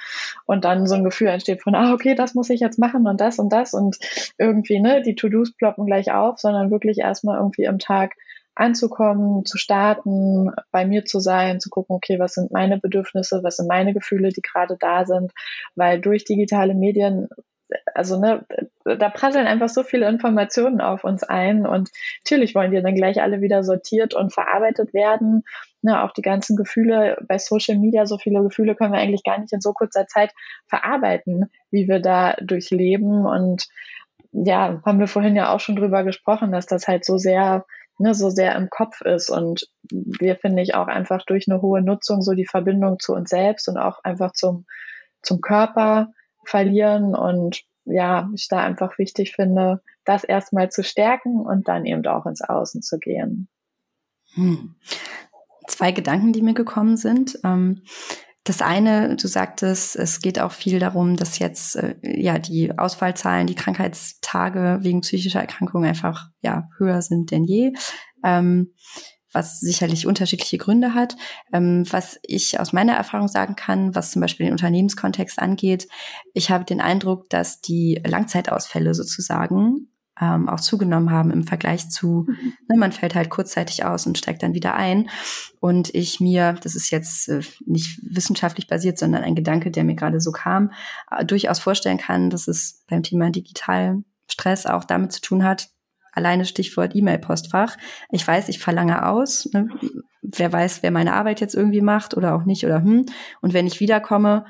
und 0.46 0.64
dann 0.64 0.86
so 0.86 0.94
ein 0.94 1.04
Gefühl 1.04 1.28
entsteht 1.28 1.62
von, 1.62 1.74
ah, 1.74 1.92
okay, 1.92 2.14
das 2.14 2.34
muss 2.34 2.50
ich 2.50 2.60
jetzt 2.60 2.78
machen 2.78 3.06
und 3.06 3.20
das 3.20 3.38
und 3.38 3.52
das 3.52 3.74
und 3.74 3.98
irgendwie, 4.38 4.80
ne, 4.80 5.02
die 5.02 5.14
To-Dos 5.14 5.52
ploppen 5.52 5.86
gleich 5.86 6.12
auf, 6.12 6.38
sondern 6.38 6.70
wirklich 6.70 6.98
erstmal 6.98 7.38
irgendwie 7.38 7.64
im 7.64 7.78
Tag 7.78 8.14
anzukommen, 8.54 9.44
zu 9.46 9.58
starten, 9.58 10.50
bei 10.70 10.84
mir 10.84 11.04
zu 11.04 11.20
sein, 11.20 11.60
zu 11.60 11.70
gucken, 11.70 11.96
okay, 11.96 12.18
was 12.18 12.34
sind 12.34 12.50
meine 12.50 12.78
Bedürfnisse, 12.78 13.42
was 13.42 13.56
sind 13.56 13.68
meine 13.68 13.94
Gefühle, 13.94 14.30
die 14.30 14.42
gerade 14.42 14.76
da 14.78 15.06
sind, 15.06 15.32
weil 15.74 16.00
durch 16.00 16.24
digitale 16.24 16.74
Medien 16.74 17.28
also 17.94 18.18
ne, 18.18 18.44
da 18.84 19.08
prasseln 19.08 19.46
einfach 19.46 19.68
so 19.68 19.82
viele 19.82 20.08
Informationen 20.08 20.80
auf 20.80 21.04
uns 21.04 21.22
ein 21.22 21.66
und 21.66 21.90
natürlich 22.24 22.54
wollen 22.54 22.70
die 22.70 22.82
dann 22.82 22.94
gleich 22.94 23.22
alle 23.22 23.40
wieder 23.40 23.62
sortiert 23.62 24.14
und 24.14 24.32
verarbeitet 24.32 24.92
werden. 24.94 25.42
Ne, 25.82 26.02
auch 26.02 26.12
die 26.12 26.22
ganzen 26.22 26.56
Gefühle 26.56 27.16
bei 27.26 27.38
Social 27.38 27.78
Media, 27.78 28.06
so 28.06 28.18
viele 28.18 28.42
Gefühle 28.42 28.74
können 28.74 28.92
wir 28.92 29.00
eigentlich 29.00 29.24
gar 29.24 29.38
nicht 29.38 29.52
in 29.52 29.60
so 29.60 29.72
kurzer 29.72 30.06
Zeit 30.06 30.32
verarbeiten, 30.66 31.50
wie 31.70 31.88
wir 31.88 32.00
da 32.00 32.34
durchleben. 32.40 33.24
Und 33.24 33.66
ja, 34.32 34.82
haben 34.84 34.98
wir 34.98 35.06
vorhin 35.06 35.36
ja 35.36 35.52
auch 35.52 35.60
schon 35.60 35.76
drüber 35.76 36.04
gesprochen, 36.04 36.52
dass 36.52 36.66
das 36.66 36.86
halt 36.86 37.04
so 37.04 37.16
sehr 37.18 37.64
ne, 38.00 38.14
so 38.14 38.30
sehr 38.30 38.56
im 38.56 38.70
Kopf 38.70 39.00
ist. 39.02 39.30
Und 39.30 39.68
wir, 39.90 40.36
finde 40.36 40.62
ich, 40.62 40.74
auch 40.74 40.88
einfach 40.88 41.24
durch 41.26 41.46
eine 41.48 41.62
hohe 41.62 41.82
Nutzung 41.82 42.22
so 42.22 42.32
die 42.32 42.46
Verbindung 42.46 42.98
zu 42.98 43.14
uns 43.14 43.30
selbst 43.30 43.68
und 43.68 43.76
auch 43.76 44.02
einfach 44.02 44.32
zum, 44.32 44.66
zum 45.22 45.40
Körper 45.40 46.12
verlieren. 46.44 47.14
Und 47.14 47.62
ja, 47.84 48.28
ich 48.34 48.48
da 48.48 48.60
einfach 48.60 48.98
wichtig 48.98 49.34
finde, 49.34 49.82
das 50.04 50.24
erstmal 50.24 50.70
zu 50.70 50.82
stärken 50.82 51.40
und 51.40 51.68
dann 51.68 51.84
eben 51.84 52.06
auch 52.06 52.26
ins 52.26 52.42
Außen 52.42 52.82
zu 52.82 52.98
gehen. 52.98 53.48
Hm. 54.34 54.74
Zwei 55.66 55.92
Gedanken, 55.92 56.32
die 56.32 56.42
mir 56.42 56.54
gekommen 56.54 56.96
sind. 56.96 57.38
Ähm 57.44 57.82
das 58.44 58.62
eine, 58.62 59.16
du 59.16 59.28
sagtest, 59.28 59.96
es 59.96 60.20
geht 60.20 60.40
auch 60.40 60.52
viel 60.52 60.78
darum, 60.78 61.16
dass 61.16 61.38
jetzt 61.38 61.76
äh, 61.76 61.96
ja 62.02 62.38
die 62.38 62.76
Ausfallzahlen, 62.78 63.46
die 63.46 63.54
Krankheitstage 63.54 64.78
wegen 64.80 65.02
psychischer 65.02 65.40
Erkrankungen 65.40 65.88
einfach 65.88 66.28
ja 66.40 66.68
höher 66.78 67.02
sind 67.02 67.30
denn 67.30 67.44
je. 67.44 67.72
Ähm, 68.24 68.72
was 69.32 69.60
sicherlich 69.60 70.06
unterschiedliche 70.06 70.58
Gründe 70.58 70.94
hat. 70.94 71.16
Ähm, 71.52 71.84
was 71.90 72.18
ich 72.22 72.58
aus 72.58 72.72
meiner 72.72 72.94
Erfahrung 72.94 73.28
sagen 73.28 73.54
kann, 73.56 73.94
was 73.94 74.10
zum 74.10 74.20
Beispiel 74.20 74.46
den 74.46 74.52
Unternehmenskontext 74.52 75.38
angeht, 75.38 75.86
ich 76.34 76.50
habe 76.50 76.64
den 76.64 76.80
Eindruck, 76.80 77.28
dass 77.30 77.60
die 77.60 78.00
Langzeitausfälle 78.04 78.94
sozusagen 78.94 79.92
ähm, 80.20 80.48
auch 80.48 80.60
zugenommen 80.60 81.10
haben 81.10 81.30
im 81.30 81.44
Vergleich 81.44 81.88
zu, 81.90 82.26
mhm. 82.28 82.52
ne, 82.68 82.76
man 82.76 82.92
fällt 82.92 83.14
halt 83.14 83.30
kurzzeitig 83.30 83.84
aus 83.84 84.06
und 84.06 84.18
steigt 84.18 84.42
dann 84.42 84.54
wieder 84.54 84.74
ein. 84.74 85.08
Und 85.60 85.94
ich 85.94 86.20
mir, 86.20 86.54
das 86.62 86.74
ist 86.74 86.90
jetzt 86.90 87.28
äh, 87.28 87.40
nicht 87.66 88.00
wissenschaftlich 88.02 88.66
basiert, 88.66 88.98
sondern 88.98 89.22
ein 89.22 89.34
Gedanke, 89.34 89.70
der 89.70 89.84
mir 89.84 89.94
gerade 89.94 90.20
so 90.20 90.32
kam, 90.32 90.72
äh, 91.10 91.24
durchaus 91.24 91.58
vorstellen 91.58 91.98
kann, 91.98 92.30
dass 92.30 92.48
es 92.48 92.84
beim 92.88 93.02
Thema 93.02 93.30
Digitalstress 93.30 94.66
auch 94.66 94.84
damit 94.84 95.12
zu 95.12 95.20
tun 95.20 95.44
hat, 95.44 95.70
alleine 96.12 96.44
Stichwort 96.44 96.94
E-Mail-Postfach. 96.94 97.76
Ich 98.10 98.26
weiß, 98.26 98.48
ich 98.48 98.58
verlange 98.58 99.06
aus. 99.06 99.48
Ne? 99.52 99.68
Wer 100.22 100.52
weiß, 100.52 100.82
wer 100.82 100.90
meine 100.90 101.14
Arbeit 101.14 101.40
jetzt 101.40 101.54
irgendwie 101.54 101.80
macht 101.80 102.16
oder 102.16 102.34
auch 102.34 102.44
nicht 102.44 102.64
oder 102.64 102.82
hm. 102.82 103.06
Und 103.40 103.54
wenn 103.54 103.66
ich 103.66 103.80
wiederkomme, 103.80 104.44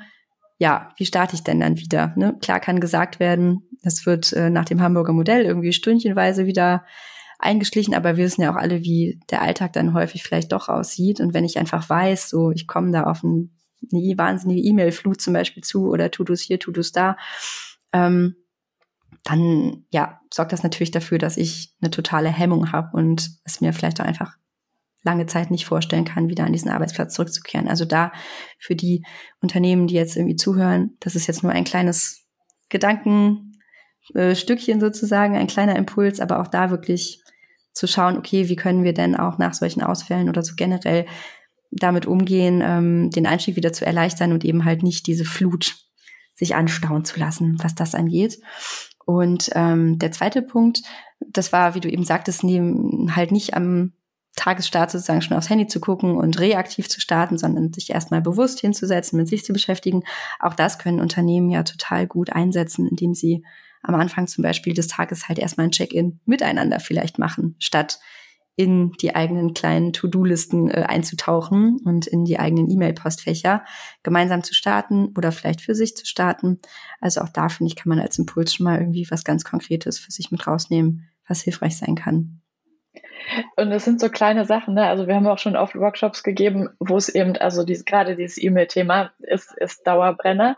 ja, 0.61 0.93
wie 0.95 1.07
starte 1.07 1.33
ich 1.33 1.43
denn 1.43 1.59
dann 1.59 1.79
wieder? 1.79 2.13
Ne? 2.15 2.37
Klar 2.39 2.59
kann 2.59 2.79
gesagt 2.79 3.19
werden, 3.19 3.63
das 3.81 4.05
wird 4.05 4.31
äh, 4.33 4.51
nach 4.51 4.63
dem 4.63 4.79
Hamburger 4.79 5.11
Modell 5.11 5.41
irgendwie 5.41 5.73
stündchenweise 5.73 6.45
wieder 6.45 6.85
eingeschlichen, 7.39 7.95
aber 7.95 8.15
wir 8.15 8.25
wissen 8.25 8.43
ja 8.43 8.51
auch 8.51 8.57
alle, 8.57 8.83
wie 8.83 9.19
der 9.31 9.41
Alltag 9.41 9.73
dann 9.73 9.95
häufig 9.95 10.21
vielleicht 10.21 10.51
doch 10.51 10.69
aussieht. 10.69 11.19
Und 11.19 11.33
wenn 11.33 11.45
ich 11.45 11.57
einfach 11.57 11.89
weiß, 11.89 12.29
so 12.29 12.51
ich 12.51 12.67
komme 12.67 12.91
da 12.91 13.05
auf 13.05 13.23
ein, 13.23 13.57
eine 13.91 14.15
wahnsinnige 14.19 14.61
E-Mail-Flut 14.61 15.19
zum 15.19 15.33
Beispiel 15.33 15.63
zu 15.63 15.89
oder 15.89 16.11
To-Dos 16.11 16.41
hier, 16.41 16.59
To-Dos 16.59 16.91
da, 16.91 17.17
ähm, 17.91 18.35
dann 19.23 19.85
ja, 19.91 20.21
sorgt 20.31 20.53
das 20.53 20.61
natürlich 20.61 20.91
dafür, 20.91 21.17
dass 21.17 21.37
ich 21.37 21.73
eine 21.81 21.89
totale 21.89 22.29
Hemmung 22.29 22.71
habe 22.71 22.95
und 22.95 23.31
es 23.45 23.61
mir 23.61 23.73
vielleicht 23.73 23.99
auch 23.99 24.05
einfach 24.05 24.37
lange 25.03 25.25
Zeit 25.25 25.51
nicht 25.51 25.65
vorstellen 25.65 26.05
kann, 26.05 26.29
wieder 26.29 26.45
an 26.45 26.53
diesen 26.53 26.69
Arbeitsplatz 26.69 27.13
zurückzukehren. 27.13 27.67
Also 27.67 27.85
da 27.85 28.11
für 28.59 28.75
die 28.75 29.03
Unternehmen, 29.41 29.87
die 29.87 29.95
jetzt 29.95 30.15
irgendwie 30.15 30.35
zuhören, 30.35 30.95
das 30.99 31.15
ist 31.15 31.27
jetzt 31.27 31.43
nur 31.43 31.51
ein 31.51 31.63
kleines 31.63 32.25
Gedankenstückchen 32.69 34.79
sozusagen, 34.79 35.35
ein 35.35 35.47
kleiner 35.47 35.75
Impuls, 35.75 36.19
aber 36.19 36.39
auch 36.39 36.47
da 36.47 36.69
wirklich 36.69 37.21
zu 37.73 37.87
schauen, 37.87 38.17
okay, 38.17 38.49
wie 38.49 38.55
können 38.55 38.83
wir 38.83 38.93
denn 38.93 39.15
auch 39.15 39.37
nach 39.37 39.53
solchen 39.53 39.81
Ausfällen 39.81 40.29
oder 40.29 40.43
so 40.43 40.53
generell 40.55 41.05
damit 41.71 42.05
umgehen, 42.05 42.61
ähm, 42.63 43.09
den 43.11 43.25
Einstieg 43.25 43.55
wieder 43.55 43.73
zu 43.73 43.85
erleichtern 43.85 44.33
und 44.33 44.43
eben 44.43 44.65
halt 44.65 44.83
nicht 44.83 45.07
diese 45.07 45.25
Flut 45.25 45.77
sich 46.33 46.55
anstauen 46.55 47.05
zu 47.05 47.19
lassen, 47.19 47.57
was 47.61 47.75
das 47.75 47.95
angeht. 47.95 48.39
Und 49.05 49.49
ähm, 49.55 49.97
der 49.99 50.11
zweite 50.11 50.41
Punkt, 50.41 50.81
das 51.19 51.53
war, 51.53 51.75
wie 51.75 51.79
du 51.79 51.89
eben 51.89 52.03
sagtest, 52.03 52.43
neben, 52.43 53.15
halt 53.15 53.31
nicht 53.31 53.55
am 53.55 53.93
Tagesstart 54.35 54.91
sozusagen 54.91 55.21
schon 55.21 55.37
aufs 55.37 55.49
Handy 55.49 55.67
zu 55.67 55.79
gucken 55.79 56.17
und 56.17 56.39
reaktiv 56.39 56.89
zu 56.89 57.01
starten, 57.01 57.37
sondern 57.37 57.73
sich 57.73 57.89
erstmal 57.89 58.21
bewusst 58.21 58.59
hinzusetzen, 58.59 59.17
mit 59.17 59.27
sich 59.27 59.43
zu 59.43 59.53
beschäftigen. 59.53 60.03
Auch 60.39 60.53
das 60.53 60.79
können 60.79 61.01
Unternehmen 61.01 61.49
ja 61.49 61.63
total 61.63 62.07
gut 62.07 62.31
einsetzen, 62.31 62.87
indem 62.87 63.13
sie 63.13 63.43
am 63.83 63.95
Anfang 63.95 64.27
zum 64.27 64.43
Beispiel 64.43 64.73
des 64.73 64.87
Tages 64.87 65.27
halt 65.27 65.39
erstmal 65.39 65.67
ein 65.67 65.71
Check-in 65.71 66.19
miteinander 66.25 66.79
vielleicht 66.79 67.19
machen, 67.19 67.55
statt 67.59 67.99
in 68.55 68.91
die 69.01 69.15
eigenen 69.15 69.53
kleinen 69.53 69.93
To-Do-Listen 69.93 70.69
äh, 70.69 70.83
einzutauchen 70.87 71.79
und 71.83 72.05
in 72.05 72.25
die 72.25 72.37
eigenen 72.37 72.69
E-Mail-Postfächer 72.69 73.63
gemeinsam 74.03 74.43
zu 74.43 74.53
starten 74.53 75.13
oder 75.17 75.31
vielleicht 75.31 75.61
für 75.61 75.73
sich 75.73 75.95
zu 75.95 76.05
starten. 76.05 76.59
Also 76.99 77.21
auch 77.21 77.29
da 77.29 77.49
finde 77.49 77.69
ich, 77.69 77.75
kann 77.75 77.89
man 77.89 77.99
als 77.99 78.19
Impuls 78.19 78.53
schon 78.53 78.65
mal 78.65 78.79
irgendwie 78.79 79.07
was 79.09 79.23
ganz 79.23 79.43
Konkretes 79.43 79.99
für 79.99 80.11
sich 80.11 80.31
mit 80.31 80.45
rausnehmen, 80.45 81.07
was 81.27 81.41
hilfreich 81.41 81.77
sein 81.77 81.95
kann. 81.95 82.40
Und 83.55 83.71
es 83.71 83.85
sind 83.85 83.99
so 83.99 84.09
kleine 84.09 84.45
Sachen, 84.45 84.73
ne? 84.73 84.87
Also 84.87 85.07
wir 85.07 85.15
haben 85.15 85.27
auch 85.27 85.37
schon 85.37 85.55
oft 85.55 85.75
Workshops 85.75 86.23
gegeben, 86.23 86.69
wo 86.79 86.97
es 86.97 87.09
eben, 87.09 87.35
also 87.37 87.63
dieses, 87.63 87.85
gerade 87.85 88.15
dieses 88.15 88.41
E-Mail-Thema 88.41 89.11
ist, 89.19 89.55
ist 89.57 89.85
Dauerbrenner. 89.85 90.57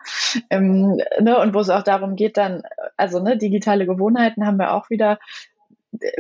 Ähm, 0.50 1.02
ne? 1.20 1.40
Und 1.40 1.54
wo 1.54 1.60
es 1.60 1.70
auch 1.70 1.84
darum 1.84 2.16
geht, 2.16 2.38
dann, 2.38 2.64
also 2.98 3.22
ne, 3.22 3.38
digitale 3.38 3.86
Gewohnheiten 3.86 4.46
haben 4.46 4.58
wir 4.58 4.74
auch 4.74 4.90
wieder 4.90 5.20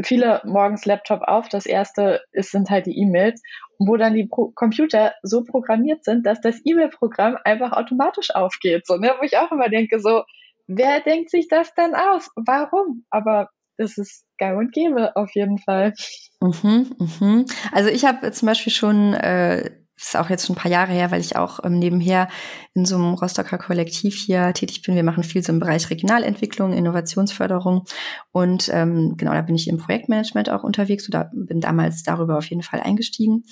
viele 0.03 0.41
morgens 0.43 0.85
Laptop 0.85 1.21
auf. 1.21 1.49
Das 1.49 1.65
erste 1.65 2.21
ist, 2.31 2.51
sind 2.51 2.69
halt 2.69 2.85
die 2.85 2.97
E-Mails, 2.97 3.41
wo 3.79 3.97
dann 3.97 4.13
die 4.13 4.25
Pro 4.25 4.51
Computer 4.53 5.13
so 5.23 5.43
programmiert 5.43 6.03
sind, 6.03 6.25
dass 6.25 6.41
das 6.41 6.61
E-Mail-Programm 6.63 7.37
einfach 7.43 7.71
automatisch 7.71 8.33
aufgeht. 8.35 8.85
So, 8.85 8.97
ne? 8.97 9.13
Wo 9.19 9.23
ich 9.23 9.37
auch 9.37 9.51
immer 9.51 9.69
denke, 9.69 9.99
so, 9.99 10.23
wer 10.67 10.99
denkt 11.01 11.29
sich 11.29 11.47
das 11.47 11.73
dann 11.73 11.95
aus? 11.95 12.29
Warum? 12.35 13.05
Aber 13.09 13.49
das 13.77 13.97
ist 13.97 14.25
gang 14.37 14.57
und 14.57 14.73
gäbe 14.73 15.15
auf 15.15 15.29
jeden 15.33 15.57
Fall. 15.57 15.93
Mhm, 16.41 16.95
mhm. 16.97 17.45
Also 17.71 17.89
ich 17.89 18.05
habe 18.05 18.31
zum 18.31 18.47
Beispiel 18.47 18.73
schon 18.73 19.13
äh, 19.13 19.71
ist 19.95 20.17
auch 20.17 20.29
jetzt 20.29 20.45
schon 20.45 20.55
ein 20.55 20.59
paar 20.59 20.71
Jahre 20.71 20.91
her, 20.91 21.11
weil 21.11 21.21
ich 21.21 21.35
auch 21.35 21.59
ähm, 21.63 21.79
nebenher 21.79 22.27
in 22.73 22.85
so 22.85 22.95
einem 22.95 23.13
Rostocker 23.13 23.57
Kollektiv 23.57 24.15
hier 24.15 24.53
tätig 24.53 24.81
bin. 24.81 24.95
Wir 24.95 25.03
machen 25.03 25.23
viel 25.23 25.43
so 25.43 25.53
im 25.53 25.59
Bereich 25.59 25.89
Regionalentwicklung, 25.89 26.73
Innovationsförderung 26.73 27.85
und 28.31 28.69
ähm, 28.73 29.15
genau, 29.17 29.33
da 29.33 29.41
bin 29.41 29.55
ich 29.55 29.67
im 29.67 29.77
Projektmanagement 29.77 30.49
auch 30.49 30.63
unterwegs 30.63 31.07
oder 31.07 31.31
bin 31.33 31.61
damals 31.61 32.03
darüber 32.03 32.37
auf 32.37 32.45
jeden 32.45 32.63
Fall 32.63 32.81
eingestiegen. 32.81 33.43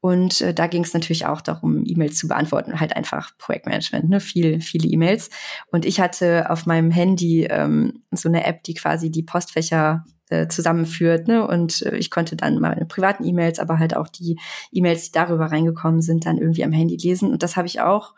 Und 0.00 0.40
äh, 0.40 0.54
da 0.54 0.68
ging 0.68 0.84
es 0.84 0.94
natürlich 0.94 1.26
auch 1.26 1.40
darum, 1.40 1.82
E-Mails 1.84 2.16
zu 2.16 2.28
beantworten, 2.28 2.78
halt 2.78 2.94
einfach 2.96 3.36
Projektmanagement, 3.38 4.08
ne? 4.08 4.20
Viel, 4.20 4.60
viele 4.60 4.88
E-Mails. 4.88 5.30
Und 5.72 5.84
ich 5.84 6.00
hatte 6.00 6.50
auf 6.50 6.66
meinem 6.66 6.90
Handy 6.90 7.44
ähm, 7.44 8.04
so 8.12 8.28
eine 8.28 8.44
App, 8.44 8.62
die 8.62 8.74
quasi 8.74 9.10
die 9.10 9.24
Postfächer 9.24 10.04
äh, 10.30 10.46
zusammenführt. 10.48 11.26
Ne? 11.26 11.46
Und 11.46 11.82
äh, 11.82 11.96
ich 11.96 12.10
konnte 12.10 12.36
dann 12.36 12.60
meine 12.60 12.84
privaten 12.84 13.24
E-Mails, 13.24 13.58
aber 13.58 13.78
halt 13.78 13.96
auch 13.96 14.08
die 14.08 14.38
E-Mails, 14.72 15.06
die 15.06 15.12
darüber 15.12 15.46
reingekommen 15.46 16.02
sind, 16.02 16.26
dann 16.26 16.38
irgendwie 16.38 16.64
am 16.64 16.72
Handy 16.72 16.96
lesen. 16.96 17.32
Und 17.32 17.42
das 17.42 17.56
habe 17.56 17.66
ich 17.66 17.80
auch 17.80 18.14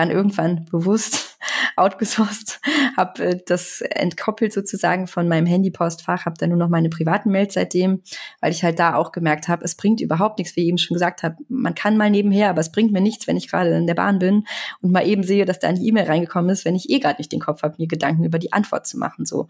dann 0.00 0.10
irgendwann 0.10 0.64
bewusst 0.70 1.38
outgesourced, 1.76 2.60
habe 2.96 3.24
äh, 3.24 3.40
das 3.46 3.82
entkoppelt 3.82 4.52
sozusagen 4.52 5.06
von 5.06 5.28
meinem 5.28 5.46
Handypostfach, 5.46 6.24
habe 6.24 6.36
dann 6.38 6.50
nur 6.50 6.58
noch 6.58 6.68
meine 6.68 6.88
privaten 6.88 7.30
Mails 7.30 7.54
seitdem, 7.54 8.02
weil 8.40 8.52
ich 8.52 8.64
halt 8.64 8.78
da 8.78 8.94
auch 8.94 9.12
gemerkt 9.12 9.48
habe, 9.48 9.64
es 9.64 9.74
bringt 9.74 10.00
überhaupt 10.00 10.38
nichts, 10.38 10.56
wie 10.56 10.62
ich 10.62 10.68
eben 10.68 10.78
schon 10.78 10.94
gesagt 10.94 11.22
habe, 11.22 11.36
man 11.48 11.74
kann 11.74 11.98
mal 11.98 12.10
nebenher, 12.10 12.48
aber 12.48 12.60
es 12.60 12.72
bringt 12.72 12.92
mir 12.92 13.00
nichts, 13.02 13.26
wenn 13.26 13.36
ich 13.36 13.48
gerade 13.48 13.76
in 13.76 13.86
der 13.86 13.94
Bahn 13.94 14.18
bin 14.18 14.46
und 14.80 14.90
mal 14.90 15.06
eben 15.06 15.22
sehe, 15.22 15.44
dass 15.44 15.58
da 15.58 15.68
eine 15.68 15.80
E-Mail 15.80 16.06
reingekommen 16.06 16.50
ist, 16.50 16.64
wenn 16.64 16.74
ich 16.74 16.88
eh 16.88 16.98
gerade 16.98 17.18
nicht 17.18 17.32
den 17.32 17.40
Kopf 17.40 17.62
habe, 17.62 17.74
mir 17.78 17.86
Gedanken 17.86 18.24
über 18.24 18.38
die 18.38 18.52
Antwort 18.52 18.86
zu 18.86 18.98
machen 18.98 19.26
so. 19.26 19.48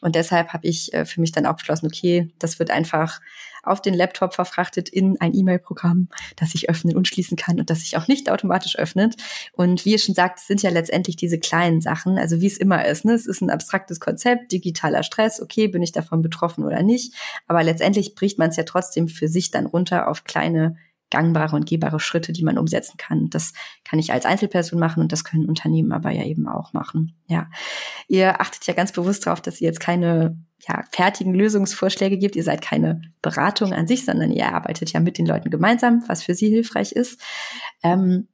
Und 0.00 0.14
deshalb 0.14 0.52
habe 0.52 0.66
ich 0.68 0.94
äh, 0.94 1.04
für 1.04 1.20
mich 1.20 1.32
dann 1.32 1.46
auch 1.46 1.56
beschlossen, 1.56 1.86
okay, 1.86 2.30
das 2.38 2.58
wird 2.58 2.70
einfach 2.70 3.20
auf 3.62 3.82
den 3.82 3.94
Laptop 3.94 4.34
verfrachtet 4.34 4.88
in 4.88 5.20
ein 5.20 5.34
E-Mail-Programm, 5.34 6.08
das 6.36 6.54
ich 6.54 6.68
öffnen 6.68 6.96
und 6.96 7.08
schließen 7.08 7.36
kann 7.36 7.58
und 7.58 7.70
das 7.70 7.80
sich 7.80 7.96
auch 7.96 8.08
nicht 8.08 8.30
automatisch 8.30 8.78
öffnet. 8.78 9.16
Und 9.52 9.84
wie 9.84 9.92
ihr 9.92 9.98
schon 9.98 10.14
sagt, 10.14 10.38
es 10.38 10.46
sind 10.46 10.62
ja 10.62 10.70
letztendlich 10.70 11.16
diese 11.16 11.38
kleinen 11.38 11.80
Sachen, 11.80 12.18
also 12.18 12.40
wie 12.40 12.46
es 12.46 12.58
immer 12.58 12.84
ist. 12.84 13.04
Ne? 13.04 13.12
Es 13.12 13.26
ist 13.26 13.40
ein 13.40 13.50
abstraktes 13.50 14.00
Konzept, 14.00 14.52
digitaler 14.52 15.02
Stress, 15.02 15.40
okay, 15.40 15.68
bin 15.68 15.82
ich 15.82 15.92
davon 15.92 16.22
betroffen 16.22 16.64
oder 16.64 16.82
nicht. 16.82 17.14
Aber 17.46 17.62
letztendlich 17.62 18.14
bricht 18.14 18.38
man 18.38 18.50
es 18.50 18.56
ja 18.56 18.64
trotzdem 18.64 19.08
für 19.08 19.28
sich 19.28 19.50
dann 19.50 19.66
runter 19.66 20.08
auf 20.08 20.24
kleine 20.24 20.76
gangbare 21.10 21.56
und 21.56 21.66
gehbare 21.66 22.00
Schritte, 22.00 22.32
die 22.32 22.44
man 22.44 22.56
umsetzen 22.56 22.96
kann. 22.96 23.28
Das 23.30 23.52
kann 23.84 23.98
ich 23.98 24.12
als 24.12 24.24
Einzelperson 24.24 24.78
machen 24.78 25.02
und 25.02 25.12
das 25.12 25.24
können 25.24 25.46
Unternehmen 25.46 25.92
aber 25.92 26.10
ja 26.10 26.24
eben 26.24 26.48
auch 26.48 26.72
machen. 26.72 27.16
Ja, 27.26 27.50
ihr 28.08 28.40
achtet 28.40 28.66
ja 28.66 28.74
ganz 28.74 28.92
bewusst 28.92 29.26
darauf, 29.26 29.40
dass 29.40 29.60
ihr 29.60 29.66
jetzt 29.66 29.80
keine 29.80 30.38
ja, 30.68 30.84
fertigen 30.90 31.34
Lösungsvorschläge 31.34 32.18
gibt. 32.18 32.36
Ihr 32.36 32.44
seid 32.44 32.62
keine 32.62 33.02
Beratung 33.22 33.72
an 33.72 33.86
sich, 33.86 34.04
sondern 34.04 34.30
ihr 34.30 34.52
arbeitet 34.52 34.92
ja 34.92 35.00
mit 35.00 35.18
den 35.18 35.26
Leuten 35.26 35.50
gemeinsam, 35.50 36.04
was 36.06 36.22
für 36.22 36.34
sie 36.34 36.48
hilfreich 36.48 36.92
ist. 36.92 37.20
Ähm, 37.82 38.28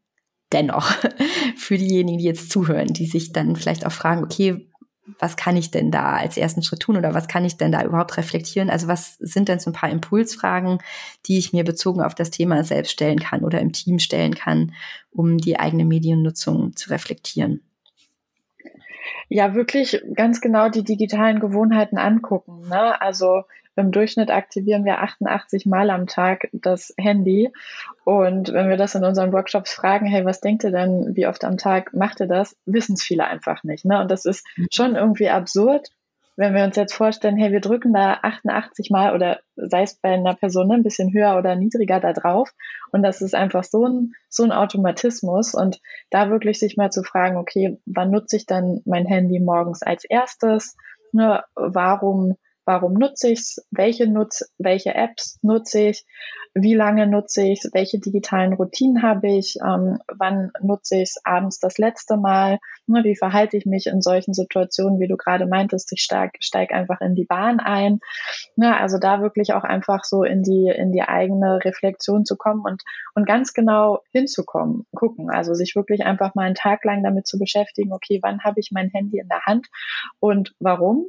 dennoch, 0.53 0.91
für 1.57 1.79
diejenigen, 1.79 2.19
die 2.19 2.25
jetzt 2.25 2.51
zuhören, 2.51 2.89
die 2.89 3.07
sich 3.07 3.33
dann 3.33 3.57
vielleicht 3.57 3.87
auch 3.87 3.93
fragen, 3.93 4.25
okay, 4.25 4.69
was 5.19 5.37
kann 5.37 5.57
ich 5.57 5.71
denn 5.71 5.91
da 5.91 6.15
als 6.15 6.37
ersten 6.37 6.63
Schritt 6.63 6.81
tun 6.81 6.97
oder 6.97 7.15
was 7.15 7.29
kann 7.29 7.45
ich 7.45 7.57
denn 7.57 7.73
da 7.73 7.85
überhaupt 7.85 8.17
reflektieren? 8.17 8.71
Also 8.71 8.89
was 8.89 9.17
sind 9.19 9.49
denn 9.49 9.61
so 9.61 9.71
ein 9.71 9.75
paar 9.75 9.91
Impulsfragen, 9.91 10.79
die 11.27 11.39
ich 11.39 11.53
mir 11.53 11.65
bezogen 11.65 12.03
auf 12.03 12.15
das 12.15 12.31
Thema 12.31 12.65
selbst 12.65 12.93
stellen 12.93 13.21
kann 13.21 13.45
oder 13.45 13.61
im 13.61 13.73
Team 13.73 13.99
stellen 13.99 14.35
kann, 14.35 14.73
um 15.11 15.39
die 15.39 15.59
eigene 15.61 15.85
Mediennutzung 15.85 16.75
zu 16.75 16.91
reflektieren? 16.91 17.66
Ja, 19.29 19.55
wirklich 19.55 20.03
ganz 20.15 20.41
genau 20.41 20.69
die 20.69 20.85
digitalen 20.85 21.41
Gewohnheiten 21.41 21.99
angucken. 21.99 22.69
Ne? 22.69 23.01
Also 23.01 23.43
im 23.77 23.93
Durchschnitt 23.93 24.31
aktivieren 24.31 24.85
wir 24.85 25.03
88 25.03 25.67
Mal 25.67 25.91
am 25.91 26.07
Tag 26.07 26.49
das 26.53 26.95
Handy. 26.97 27.53
Und 28.05 28.53
wenn 28.53 28.71
wir 28.71 28.79
das 28.79 28.95
in 28.95 29.05
unseren 29.05 29.33
Workshops 29.33 29.75
fragen, 29.75 30.07
hey, 30.07 30.25
was 30.25 30.41
denkt 30.41 30.65
ihr 30.65 30.71
denn, 30.71 31.15
wie 31.15 31.27
oft 31.27 31.45
am 31.45 31.59
Tag 31.59 31.93
macht 31.93 32.21
ihr 32.21 32.27
das, 32.27 32.57
wissen 32.65 32.95
es 32.95 33.03
viele 33.03 33.27
einfach 33.27 33.65
nicht. 33.65 33.85
Ne? 33.85 34.01
Und 34.01 34.11
das 34.11 34.25
ist 34.25 34.47
mhm. 34.57 34.69
schon 34.73 34.97
irgendwie 34.97 35.29
absurd, 35.29 35.91
wenn 36.37 36.55
wir 36.55 36.65
uns 36.65 36.77
jetzt 36.77 36.95
vorstellen, 36.95 37.37
hey, 37.37 37.51
wir 37.51 37.61
drücken 37.61 37.93
da 37.93 38.19
88 38.23 38.91
Mal 38.91 39.15
oder 39.15 39.41
sei 39.57 39.83
es 39.83 39.95
bei 39.95 40.11
einer 40.11 40.35
Person 40.35 40.69
ne, 40.69 40.75
ein 40.75 40.83
bisschen 40.83 41.13
höher 41.13 41.37
oder 41.37 41.57
niedriger 41.57 41.99
da 41.99 42.13
drauf 42.13 42.53
und 42.93 43.03
das 43.03 43.23
ist 43.23 43.35
einfach 43.35 43.65
so 43.65 43.87
ein, 43.87 44.13
so 44.29 44.45
ein 44.45 44.53
Automatismus 44.53 45.55
und 45.55 45.81
da 46.11 46.31
wirklich 46.31 46.59
sich 46.59 46.77
mal 46.77 46.91
zu 46.91 47.03
fragen, 47.03 47.37
okay, 47.37 47.79
wann 47.87 48.11
nutze 48.11 48.37
ich 48.37 48.47
dann 48.47 48.83
mein 48.85 49.07
Handy 49.07 49.41
morgens 49.41 49.83
als 49.83 50.05
erstes? 50.05 50.77
Ne, 51.13 51.43
warum 51.55 52.37
warum 52.67 52.95
nutze 52.95 53.31
ich 53.31 53.39
es, 53.39 53.67
welche, 53.71 54.07
nutz, 54.07 54.45
welche 54.59 54.95
Apps 54.95 55.39
nutze 55.43 55.81
ich, 55.81 56.05
wie 56.53 56.75
lange 56.75 57.07
nutze 57.07 57.43
ich 57.43 57.65
es, 57.65 57.71
welche 57.75 58.01
digitalen 58.01 58.55
Routinen 58.55 59.03
habe 59.03 59.29
ich, 59.29 59.57
ähm, 59.65 59.99
wann 60.09 60.51
nutze 60.61 60.97
ich 60.97 61.11
es 61.11 61.21
abends 61.25 61.61
das 61.61 61.79
letzte 61.79 62.17
Mal, 62.17 62.59
ne, 62.87 63.05
wie 63.05 63.15
verhalte 63.15 63.57
ich 63.57 63.67
mich 63.67 63.87
in 63.87 64.01
solchen 64.01 64.35
Situationen, 64.35 64.99
wie 64.99 65.07
du 65.07 65.17
gerade 65.17 65.47
meintest, 65.47 65.93
ich 65.93 66.03
steig, 66.03 66.37
steig 66.41 66.73
einfach 66.73 67.01
in 67.01 67.15
die 67.15 67.25
Bahn 67.25 67.61
ein. 67.61 68.01
Ne, 68.57 68.79
also 68.79 68.99
da 68.99 69.21
wirklich 69.21 69.53
auch 69.53 69.65
einfach 69.65 70.05
so 70.05 70.25
in 70.25 70.43
die, 70.43 70.73
in 70.75 70.93
die 70.93 71.03
eigene 71.03 71.65
Reflexion 71.65 72.25
zu 72.25 72.37
kommen 72.37 72.63
und, 72.65 72.83
und 73.15 73.27
ganz 73.27 73.53
genau 73.53 74.01
hinzukommen, 74.11 74.87
gucken, 74.95 75.31
also 75.31 75.55
sich 75.55 75.77
wirklich 75.77 76.05
einfach 76.05 76.35
mal 76.35 76.47
einen 76.47 76.55
Tag 76.55 76.85
lang 76.85 77.03
damit 77.03 77.27
zu 77.27 77.39
beschäftigen, 77.39 77.93
okay, 77.93 78.19
wann 78.23 78.43
habe 78.43 78.61
ich 78.61 78.71
mein 78.73 78.89
Handy 78.89 79.19
in 79.19 79.29
der 79.29 79.45
Hand 79.45 79.69
und 80.21 80.55
warum? 80.59 81.07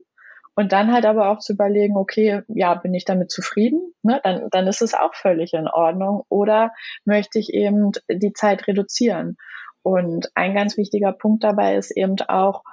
Und 0.57 0.71
dann 0.71 0.91
halt 0.91 1.05
aber 1.05 1.29
auch 1.29 1.37
zu 1.37 1.53
überlegen, 1.53 1.95
okay, 1.97 2.41
ja, 2.47 2.73
bin 2.73 2.95
ich 2.95 3.05
damit 3.05 3.29
zufrieden? 3.29 3.93
Ne? 4.01 4.19
Dann, 4.23 4.47
dann 4.49 4.65
ist 4.65 4.81
es 4.81 4.95
auch 4.95 5.13
völlig 5.13 5.53
in 5.53 5.67
Ordnung. 5.67 6.23
Oder 6.29 6.73
möchte 7.05 7.37
ich 7.37 7.53
eben 7.53 7.91
die 8.09 8.33
Zeit 8.33 8.65
reduzieren? 8.65 9.37
Und 9.83 10.31
ein 10.33 10.55
ganz 10.55 10.75
wichtiger 10.75 11.11
Punkt 11.11 11.43
dabei 11.43 11.75
ist 11.75 11.91
eben 11.91 12.15
auch, 12.27 12.63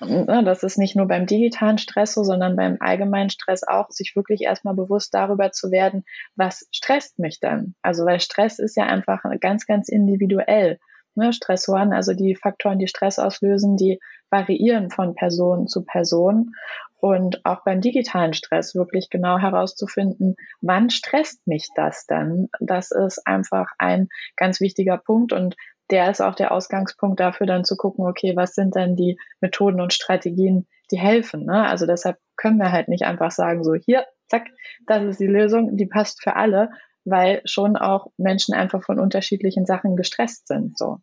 ne, 0.00 0.42
das 0.44 0.64
ist 0.64 0.78
nicht 0.78 0.96
nur 0.96 1.06
beim 1.06 1.26
digitalen 1.26 1.78
Stress 1.78 2.14
so, 2.14 2.24
sondern 2.24 2.56
beim 2.56 2.78
allgemeinen 2.80 3.30
Stress 3.30 3.62
auch, 3.62 3.88
sich 3.90 4.16
wirklich 4.16 4.40
erstmal 4.40 4.74
bewusst 4.74 5.14
darüber 5.14 5.52
zu 5.52 5.70
werden, 5.70 6.04
was 6.34 6.66
stresst 6.72 7.20
mich 7.20 7.38
dann? 7.38 7.76
Also, 7.82 8.04
weil 8.04 8.18
Stress 8.18 8.58
ist 8.58 8.76
ja 8.76 8.86
einfach 8.86 9.22
ganz, 9.40 9.64
ganz 9.64 9.88
individuell. 9.88 10.80
Ne? 11.14 11.32
Stressoren, 11.32 11.92
also 11.92 12.14
die 12.14 12.34
Faktoren, 12.34 12.80
die 12.80 12.88
Stress 12.88 13.20
auslösen, 13.20 13.76
die 13.76 14.00
variieren 14.30 14.90
von 14.90 15.14
Person 15.14 15.66
zu 15.66 15.84
Person 15.84 16.52
und 17.00 17.44
auch 17.44 17.62
beim 17.64 17.80
digitalen 17.80 18.32
Stress 18.32 18.74
wirklich 18.74 19.08
genau 19.10 19.38
herauszufinden, 19.38 20.36
wann 20.60 20.90
stresst 20.90 21.46
mich 21.46 21.68
das 21.76 22.06
denn? 22.06 22.48
Das 22.60 22.90
ist 22.90 23.26
einfach 23.26 23.68
ein 23.78 24.08
ganz 24.36 24.60
wichtiger 24.60 24.98
Punkt 24.98 25.32
und 25.32 25.54
der 25.90 26.10
ist 26.10 26.20
auch 26.20 26.34
der 26.34 26.52
Ausgangspunkt 26.52 27.18
dafür 27.20 27.46
dann 27.46 27.64
zu 27.64 27.76
gucken, 27.76 28.06
okay, 28.06 28.36
was 28.36 28.54
sind 28.54 28.74
denn 28.74 28.96
die 28.96 29.18
Methoden 29.40 29.80
und 29.80 29.92
Strategien, 29.92 30.66
die 30.90 30.98
helfen? 30.98 31.46
Ne? 31.46 31.66
Also 31.66 31.86
deshalb 31.86 32.18
können 32.36 32.58
wir 32.58 32.72
halt 32.72 32.88
nicht 32.88 33.04
einfach 33.04 33.30
sagen, 33.30 33.64
so 33.64 33.74
hier, 33.74 34.04
zack, 34.28 34.48
das 34.86 35.04
ist 35.04 35.20
die 35.20 35.26
Lösung, 35.26 35.76
die 35.76 35.86
passt 35.86 36.22
für 36.22 36.36
alle, 36.36 36.70
weil 37.04 37.40
schon 37.44 37.76
auch 37.76 38.08
Menschen 38.18 38.54
einfach 38.54 38.82
von 38.82 38.98
unterschiedlichen 38.98 39.64
Sachen 39.64 39.96
gestresst 39.96 40.48
sind. 40.48 40.76
So. 40.76 40.98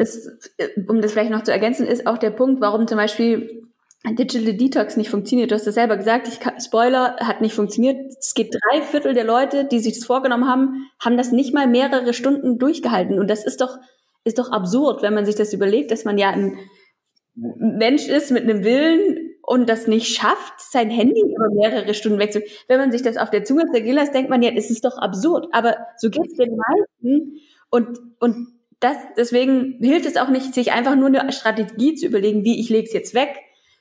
Das, 0.00 0.30
um 0.88 1.02
das 1.02 1.12
vielleicht 1.12 1.30
noch 1.30 1.44
zu 1.44 1.52
ergänzen, 1.52 1.86
ist 1.86 2.06
auch 2.06 2.16
der 2.16 2.30
Punkt, 2.30 2.62
warum 2.62 2.88
zum 2.88 2.96
Beispiel 2.96 3.68
Digital 4.08 4.54
Detox 4.54 4.96
nicht 4.96 5.10
funktioniert. 5.10 5.50
Du 5.50 5.54
hast 5.54 5.66
es 5.66 5.74
selber 5.74 5.98
gesagt, 5.98 6.26
ich 6.26 6.40
kann, 6.40 6.58
Spoiler, 6.58 7.16
hat 7.16 7.42
nicht 7.42 7.54
funktioniert. 7.54 8.14
Es 8.18 8.32
geht 8.32 8.54
drei 8.54 8.80
Viertel 8.80 9.12
der 9.12 9.24
Leute, 9.24 9.66
die 9.66 9.78
sich 9.78 9.98
das 9.98 10.06
vorgenommen 10.06 10.48
haben, 10.48 10.86
haben 11.04 11.18
das 11.18 11.32
nicht 11.32 11.52
mal 11.52 11.66
mehrere 11.66 12.14
Stunden 12.14 12.58
durchgehalten. 12.58 13.18
Und 13.18 13.28
das 13.28 13.44
ist 13.44 13.60
doch, 13.60 13.76
ist 14.24 14.38
doch 14.38 14.50
absurd, 14.52 15.02
wenn 15.02 15.12
man 15.12 15.26
sich 15.26 15.34
das 15.34 15.52
überlegt, 15.52 15.90
dass 15.90 16.06
man 16.06 16.16
ja 16.16 16.30
ein 16.30 16.56
Mensch 17.34 18.08
ist 18.08 18.30
mit 18.30 18.44
einem 18.44 18.64
Willen 18.64 19.34
und 19.42 19.68
das 19.68 19.86
nicht 19.86 20.16
schafft, 20.16 20.54
sein 20.58 20.88
Handy 20.88 21.20
über 21.20 21.50
mehrere 21.50 21.92
Stunden 21.92 22.18
wegzu. 22.18 22.40
Wenn 22.68 22.80
man 22.80 22.92
sich 22.92 23.02
das 23.02 23.18
auf 23.18 23.28
der 23.28 23.44
Zunge 23.44 23.66
zergehen 23.70 23.96
lässt, 23.96 24.14
denkt 24.14 24.30
man 24.30 24.40
ja, 24.40 24.50
es 24.50 24.70
ist 24.70 24.86
doch 24.86 24.96
absurd. 24.96 25.48
Aber 25.52 25.76
so 25.98 26.08
geht 26.08 26.26
es 26.26 26.38
den 26.38 26.56
meisten. 26.56 27.38
Und, 27.68 27.98
und 28.18 28.59
das, 28.80 28.96
deswegen 29.16 29.78
hilft 29.80 30.06
es 30.06 30.16
auch 30.16 30.28
nicht, 30.28 30.54
sich 30.54 30.72
einfach 30.72 30.96
nur 30.96 31.08
eine 31.08 31.32
Strategie 31.32 31.94
zu 31.94 32.06
überlegen, 32.06 32.44
wie 32.44 32.60
ich 32.60 32.70
lege 32.70 32.86
es 32.86 32.92
jetzt 32.92 33.14
weg, 33.14 33.28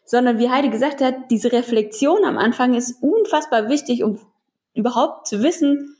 sondern 0.06 0.40
wie 0.40 0.50
Heidi 0.50 0.70
gesagt 0.70 1.02
hat, 1.02 1.16
diese 1.32 1.52
Reflexion 1.52 2.26
am 2.26 2.38
Anfang 2.38 2.74
ist 2.74 3.02
unfassbar 3.02 3.70
wichtig, 3.70 4.04
um 4.04 4.20
überhaupt 4.74 5.28
zu 5.28 5.42
wissen, 5.42 5.96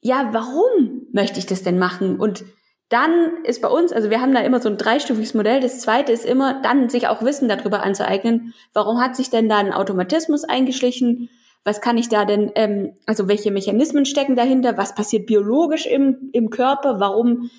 ja, 0.00 0.30
warum 0.32 1.06
möchte 1.12 1.38
ich 1.38 1.46
das 1.46 1.62
denn 1.62 1.78
machen? 1.78 2.18
Und 2.18 2.44
dann 2.88 3.44
ist 3.44 3.62
bei 3.62 3.68
uns, 3.68 3.92
also 3.92 4.10
wir 4.10 4.20
haben 4.20 4.34
da 4.34 4.40
immer 4.40 4.60
so 4.60 4.68
ein 4.68 4.76
dreistufiges 4.76 5.34
Modell. 5.34 5.60
Das 5.60 5.80
zweite 5.80 6.10
ist 6.10 6.24
immer, 6.24 6.60
dann 6.60 6.88
sich 6.88 7.06
auch 7.06 7.22
Wissen 7.22 7.48
darüber 7.48 7.82
anzueignen. 7.84 8.52
Warum 8.72 9.00
hat 9.00 9.14
sich 9.14 9.30
denn 9.30 9.48
da 9.48 9.58
ein 9.58 9.72
Automatismus 9.72 10.44
eingeschlichen? 10.44 11.28
Was 11.62 11.80
kann 11.80 11.98
ich 11.98 12.08
da 12.08 12.24
denn, 12.24 12.50
ähm, 12.56 12.94
also 13.06 13.28
welche 13.28 13.52
Mechanismen 13.52 14.06
stecken 14.06 14.34
dahinter? 14.34 14.76
Was 14.76 14.94
passiert 14.94 15.26
biologisch 15.26 15.86
im, 15.86 16.30
im 16.32 16.50
Körper? 16.50 16.98
Warum 16.98 17.50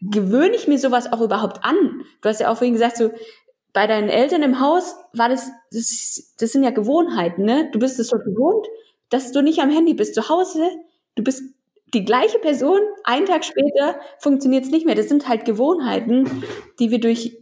gewöhne 0.00 0.54
ich 0.54 0.68
mir 0.68 0.78
sowas 0.78 1.12
auch 1.12 1.20
überhaupt 1.20 1.64
an? 1.64 2.02
Du 2.20 2.28
hast 2.28 2.40
ja 2.40 2.50
auch 2.50 2.56
vorhin 2.58 2.74
gesagt, 2.74 2.96
so, 2.96 3.10
bei 3.72 3.86
deinen 3.86 4.08
Eltern 4.08 4.42
im 4.42 4.60
Haus 4.60 4.96
war 5.12 5.28
das, 5.28 5.50
das, 5.70 6.34
das 6.38 6.52
sind 6.52 6.64
ja 6.64 6.70
Gewohnheiten, 6.70 7.44
ne? 7.44 7.70
Du 7.72 7.78
bist 7.78 7.98
es 7.98 8.08
so 8.08 8.16
gewohnt, 8.16 8.66
dass 9.10 9.32
du 9.32 9.42
nicht 9.42 9.60
am 9.60 9.70
Handy 9.70 9.94
bist. 9.94 10.14
Zu 10.14 10.28
Hause, 10.28 10.66
du 11.14 11.22
bist 11.22 11.42
die 11.92 12.04
gleiche 12.04 12.38
Person, 12.38 12.80
einen 13.04 13.26
Tag 13.26 13.44
später 13.44 14.00
funktioniert 14.18 14.64
es 14.64 14.70
nicht 14.70 14.86
mehr. 14.86 14.94
Das 14.94 15.08
sind 15.08 15.28
halt 15.28 15.44
Gewohnheiten, 15.44 16.42
die 16.80 16.90
wir 16.90 17.00
durch, 17.00 17.38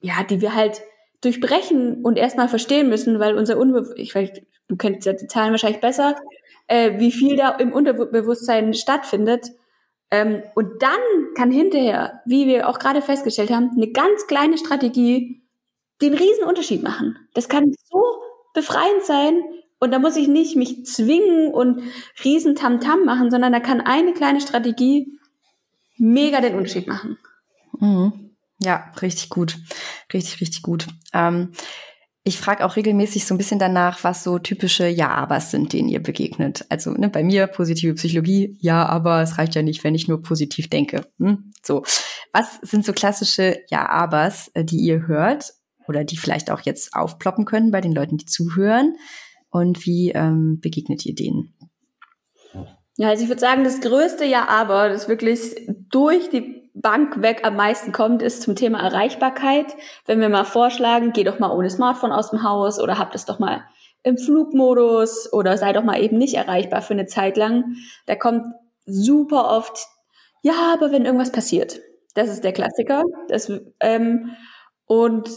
ja, 0.00 0.24
die 0.24 0.40
wir 0.40 0.54
halt 0.54 0.82
durchbrechen 1.20 2.04
und 2.04 2.16
erstmal 2.16 2.48
verstehen 2.48 2.88
müssen, 2.88 3.20
weil 3.20 3.36
unser 3.36 3.58
Unbewusstsein, 3.58 4.02
ich 4.02 4.14
weiß, 4.14 4.30
du 4.68 4.76
kennst 4.76 5.06
ja 5.06 5.12
die 5.12 5.26
Zahlen 5.26 5.52
wahrscheinlich 5.52 5.80
besser, 5.80 6.16
äh, 6.66 6.98
wie 6.98 7.12
viel 7.12 7.36
da 7.36 7.50
im 7.50 7.72
Unterbewusstsein 7.72 8.74
stattfindet. 8.74 9.50
Ähm, 10.10 10.42
und 10.54 10.82
dann 10.82 11.00
kann 11.34 11.50
hinterher, 11.50 12.20
wie 12.26 12.46
wir 12.46 12.68
auch 12.68 12.78
gerade 12.78 13.02
festgestellt 13.02 13.50
haben, 13.50 13.70
eine 13.76 13.90
ganz 13.90 14.26
kleine 14.26 14.56
Strategie 14.58 15.42
den 16.00 16.14
riesen 16.14 16.44
Unterschied 16.44 16.82
machen. 16.82 17.18
Das 17.34 17.48
kann 17.48 17.72
so 17.90 18.02
befreiend 18.54 19.04
sein 19.04 19.42
und 19.78 19.90
da 19.90 19.98
muss 19.98 20.16
ich 20.16 20.28
nicht 20.28 20.56
mich 20.56 20.84
zwingen 20.86 21.52
und 21.52 21.82
riesen 22.24 22.54
Tamtam 22.54 23.00
-Tam 23.00 23.04
machen, 23.04 23.30
sondern 23.30 23.52
da 23.52 23.60
kann 23.60 23.80
eine 23.80 24.12
kleine 24.12 24.40
Strategie 24.40 25.18
mega 25.98 26.40
den 26.40 26.54
Unterschied 26.54 26.86
machen. 26.86 27.18
Mhm. 27.78 28.30
Ja, 28.62 28.90
richtig 29.02 29.28
gut. 29.28 29.58
Richtig, 30.12 30.40
richtig 30.40 30.62
gut. 30.62 30.86
Ähm, 31.12 31.52
ich 32.26 32.38
frage 32.38 32.66
auch 32.66 32.74
regelmäßig 32.74 33.24
so 33.24 33.34
ein 33.34 33.38
bisschen 33.38 33.60
danach, 33.60 34.02
was 34.02 34.24
so 34.24 34.40
typische 34.40 34.88
Ja-Abers 34.88 35.52
sind, 35.52 35.72
denen 35.72 35.88
ihr 35.88 36.02
begegnet. 36.02 36.66
Also 36.70 36.90
ne, 36.90 37.08
bei 37.08 37.22
mir 37.22 37.46
positive 37.46 37.94
Psychologie, 37.94 38.58
ja, 38.60 38.84
aber 38.84 39.22
es 39.22 39.38
reicht 39.38 39.54
ja 39.54 39.62
nicht, 39.62 39.84
wenn 39.84 39.94
ich 39.94 40.08
nur 40.08 40.22
positiv 40.22 40.68
denke. 40.68 41.06
Hm? 41.20 41.52
So, 41.62 41.84
was 42.32 42.58
sind 42.62 42.84
so 42.84 42.92
klassische 42.92 43.60
Ja-Abers, 43.70 44.50
äh, 44.54 44.64
die 44.64 44.78
ihr 44.78 45.06
hört 45.06 45.54
oder 45.86 46.02
die 46.02 46.16
vielleicht 46.16 46.50
auch 46.50 46.62
jetzt 46.62 46.94
aufploppen 46.94 47.44
können 47.44 47.70
bei 47.70 47.80
den 47.80 47.92
Leuten, 47.92 48.16
die 48.16 48.26
zuhören? 48.26 48.96
Und 49.50 49.86
wie 49.86 50.10
ähm, 50.10 50.58
begegnet 50.60 51.06
ihr 51.06 51.14
denen? 51.14 51.54
Ja, 52.96 53.10
also 53.10 53.22
ich 53.22 53.28
würde 53.28 53.40
sagen, 53.40 53.62
das 53.62 53.80
größte 53.80 54.24
Ja, 54.24 54.48
aber, 54.48 54.88
das 54.88 55.08
wirklich 55.08 55.54
durch 55.90 56.28
die 56.30 56.65
Bank 56.78 57.22
weg 57.22 57.40
am 57.42 57.56
meisten 57.56 57.90
kommt, 57.90 58.20
ist 58.20 58.42
zum 58.42 58.54
Thema 58.54 58.80
Erreichbarkeit. 58.80 59.74
Wenn 60.04 60.20
wir 60.20 60.28
mal 60.28 60.44
vorschlagen, 60.44 61.12
geh 61.12 61.24
doch 61.24 61.38
mal 61.38 61.50
ohne 61.50 61.70
Smartphone 61.70 62.12
aus 62.12 62.30
dem 62.30 62.42
Haus 62.42 62.78
oder 62.78 62.98
habt 62.98 63.14
es 63.14 63.24
doch 63.24 63.38
mal 63.38 63.64
im 64.02 64.18
Flugmodus 64.18 65.32
oder 65.32 65.56
sei 65.56 65.72
doch 65.72 65.82
mal 65.82 66.00
eben 66.00 66.18
nicht 66.18 66.34
erreichbar 66.34 66.82
für 66.82 66.94
eine 66.94 67.06
Zeit 67.06 67.36
lang. 67.36 67.76
Da 68.04 68.14
kommt 68.14 68.44
super 68.84 69.50
oft, 69.50 69.78
ja, 70.42 70.72
aber 70.74 70.92
wenn 70.92 71.06
irgendwas 71.06 71.32
passiert. 71.32 71.80
Das 72.14 72.28
ist 72.28 72.44
der 72.44 72.52
Klassiker. 72.52 73.04
Das, 73.28 73.50
ähm, 73.80 74.36
und 74.84 75.28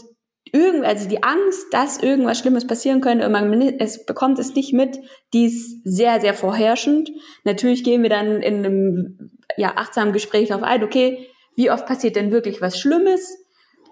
irgend, 0.52 0.84
also 0.84 1.08
die 1.08 1.22
Angst, 1.22 1.66
dass 1.72 2.02
irgendwas 2.02 2.38
Schlimmes 2.38 2.66
passieren 2.66 3.00
könnte 3.00 3.26
und 3.26 3.32
man 3.32 3.60
es 3.60 4.04
bekommt 4.04 4.38
es 4.38 4.54
nicht 4.54 4.72
mit, 4.72 5.00
die 5.32 5.46
ist 5.46 5.80
sehr, 5.84 6.20
sehr 6.20 6.34
vorherrschend. 6.34 7.10
Natürlich 7.44 7.82
gehen 7.82 8.02
wir 8.02 8.10
dann 8.10 8.40
in 8.42 8.64
einem 8.64 9.30
ja, 9.56 9.72
achtsamen 9.76 10.12
Gespräch 10.12 10.48
darauf 10.48 10.62
ein, 10.62 10.84
okay, 10.84 11.26
wie 11.56 11.70
oft 11.70 11.86
passiert 11.86 12.16
denn 12.16 12.30
wirklich 12.30 12.60
was 12.60 12.78
Schlimmes? 12.78 13.38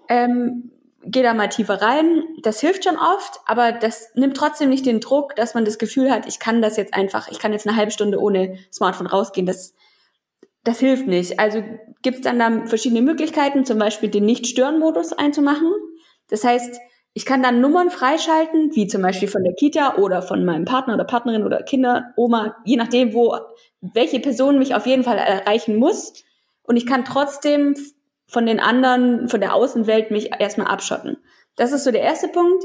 Ähm, 0.09 0.71
geh 1.05 1.23
da 1.23 1.35
mal 1.35 1.49
tiefer 1.49 1.81
rein. 1.81 2.25
Das 2.43 2.61
hilft 2.61 2.85
schon 2.85 2.97
oft, 2.97 3.41
aber 3.47 3.73
das 3.73 4.11
nimmt 4.15 4.37
trotzdem 4.37 4.71
nicht 4.71 4.87
den 4.87 5.01
Druck, 5.01 5.37
dass 5.37 5.55
man 5.55 5.65
das 5.65 5.79
Gefühl 5.79 6.11
hat, 6.11 6.27
ich 6.27 6.39
kann 6.39 6.63
das 6.63 6.77
jetzt 6.77 6.95
einfach, 6.95 7.29
ich 7.31 7.39
kann 7.39 7.53
jetzt 7.53 7.67
eine 7.67 7.77
halbe 7.77 7.93
Stunde 7.93 8.21
ohne 8.21 8.59
Smartphone 8.73 9.07
rausgehen. 9.07 9.47
Das, 9.47 9.75
das 10.65 10.81
hilft 10.81 11.07
nicht. 11.07 11.39
Also 11.39 11.63
gibt 12.03 12.19
es 12.19 12.23
dann 12.23 12.39
da 12.39 12.67
verschiedene 12.67 13.03
Möglichkeiten, 13.03 13.65
zum 13.65 13.79
Beispiel 13.79 14.09
den 14.09 14.25
Nicht-Stören-Modus 14.25 15.13
einzumachen. 15.13 15.73
Das 16.29 16.45
heißt, 16.45 16.79
ich 17.15 17.25
kann 17.25 17.43
dann 17.43 17.61
Nummern 17.61 17.91
freischalten, 17.91 18.75
wie 18.75 18.87
zum 18.87 19.03
Beispiel 19.03 19.29
von 19.29 19.43
der 19.43 19.55
Kita 19.55 19.97
oder 19.97 20.23
von 20.23 20.45
meinem 20.45 20.65
Partner 20.65 20.95
oder 20.95 21.05
Partnerin 21.05 21.45
oder 21.45 21.63
Kinder, 21.63 22.13
Oma, 22.17 22.57
je 22.65 22.77
nachdem, 22.77 23.15
wo, 23.15 23.37
welche 23.81 24.21
Person 24.21 24.59
mich 24.59 24.75
auf 24.75 24.87
jeden 24.87 25.05
Fall 25.05 25.19
erreichen 25.19 25.77
muss. 25.77 26.13
Und 26.69 26.77
ich 26.77 26.87
kann 26.87 27.07
trotzdem 27.07 27.75
von 28.27 28.45
den 28.45 28.61
anderen, 28.61 29.29
von 29.29 29.41
der 29.41 29.55
Außenwelt 29.55 30.11
mich 30.11 30.31
erstmal 30.39 30.67
abschotten. 30.67 31.17
Das 31.57 31.73
ist 31.73 31.83
so 31.83 31.91
der 31.91 32.03
erste 32.03 32.29
Punkt. 32.29 32.63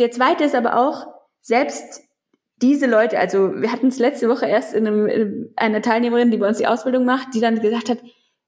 Der 0.00 0.10
zweite 0.10 0.42
ist 0.42 0.56
aber 0.56 0.76
auch, 0.76 1.06
selbst 1.40 2.02
diese 2.60 2.86
Leute, 2.86 3.16
also 3.16 3.54
wir 3.54 3.70
hatten 3.70 3.86
es 3.86 4.00
letzte 4.00 4.28
Woche 4.28 4.46
erst 4.46 4.74
in, 4.74 4.88
einem, 4.88 5.06
in 5.06 5.52
einer 5.54 5.80
Teilnehmerin, 5.80 6.32
die 6.32 6.36
bei 6.36 6.48
uns 6.48 6.58
die 6.58 6.66
Ausbildung 6.66 7.04
macht, 7.04 7.32
die 7.32 7.40
dann 7.40 7.60
gesagt 7.60 7.88
hat, 7.88 7.98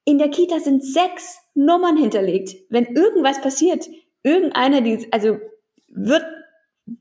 in 0.05 0.18
der 0.18 0.28
Kita 0.28 0.59
sind 0.59 0.84
sechs 0.84 1.38
Nummern 1.55 1.97
hinterlegt. 1.97 2.57
Wenn 2.68 2.86
irgendwas 2.86 3.41
passiert, 3.41 3.86
irgendeiner, 4.24 4.80
die, 4.80 5.07
also 5.12 5.38
wird, 5.86 6.24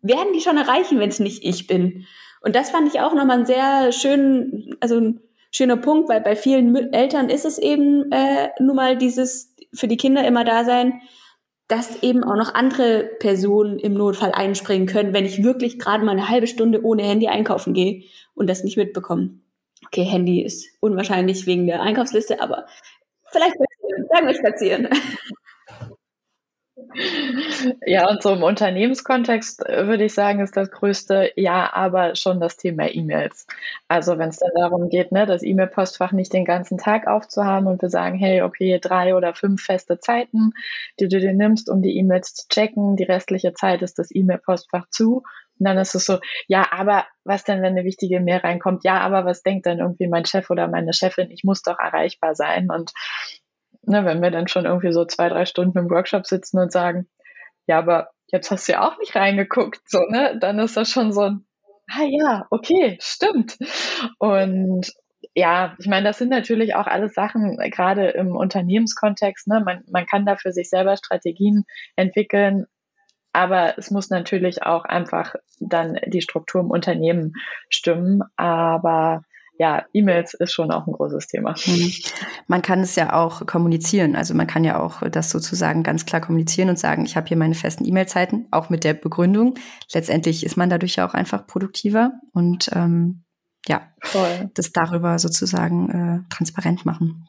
werden 0.03 0.33
die 0.35 0.41
schon 0.41 0.57
erreichen, 0.57 0.99
wenn 0.99 1.09
es 1.09 1.19
nicht 1.19 1.43
ich 1.43 1.65
bin. 1.65 2.05
Und 2.41 2.55
das 2.55 2.69
fand 2.69 2.87
ich 2.87 2.99
auch 2.99 3.15
nochmal 3.15 3.39
ein 3.39 3.45
sehr 3.47 3.91
schön, 3.91 4.75
also 4.79 4.99
ein 4.99 5.21
schöner 5.51 5.77
Punkt, 5.77 6.09
weil 6.09 6.21
bei 6.21 6.35
vielen 6.35 6.75
Eltern 6.93 7.29
ist 7.29 7.45
es 7.45 7.57
eben 7.57 8.11
äh, 8.11 8.49
nun 8.59 8.75
mal 8.75 8.97
dieses 8.97 9.55
für 9.73 9.87
die 9.87 9.97
Kinder 9.97 10.25
immer 10.25 10.43
da 10.43 10.63
sein, 10.63 11.01
dass 11.67 12.01
eben 12.01 12.23
auch 12.23 12.35
noch 12.35 12.55
andere 12.55 13.03
Personen 13.19 13.77
im 13.77 13.93
Notfall 13.93 14.31
einspringen 14.31 14.87
können, 14.87 15.13
wenn 15.13 15.25
ich 15.25 15.43
wirklich 15.43 15.77
gerade 15.77 16.03
mal 16.03 16.13
eine 16.13 16.27
halbe 16.27 16.47
Stunde 16.47 16.83
ohne 16.83 17.03
Handy 17.03 17.27
einkaufen 17.27 17.73
gehe 17.73 18.03
und 18.33 18.49
das 18.49 18.63
nicht 18.63 18.77
mitbekomme. 18.77 19.39
Okay, 19.85 20.03
Handy 20.03 20.41
ist 20.41 20.67
unwahrscheinlich 20.79 21.45
wegen 21.45 21.67
der 21.67 21.81
Einkaufsliste, 21.81 22.41
aber 22.41 22.65
vielleicht 23.31 23.55
spazieren, 23.55 24.07
sagen 24.09 24.27
wir 24.27 24.35
spazieren. 24.35 24.89
Ja, 27.85 28.09
und 28.09 28.21
so 28.21 28.33
im 28.33 28.43
Unternehmenskontext 28.43 29.65
äh, 29.65 29.87
würde 29.87 30.05
ich 30.05 30.13
sagen, 30.13 30.39
ist 30.41 30.55
das 30.57 30.69
größte 30.71 31.31
Ja, 31.35 31.71
aber 31.73 32.15
schon 32.15 32.39
das 32.39 32.57
Thema 32.57 32.87
E-Mails. 32.93 33.47
Also 33.87 34.17
wenn 34.17 34.29
es 34.29 34.37
dann 34.39 34.51
darum 34.55 34.89
geht, 34.89 35.11
ne, 35.11 35.25
das 35.25 35.43
E-Mail-Postfach 35.43 36.11
nicht 36.11 36.33
den 36.33 36.45
ganzen 36.45 36.77
Tag 36.77 37.07
aufzuhaben 37.07 37.67
und 37.67 37.81
wir 37.81 37.89
sagen, 37.89 38.17
hey, 38.17 38.41
okay, 38.41 38.79
drei 38.81 39.15
oder 39.15 39.33
fünf 39.33 39.61
feste 39.63 39.99
Zeiten, 39.99 40.51
die 40.99 41.07
du 41.07 41.19
dir 41.19 41.33
nimmst, 41.33 41.69
um 41.69 41.81
die 41.81 41.97
E-Mails 41.97 42.33
zu 42.33 42.47
checken, 42.49 42.95
die 42.95 43.03
restliche 43.03 43.53
Zeit 43.53 43.81
ist 43.81 43.99
das 43.99 44.13
E-Mail-Postfach 44.13 44.87
zu. 44.89 45.23
Und 45.59 45.65
dann 45.67 45.77
ist 45.77 45.95
es 45.95 46.05
so, 46.05 46.19
ja, 46.47 46.67
aber 46.71 47.05
was 47.25 47.43
denn, 47.43 47.61
wenn 47.61 47.73
eine 47.73 47.83
wichtige 47.83 48.19
Mail 48.21 48.37
reinkommt? 48.37 48.83
Ja, 48.85 48.99
aber 49.01 49.25
was 49.25 49.43
denkt 49.43 49.65
dann 49.65 49.79
irgendwie 49.79 50.07
mein 50.07 50.25
Chef 50.25 50.49
oder 50.49 50.67
meine 50.67 50.93
Chefin? 50.93 51.31
Ich 51.31 51.43
muss 51.43 51.61
doch 51.61 51.77
erreichbar 51.79 52.33
sein. 52.35 52.69
Und 52.71 52.91
ne, 53.89 54.05
wenn 54.05 54.21
wir 54.21 54.31
dann 54.31 54.47
schon 54.47 54.65
irgendwie 54.65 54.93
so 54.93 55.05
zwei, 55.05 55.29
drei 55.29 55.45
Stunden 55.45 55.77
im 55.77 55.89
Workshop 55.89 56.25
sitzen 56.25 56.59
und 56.59 56.71
sagen, 56.71 57.07
ja, 57.67 57.79
aber 57.79 58.09
jetzt 58.27 58.51
hast 58.51 58.67
du 58.67 58.73
ja 58.73 58.87
auch 58.87 58.97
nicht 58.99 59.15
reingeguckt, 59.15 59.81
so, 59.85 59.99
ne, 60.07 60.37
dann 60.39 60.59
ist 60.59 60.77
das 60.77 60.89
schon 60.89 61.11
so 61.11 61.21
ein, 61.21 61.45
ah 61.91 62.05
ja, 62.05 62.47
okay, 62.51 62.97
stimmt. 63.01 63.57
Und 64.19 64.91
ja, 65.35 65.75
ich 65.79 65.87
meine, 65.87 66.07
das 66.07 66.17
sind 66.17 66.29
natürlich 66.29 66.75
auch 66.75 66.87
alles 66.87 67.13
Sachen, 67.13 67.57
gerade 67.71 68.09
im 68.09 68.35
Unternehmenskontext, 68.35 69.47
ne, 69.47 69.61
man, 69.65 69.83
man 69.91 70.05
kann 70.05 70.25
da 70.25 70.37
für 70.37 70.51
sich 70.51 70.69
selber 70.69 70.95
Strategien 70.95 71.65
entwickeln, 71.95 72.65
aber 73.33 73.77
es 73.77 73.91
muss 73.91 74.09
natürlich 74.09 74.63
auch 74.63 74.85
einfach 74.85 75.35
dann 75.59 75.99
die 76.07 76.21
Struktur 76.21 76.61
im 76.61 76.71
Unternehmen 76.71 77.33
stimmen. 77.69 78.23
Aber 78.35 79.23
ja, 79.59 79.83
E-Mails 79.91 80.33
ist 80.35 80.53
schon 80.53 80.71
auch 80.71 80.87
ein 80.87 80.93
großes 80.93 81.27
Thema. 81.27 81.53
Mhm. 81.65 81.91
Man 82.47 82.61
kann 82.61 82.79
es 82.79 82.95
ja 82.95 83.13
auch 83.13 83.45
kommunizieren. 83.45 84.15
Also 84.15 84.33
man 84.33 84.47
kann 84.47 84.63
ja 84.63 84.79
auch 84.79 85.01
das 85.09 85.29
sozusagen 85.29 85.83
ganz 85.83 86.05
klar 86.05 86.21
kommunizieren 86.21 86.69
und 86.69 86.79
sagen, 86.79 87.05
ich 87.05 87.17
habe 87.17 87.27
hier 87.27 87.35
meine 87.35 87.55
festen 87.55 87.85
E-Mail-Zeiten, 87.85 88.47
auch 88.51 88.69
mit 88.69 88.85
der 88.85 88.93
Begründung. 88.93 89.55
Letztendlich 89.93 90.45
ist 90.45 90.55
man 90.55 90.69
dadurch 90.69 90.95
ja 90.95 91.05
auch 91.05 91.13
einfach 91.13 91.45
produktiver 91.45 92.13
und 92.31 92.69
ähm, 92.73 93.25
ja, 93.67 93.81
Voll. 94.01 94.49
das 94.53 94.71
darüber 94.71 95.19
sozusagen 95.19 95.89
äh, 95.89 96.33
transparent 96.33 96.85
machen. 96.85 97.28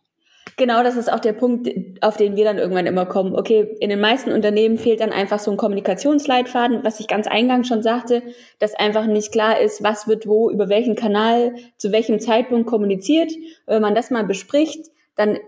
Genau, 0.56 0.82
das 0.82 0.96
ist 0.96 1.10
auch 1.10 1.20
der 1.20 1.32
Punkt, 1.32 1.70
auf 2.02 2.16
den 2.16 2.36
wir 2.36 2.44
dann 2.44 2.58
irgendwann 2.58 2.86
immer 2.86 3.06
kommen. 3.06 3.34
Okay, 3.34 3.76
in 3.80 3.88
den 3.88 4.00
meisten 4.00 4.32
Unternehmen 4.32 4.78
fehlt 4.78 5.00
dann 5.00 5.12
einfach 5.12 5.38
so 5.38 5.50
ein 5.50 5.56
Kommunikationsleitfaden, 5.56 6.84
was 6.84 7.00
ich 7.00 7.08
ganz 7.08 7.26
eingangs 7.26 7.68
schon 7.68 7.82
sagte, 7.82 8.22
dass 8.58 8.74
einfach 8.74 9.06
nicht 9.06 9.32
klar 9.32 9.60
ist, 9.60 9.82
was 9.82 10.06
wird 10.08 10.26
wo, 10.26 10.50
über 10.50 10.68
welchen 10.68 10.96
Kanal, 10.96 11.54
zu 11.76 11.92
welchem 11.92 12.20
Zeitpunkt 12.20 12.66
kommuniziert. 12.66 13.32
Wenn 13.66 13.82
man 13.82 13.94
das 13.94 14.10
mal 14.10 14.24
bespricht, 14.24 14.90
dann 15.16 15.38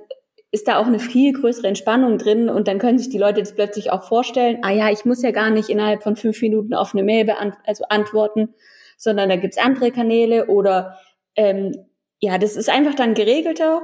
ist 0.50 0.68
da 0.68 0.78
auch 0.78 0.86
eine 0.86 0.98
viel 0.98 1.32
größere 1.32 1.66
Entspannung 1.66 2.18
drin 2.18 2.50
und 2.50 2.68
dann 2.68 2.78
können 2.78 2.98
sich 2.98 3.08
die 3.08 3.18
Leute 3.18 3.40
das 3.40 3.54
plötzlich 3.54 3.90
auch 3.90 4.04
vorstellen, 4.04 4.58
ah 4.62 4.70
ja, 4.70 4.90
ich 4.90 5.06
muss 5.06 5.22
ja 5.22 5.30
gar 5.30 5.50
nicht 5.50 5.70
innerhalb 5.70 6.02
von 6.02 6.14
fünf 6.14 6.40
Minuten 6.42 6.74
auf 6.74 6.94
eine 6.94 7.02
Mail 7.02 7.24
beant 7.24 7.54
also 7.66 7.84
antworten, 7.88 8.54
sondern 8.98 9.30
da 9.30 9.36
gibt's 9.36 9.56
andere 9.56 9.90
Kanäle 9.90 10.46
oder 10.46 10.98
ähm, 11.36 11.74
ja, 12.20 12.36
das 12.36 12.56
ist 12.56 12.68
einfach 12.68 12.94
dann 12.94 13.14
geregelter 13.14 13.82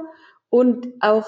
und 0.49 0.87
auch 0.99 1.27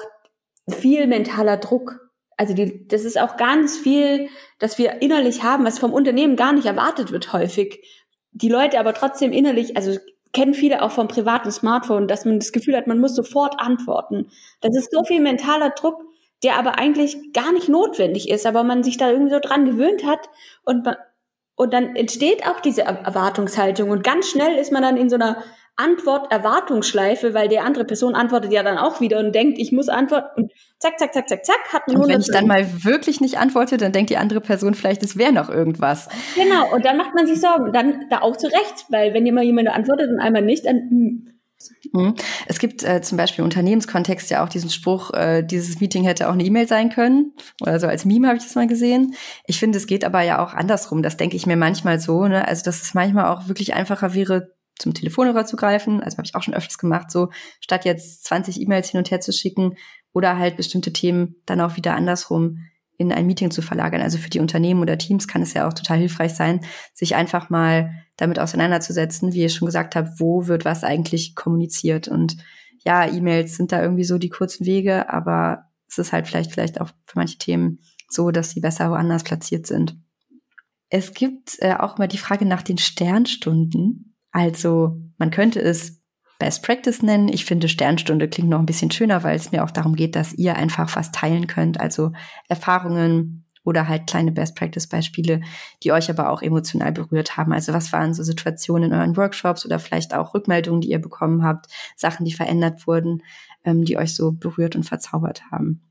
viel 0.69 1.07
mentaler 1.07 1.57
Druck. 1.57 1.99
Also 2.38 2.53
die, 2.53 2.88
das 2.88 3.03
ist 3.03 3.19
auch 3.19 3.38
ganz 3.38 3.78
viel, 3.78 4.30
dass 4.59 4.78
wir 4.78 5.01
innerlich 5.01 5.43
haben, 5.43 5.65
was 5.65 5.80
vom 5.80 5.93
Unternehmen 5.93 6.36
gar 6.36 6.53
nicht 6.53 6.65
erwartet 6.65 7.11
wird 7.11 7.34
häufig. 7.34 7.86
Die 8.32 8.49
Leute 8.49 8.80
aber 8.80 8.93
trotzdem 8.93 9.32
innerlich, 9.32 9.78
also 9.78 9.99
kennen 10.34 10.53
viele 10.53 10.82
auch 10.82 10.91
vom 10.91 11.07
privaten 11.07 11.51
Smartphone, 11.51 12.07
dass 12.07 12.26
man 12.26 12.39
das 12.39 12.51
Gefühl 12.51 12.76
hat, 12.76 12.88
man 12.88 12.99
muss 12.99 13.15
sofort 13.15 13.59
antworten. 13.59 14.32
Das 14.61 14.76
ist 14.76 14.91
so 14.91 15.03
viel 15.03 15.19
mentaler 15.19 15.72
Druck, 15.72 16.03
der 16.43 16.57
aber 16.57 16.80
eigentlich 16.80 17.34
gar 17.34 17.51
nicht 17.51 17.69
notwendig 17.69 18.30
ist, 18.30 18.45
aber 18.45 18.63
man 18.63 18.84
sich 18.84 18.97
da 18.97 19.11
irgendwie 19.11 19.34
so 19.34 19.39
dran 19.39 19.65
gewöhnt 19.65 20.05
hat 20.05 20.30
und 20.63 20.86
man, 20.86 20.95
und 21.55 21.74
dann 21.74 21.95
entsteht 21.95 22.47
auch 22.47 22.59
diese 22.59 22.84
Erwartungshaltung 22.84 23.89
und 23.89 24.03
ganz 24.03 24.30
schnell 24.30 24.57
ist 24.57 24.72
man 24.72 24.82
dann 24.82 24.97
in 24.97 25.09
so 25.09 25.15
einer 25.15 25.43
Antwort-Erwartungsschleife, 25.78 27.34
weil 27.34 27.47
die 27.47 27.59
andere 27.59 27.86
Person 27.86 28.13
antwortet 28.15 28.51
ja 28.51 28.61
dann 28.63 28.78
auch 28.78 29.01
wieder 29.01 29.19
und 29.19 29.34
denkt, 29.34 29.57
ich 29.57 29.72
muss 29.72 29.89
antworten 29.89 30.43
und 30.43 30.51
zack, 30.80 30.99
zack, 30.99 31.13
zack, 31.13 31.30
zack, 31.30 31.45
zack, 31.45 31.74
hat 31.74 31.88
man 31.88 31.97
Und 31.97 32.09
wenn 32.09 32.22
ich 32.22 32.32
dann 32.32 32.47
mal 32.47 32.84
wirklich 32.84 33.22
nicht 33.22 33.38
antworte, 33.38 33.78
dann 33.78 33.91
denkt 33.91 34.09
die 34.09 34.17
andere 34.17 34.41
Person 34.41 34.74
vielleicht, 34.74 35.03
es 35.03 35.17
wäre 35.17 35.32
noch 35.32 35.49
irgendwas. 35.49 36.09
Genau, 36.36 36.74
und 36.74 36.86
dann 36.86 36.97
macht 36.97 37.15
man 37.15 37.26
sich 37.26 37.39
Sorgen. 37.39 37.74
Dann 37.74 38.05
da 38.09 38.22
auch 38.22 38.38
zurecht, 38.38 38.86
weil 38.89 39.13
wenn 39.13 39.26
immer 39.26 39.41
jemand 39.41 39.69
antwortet 39.69 40.09
und 40.09 40.19
einmal 40.19 40.41
nicht, 40.41 40.65
dann 40.65 40.76
hm. 40.76 41.28
Mhm. 41.93 42.15
Es 42.47 42.59
gibt 42.59 42.84
äh, 42.84 43.01
zum 43.01 43.17
Beispiel 43.17 43.39
im 43.39 43.45
Unternehmenskontext 43.45 44.32
ja 44.32 44.43
auch 44.43 44.49
diesen 44.49 44.69
Spruch, 44.69 45.13
äh, 45.13 45.43
dieses 45.43 45.80
Meeting 45.80 46.03
hätte 46.03 46.28
auch 46.28 46.34
eine 46.34 46.43
E-Mail 46.43 46.67
sein 46.67 46.89
können. 46.89 47.34
Oder 47.61 47.80
so 47.80 47.88
als 47.88 48.05
Meme 48.05 48.28
habe 48.28 48.38
ich 48.38 48.43
das 48.43 48.55
mal 48.55 48.67
gesehen. 48.67 49.13
Ich 49.45 49.59
finde, 49.59 49.78
es 49.78 49.88
geht 49.88 50.05
aber 50.05 50.22
ja 50.22 50.43
auch 50.43 50.53
andersrum. 50.53 51.03
Das 51.03 51.17
denke 51.17 51.36
ich 51.36 51.45
mir 51.45 51.57
manchmal 51.57 51.99
so. 51.99 52.28
Ne? 52.28 52.47
Also, 52.47 52.63
dass 52.63 52.82
es 52.82 52.93
manchmal 52.93 53.26
auch 53.26 53.47
wirklich 53.47 53.74
einfacher 53.74 54.13
wäre, 54.13 54.53
zum 54.82 54.94
Telefonhörer 54.94 55.46
zu 55.46 55.56
greifen. 55.56 56.02
Also 56.02 56.18
habe 56.18 56.26
ich 56.26 56.36
auch 56.36 56.44
schon 56.44 56.54
öfters 56.54 56.78
gemacht, 56.78 57.12
so 57.12 57.30
statt 57.60 57.86
jetzt 57.86 58.26
20 58.26 58.60
E-Mails 58.62 58.90
hin 58.90 58.98
und 58.98 59.12
her 59.12 59.22
zu 59.22 59.32
schicken 59.32 59.78
oder 60.14 60.38
halt 60.38 60.58
bestimmte 60.58 60.92
Themen 60.92 61.36
dann 61.46 61.62
auch 61.62 61.78
wieder 61.78 61.96
andersrum 61.96 62.60
in 62.98 63.12
ein 63.12 63.26
Meeting 63.26 63.50
zu 63.50 63.62
verlagern. 63.62 64.02
Also 64.02 64.18
für 64.18 64.30
die 64.30 64.40
Unternehmen 64.40 64.82
oder 64.82 64.98
Teams 64.98 65.28
kann 65.28 65.42
es 65.42 65.54
ja 65.54 65.68
auch 65.68 65.74
total 65.74 65.98
hilfreich 65.98 66.34
sein, 66.34 66.62
sich 66.94 67.16
einfach 67.16 67.50
mal 67.50 67.92
damit 68.16 68.40
auseinanderzusetzen, 68.40 69.34
wie 69.34 69.42
ihr 69.42 69.50
schon 69.50 69.66
gesagt 69.66 69.96
habt, 69.96 70.20
wo 70.20 70.48
wird 70.48 70.66
was 70.66 70.84
eigentlich 70.84 71.36
kommuniziert. 71.36 72.08
Und 72.08 72.38
ja, 72.86 73.08
E-Mails 73.08 73.56
sind 73.56 73.72
da 73.72 73.82
irgendwie 73.82 74.04
so 74.04 74.18
die 74.18 74.30
kurzen 74.30 74.66
Wege, 74.66 75.10
aber 75.10 75.66
es 75.90 75.98
ist 75.98 76.14
halt 76.14 76.28
vielleicht, 76.28 76.52
vielleicht 76.52 76.80
auch 76.80 76.90
für 77.06 77.18
manche 77.18 77.38
Themen 77.38 77.80
so, 78.08 78.30
dass 78.32 78.52
sie 78.52 78.60
besser 78.60 78.92
woanders 78.92 79.24
platziert 79.24 79.66
sind. 79.66 79.98
Es 80.90 81.14
gibt 81.14 81.58
äh, 81.60 81.76
auch 81.76 81.98
mal 81.98 82.08
die 82.08 82.18
Frage 82.18 82.46
nach 82.46 82.62
den 82.62 82.78
Sternstunden. 82.78 84.11
Also 84.32 85.02
man 85.18 85.32
könnte 85.32 85.62
es 85.62 86.02
Best 86.40 86.64
Practice 86.64 87.04
nennen. 87.04 87.30
Ich 87.30 87.46
finde 87.46 87.70
Sternstunde 87.70 88.28
klingt 88.28 88.50
noch 88.50 88.60
ein 88.60 88.66
bisschen 88.66 88.90
schöner, 88.90 89.24
weil 89.24 89.36
es 89.36 89.52
mir 89.52 89.64
auch 89.64 89.72
darum 89.72 89.96
geht, 89.96 90.16
dass 90.16 90.34
ihr 90.34 90.56
einfach 90.56 90.96
was 90.96 91.12
teilen 91.12 91.46
könnt. 91.46 91.80
Also 91.80 92.14
Erfahrungen 92.48 93.46
oder 93.64 93.88
halt 93.88 94.08
kleine 94.08 94.32
Best 94.32 94.56
Practice 94.56 94.88
Beispiele, 94.88 95.42
die 95.84 95.92
euch 95.92 96.10
aber 96.10 96.32
auch 96.32 96.42
emotional 96.42 96.92
berührt 96.92 97.38
haben. 97.38 97.54
Also 97.54 97.74
was 97.74 97.94
waren 97.94 98.14
so 98.14 98.24
Situationen 98.24 98.92
in 98.92 98.98
euren 98.98 99.18
Workshops 99.18 99.66
oder 99.66 99.78
vielleicht 99.78 100.16
auch 100.16 100.34
Rückmeldungen, 100.34 100.82
die 100.82 100.90
ihr 100.90 101.00
bekommen 101.00 101.44
habt, 101.44 101.68
Sachen, 101.96 102.26
die 102.26 102.34
verändert 102.34 102.88
wurden, 102.88 103.22
ähm, 103.64 103.86
die 103.86 103.98
euch 103.98 104.16
so 104.16 104.32
berührt 104.32 104.76
und 104.76 104.84
verzaubert 104.84 105.44
haben? 105.52 105.82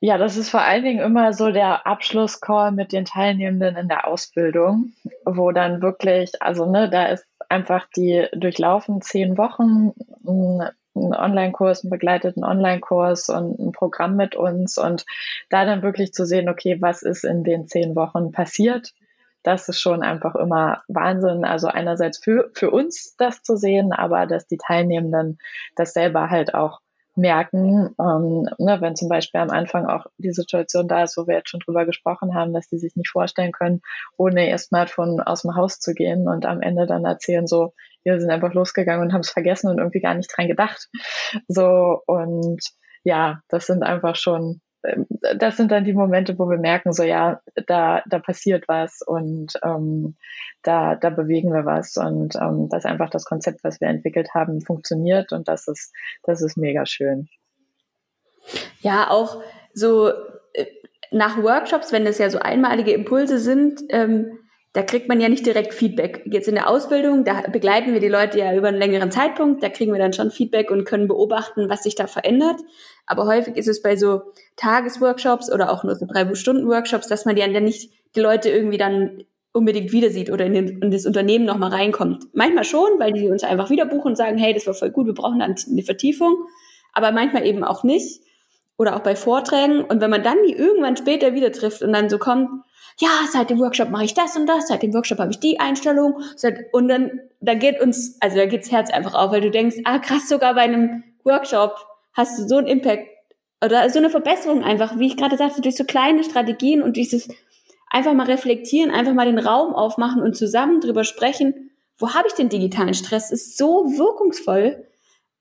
Ja, 0.00 0.16
das 0.16 0.36
ist 0.36 0.50
vor 0.50 0.60
allen 0.60 0.84
Dingen 0.84 1.00
immer 1.00 1.32
so 1.32 1.50
der 1.50 1.86
Abschlusscall 1.86 2.70
mit 2.70 2.92
den 2.92 3.04
Teilnehmenden 3.04 3.76
in 3.76 3.88
der 3.88 4.06
Ausbildung, 4.06 4.92
wo 5.24 5.50
dann 5.50 5.82
wirklich, 5.82 6.40
also 6.40 6.70
ne, 6.70 6.88
da 6.88 7.06
ist 7.06 7.26
einfach 7.48 7.86
die 7.96 8.26
durchlaufen 8.32 9.00
zehn 9.02 9.36
Wochen, 9.36 9.92
ein 10.24 10.70
Online-Kurs, 10.94 11.82
einen 11.82 11.90
begleiteten 11.90 12.44
Online-Kurs 12.44 13.28
und 13.28 13.58
ein 13.58 13.72
Programm 13.72 14.16
mit 14.16 14.36
uns 14.36 14.78
und 14.78 15.04
da 15.48 15.64
dann 15.64 15.82
wirklich 15.82 16.12
zu 16.12 16.24
sehen, 16.24 16.48
okay, 16.48 16.80
was 16.80 17.02
ist 17.02 17.24
in 17.24 17.42
den 17.42 17.66
zehn 17.66 17.96
Wochen 17.96 18.30
passiert? 18.30 18.92
Das 19.42 19.68
ist 19.68 19.80
schon 19.80 20.02
einfach 20.02 20.34
immer 20.34 20.82
Wahnsinn. 20.88 21.44
Also 21.44 21.68
einerseits 21.68 22.18
für, 22.18 22.50
für 22.54 22.70
uns 22.70 23.16
das 23.16 23.42
zu 23.42 23.56
sehen, 23.56 23.92
aber 23.92 24.26
dass 24.26 24.46
die 24.46 24.58
Teilnehmenden 24.58 25.38
das 25.76 25.92
selber 25.92 26.30
halt 26.30 26.54
auch 26.54 26.80
merken, 27.18 27.94
ähm, 28.00 28.48
ne, 28.58 28.80
wenn 28.80 28.96
zum 28.96 29.08
Beispiel 29.08 29.40
am 29.40 29.50
Anfang 29.50 29.86
auch 29.86 30.06
die 30.16 30.32
Situation 30.32 30.88
da 30.88 31.02
ist, 31.02 31.16
wo 31.16 31.26
wir 31.26 31.36
jetzt 31.36 31.50
schon 31.50 31.60
drüber 31.60 31.84
gesprochen 31.84 32.34
haben, 32.34 32.54
dass 32.54 32.68
die 32.68 32.78
sich 32.78 32.96
nicht 32.96 33.10
vorstellen 33.10 33.52
können, 33.52 33.82
ohne 34.16 34.48
ihr 34.48 34.58
Smartphone 34.58 35.20
aus 35.20 35.42
dem 35.42 35.56
Haus 35.56 35.80
zu 35.80 35.92
gehen 35.94 36.28
und 36.28 36.46
am 36.46 36.62
Ende 36.62 36.86
dann 36.86 37.04
erzählen 37.04 37.46
so, 37.46 37.74
wir 38.04 38.20
sind 38.20 38.30
einfach 38.30 38.54
losgegangen 38.54 39.02
und 39.02 39.12
haben 39.12 39.20
es 39.20 39.30
vergessen 39.30 39.68
und 39.68 39.78
irgendwie 39.78 40.00
gar 40.00 40.14
nicht 40.14 40.30
dran 40.34 40.48
gedacht. 40.48 40.88
So 41.48 42.00
und 42.06 42.60
ja, 43.04 43.40
das 43.48 43.66
sind 43.66 43.82
einfach 43.82 44.16
schon 44.16 44.60
das 45.36 45.56
sind 45.56 45.70
dann 45.72 45.84
die 45.84 45.92
Momente, 45.92 46.38
wo 46.38 46.48
wir 46.48 46.58
merken, 46.58 46.92
so 46.92 47.02
ja, 47.02 47.40
da, 47.66 48.02
da 48.06 48.18
passiert 48.18 48.68
was 48.68 49.02
und 49.04 49.54
ähm, 49.64 50.16
da, 50.62 50.94
da 50.94 51.10
bewegen 51.10 51.52
wir 51.52 51.64
was 51.64 51.96
und 51.96 52.36
ähm, 52.36 52.68
dass 52.68 52.84
einfach 52.84 53.10
das 53.10 53.24
Konzept, 53.24 53.64
was 53.64 53.80
wir 53.80 53.88
entwickelt 53.88 54.34
haben, 54.34 54.60
funktioniert 54.60 55.32
und 55.32 55.48
das 55.48 55.66
ist, 55.66 55.92
das 56.22 56.42
ist 56.42 56.56
mega 56.56 56.86
schön. 56.86 57.28
Ja, 58.80 59.10
auch 59.10 59.42
so 59.74 60.10
äh, 60.52 60.66
nach 61.10 61.42
Workshops, 61.42 61.92
wenn 61.92 62.04
das 62.04 62.18
ja 62.18 62.30
so 62.30 62.38
einmalige 62.38 62.92
Impulse 62.92 63.38
sind, 63.38 63.80
ähm, 63.90 64.38
da 64.78 64.84
kriegt 64.84 65.08
man 65.08 65.20
ja 65.20 65.28
nicht 65.28 65.44
direkt 65.44 65.74
Feedback. 65.74 66.22
Jetzt 66.26 66.46
in 66.46 66.54
der 66.54 66.70
Ausbildung, 66.70 67.24
da 67.24 67.40
begleiten 67.50 67.94
wir 67.94 67.98
die 67.98 68.06
Leute 68.06 68.38
ja 68.38 68.54
über 68.54 68.68
einen 68.68 68.78
längeren 68.78 69.10
Zeitpunkt, 69.10 69.60
da 69.60 69.70
kriegen 69.70 69.92
wir 69.92 69.98
dann 69.98 70.12
schon 70.12 70.30
Feedback 70.30 70.70
und 70.70 70.84
können 70.84 71.08
beobachten, 71.08 71.68
was 71.68 71.82
sich 71.82 71.96
da 71.96 72.06
verändert. 72.06 72.60
Aber 73.04 73.26
häufig 73.26 73.56
ist 73.56 73.66
es 73.66 73.82
bei 73.82 73.96
so 73.96 74.20
Tagesworkshops 74.54 75.50
oder 75.50 75.72
auch 75.72 75.82
nur 75.82 75.96
so 75.96 76.06
drei 76.06 76.32
Stunden 76.36 76.68
Workshops, 76.68 77.08
dass 77.08 77.24
man 77.24 77.34
die 77.34 77.42
dann 77.42 77.64
nicht 77.64 77.90
die 78.14 78.20
Leute 78.20 78.50
irgendwie 78.50 78.78
dann 78.78 79.24
unbedingt 79.50 79.90
wieder 79.90 80.10
sieht 80.10 80.30
oder 80.30 80.46
in, 80.46 80.54
den, 80.54 80.80
in 80.80 80.92
das 80.92 81.06
Unternehmen 81.06 81.44
nochmal 81.44 81.70
reinkommt. 81.70 82.26
Manchmal 82.32 82.62
schon, 82.62 83.00
weil 83.00 83.12
die 83.12 83.26
uns 83.26 83.42
einfach 83.42 83.70
wieder 83.70 83.84
buchen 83.84 84.10
und 84.10 84.16
sagen, 84.16 84.38
hey, 84.38 84.54
das 84.54 84.68
war 84.68 84.74
voll 84.74 84.90
gut, 84.90 85.06
wir 85.06 85.14
brauchen 85.14 85.40
dann 85.40 85.56
eine 85.68 85.82
Vertiefung. 85.82 86.36
Aber 86.92 87.10
manchmal 87.10 87.44
eben 87.44 87.64
auch 87.64 87.82
nicht. 87.82 88.20
Oder 88.76 88.94
auch 88.94 89.00
bei 89.00 89.16
Vorträgen. 89.16 89.82
Und 89.82 90.00
wenn 90.00 90.10
man 90.10 90.22
dann 90.22 90.36
die 90.46 90.54
irgendwann 90.54 90.96
später 90.96 91.34
wieder 91.34 91.50
trifft 91.50 91.82
und 91.82 91.92
dann 91.92 92.08
so 92.08 92.18
kommt, 92.18 92.48
ja, 93.00 93.08
seit 93.30 93.50
dem 93.50 93.60
Workshop 93.60 93.90
mache 93.90 94.04
ich 94.04 94.14
das 94.14 94.36
und 94.36 94.46
das, 94.46 94.68
seit 94.68 94.82
dem 94.82 94.92
Workshop 94.92 95.18
habe 95.18 95.30
ich 95.30 95.38
die 95.38 95.60
Einstellung. 95.60 96.20
Und 96.72 96.88
dann, 96.88 97.20
da 97.40 97.54
geht 97.54 97.80
uns, 97.80 98.16
also 98.20 98.36
da 98.36 98.46
geht's 98.46 98.72
Herz 98.72 98.90
einfach 98.90 99.14
auf, 99.14 99.30
weil 99.30 99.40
du 99.40 99.50
denkst, 99.50 99.76
ah 99.84 99.98
krass, 99.98 100.28
sogar 100.28 100.54
bei 100.54 100.62
einem 100.62 101.04
Workshop 101.24 101.76
hast 102.14 102.38
du 102.38 102.48
so 102.48 102.56
einen 102.56 102.66
Impact 102.66 103.06
oder 103.64 103.88
so 103.90 103.98
eine 103.98 104.10
Verbesserung 104.10 104.64
einfach, 104.64 104.98
wie 104.98 105.06
ich 105.06 105.16
gerade 105.16 105.36
sagte, 105.36 105.60
durch 105.60 105.76
so 105.76 105.84
kleine 105.84 106.24
Strategien 106.24 106.82
und 106.82 106.96
dieses 106.96 107.28
einfach 107.90 108.14
mal 108.14 108.26
reflektieren, 108.26 108.90
einfach 108.90 109.14
mal 109.14 109.26
den 109.26 109.38
Raum 109.38 109.74
aufmachen 109.74 110.22
und 110.22 110.36
zusammen 110.36 110.80
drüber 110.80 111.04
sprechen, 111.04 111.70
wo 111.98 112.14
habe 112.14 112.28
ich 112.28 112.34
den 112.34 112.48
digitalen 112.48 112.94
Stress, 112.94 113.30
ist 113.30 113.56
so 113.56 113.84
wirkungsvoll. 113.96 114.84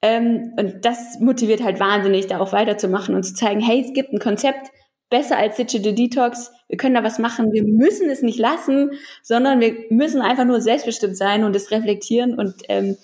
Ähm, 0.01 0.53
und 0.57 0.85
das 0.85 1.19
motiviert 1.19 1.63
halt 1.63 1.79
wahnsinnig, 1.79 2.27
da 2.27 2.39
auch 2.39 2.51
weiterzumachen 2.51 3.15
und 3.15 3.23
zu 3.23 3.33
zeigen, 3.33 3.59
hey, 3.59 3.83
es 3.85 3.93
gibt 3.93 4.13
ein 4.13 4.19
Konzept, 4.19 4.71
besser 5.09 5.37
als 5.37 5.55
Digital 5.55 5.93
Detox. 5.93 6.51
Wir 6.67 6.77
können 6.77 6.95
da 6.95 7.03
was 7.03 7.19
machen. 7.19 7.53
Wir 7.53 7.63
müssen 7.63 8.09
es 8.09 8.21
nicht 8.21 8.39
lassen, 8.39 8.91
sondern 9.23 9.59
wir 9.59 9.75
müssen 9.89 10.21
einfach 10.21 10.45
nur 10.45 10.61
selbstbestimmt 10.61 11.15
sein 11.15 11.43
und 11.43 11.55
es 11.55 11.71
reflektieren. 11.71 12.37
Und 12.37 12.55
ähm, 12.67 12.97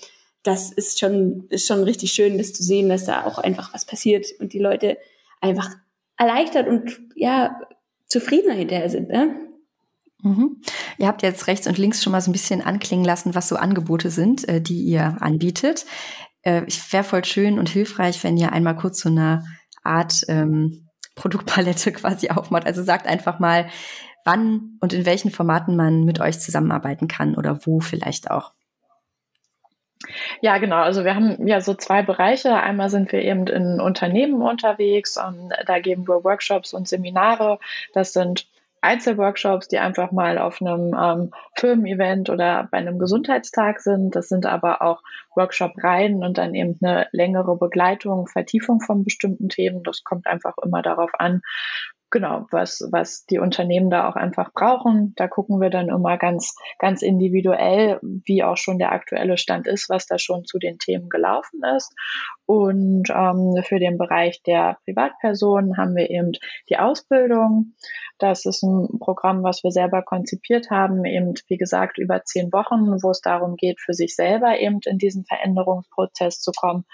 das 0.43 0.71
ist 0.71 0.99
schon, 0.99 1.47
ist 1.49 1.67
schon 1.67 1.83
richtig 1.83 2.11
schön, 2.11 2.37
das 2.37 2.53
zu 2.53 2.63
sehen, 2.63 2.89
dass 2.89 3.05
da 3.05 3.25
auch 3.25 3.37
einfach 3.37 3.73
was 3.73 3.85
passiert 3.85 4.27
und 4.39 4.53
die 4.53 4.59
Leute 4.59 4.97
einfach 5.39 5.69
erleichtert 6.17 6.67
und 6.67 6.99
ja 7.15 7.59
zufriedener 8.07 8.53
hinterher 8.53 8.89
sind. 8.89 9.09
Ne? 9.09 9.35
Mhm. 10.21 10.61
Ihr 10.97 11.07
habt 11.07 11.21
jetzt 11.21 11.47
rechts 11.47 11.67
und 11.67 11.77
links 11.77 12.03
schon 12.03 12.11
mal 12.11 12.21
so 12.21 12.29
ein 12.29 12.33
bisschen 12.33 12.61
anklingen 12.61 13.05
lassen, 13.05 13.35
was 13.35 13.47
so 13.47 13.55
Angebote 13.55 14.09
sind, 14.09 14.47
äh, 14.47 14.61
die 14.61 14.83
ihr 14.83 15.17
anbietet. 15.19 15.85
Äh, 16.43 16.63
ich 16.67 16.91
wäre 16.93 17.03
voll 17.03 17.25
schön 17.25 17.59
und 17.59 17.69
hilfreich, 17.69 18.23
wenn 18.23 18.37
ihr 18.37 18.51
einmal 18.51 18.75
kurz 18.75 18.99
so 18.99 19.09
eine 19.09 19.45
Art 19.83 20.21
ähm, 20.27 20.82
Produktpalette 21.15 21.91
quasi 21.93 22.29
aufmacht. 22.29 22.65
Also 22.65 22.83
sagt 22.83 23.07
einfach 23.07 23.39
mal, 23.39 23.67
wann 24.25 24.77
und 24.79 24.93
in 24.93 25.05
welchen 25.05 25.31
Formaten 25.31 25.75
man 25.75 26.05
mit 26.05 26.19
euch 26.19 26.39
zusammenarbeiten 26.39 27.07
kann 27.07 27.35
oder 27.35 27.65
wo 27.65 27.79
vielleicht 27.79 28.31
auch. 28.31 28.51
Ja, 30.41 30.57
genau. 30.57 30.77
Also 30.77 31.05
wir 31.05 31.15
haben 31.15 31.47
ja 31.47 31.61
so 31.61 31.73
zwei 31.73 32.03
Bereiche. 32.03 32.55
Einmal 32.55 32.89
sind 32.89 33.11
wir 33.11 33.21
eben 33.21 33.47
in 33.47 33.79
Unternehmen 33.79 34.41
unterwegs. 34.41 35.17
und 35.17 35.51
da 35.65 35.79
geben 35.79 36.07
wir 36.07 36.23
Workshops 36.23 36.73
und 36.73 36.87
Seminare. 36.87 37.59
Das 37.93 38.13
sind 38.13 38.47
Einzelworkshops, 38.83 39.67
die 39.67 39.79
einfach 39.79 40.11
mal 40.11 40.37
auf 40.37 40.61
einem 40.61 40.93
ähm, 40.93 41.31
Firmen-Event 41.55 42.29
oder 42.29 42.67
bei 42.71 42.77
einem 42.77 42.99
Gesundheitstag 42.99 43.79
sind. 43.79 44.15
Das 44.15 44.29
sind 44.29 44.45
aber 44.45 44.81
auch 44.81 45.01
Workshop-Reihen 45.35 46.23
und 46.23 46.37
dann 46.37 46.53
eben 46.53 46.77
eine 46.81 47.07
längere 47.11 47.57
Begleitung, 47.57 48.27
Vertiefung 48.27 48.81
von 48.81 49.03
bestimmten 49.03 49.49
Themen. 49.49 49.83
Das 49.83 50.03
kommt 50.03 50.27
einfach 50.27 50.55
immer 50.63 50.81
darauf 50.81 51.11
an, 51.17 51.41
genau, 52.13 52.45
was, 52.51 52.87
was 52.91 53.25
die 53.25 53.39
Unternehmen 53.39 53.89
da 53.89 54.07
auch 54.07 54.15
einfach 54.15 54.53
brauchen. 54.53 55.13
Da 55.17 55.27
gucken 55.27 55.59
wir 55.59 55.69
dann 55.69 55.89
immer 55.89 56.17
ganz, 56.17 56.55
ganz 56.77 57.01
individuell, 57.01 57.99
wie 58.01 58.43
auch 58.43 58.55
schon 58.55 58.77
der 58.77 58.91
aktuelle 58.91 59.37
Stand 59.37 59.67
ist, 59.67 59.89
was 59.89 60.05
da 60.05 60.17
schon 60.17 60.45
zu 60.45 60.59
den 60.59 60.77
Themen 60.77 61.09
gelaufen 61.09 61.61
ist. 61.75 61.93
Und 62.45 63.09
ähm, 63.09 63.63
für 63.63 63.79
den 63.79 63.97
Bereich 63.97 64.41
der 64.43 64.77
Privatpersonen 64.85 65.77
haben 65.77 65.95
wir 65.95 66.09
eben 66.09 66.33
die 66.69 66.77
Ausbildung. 66.77 67.73
Das 68.19 68.45
ist 68.45 68.63
ein 68.63 68.99
Programm, 68.99 69.43
was 69.43 69.63
wir 69.63 69.71
selber 69.71 70.01
konzipiert 70.01 70.69
haben, 70.69 71.05
eben 71.05 71.33
wie 71.47 71.57
gesagt 71.57 71.97
über 71.97 72.23
zehn 72.23 72.51
Wochen, 72.51 73.01
wo 73.01 73.11
es 73.11 73.21
darum 73.21 73.55
geht, 73.55 73.79
für 73.79 73.93
sich 73.93 74.15
selber 74.15 74.59
eben 74.59 74.79
in 74.85 74.97
diesen 74.97 75.25
Veränderungsprozess 75.25 76.39
zu 76.39 76.51
kommen 76.51 76.85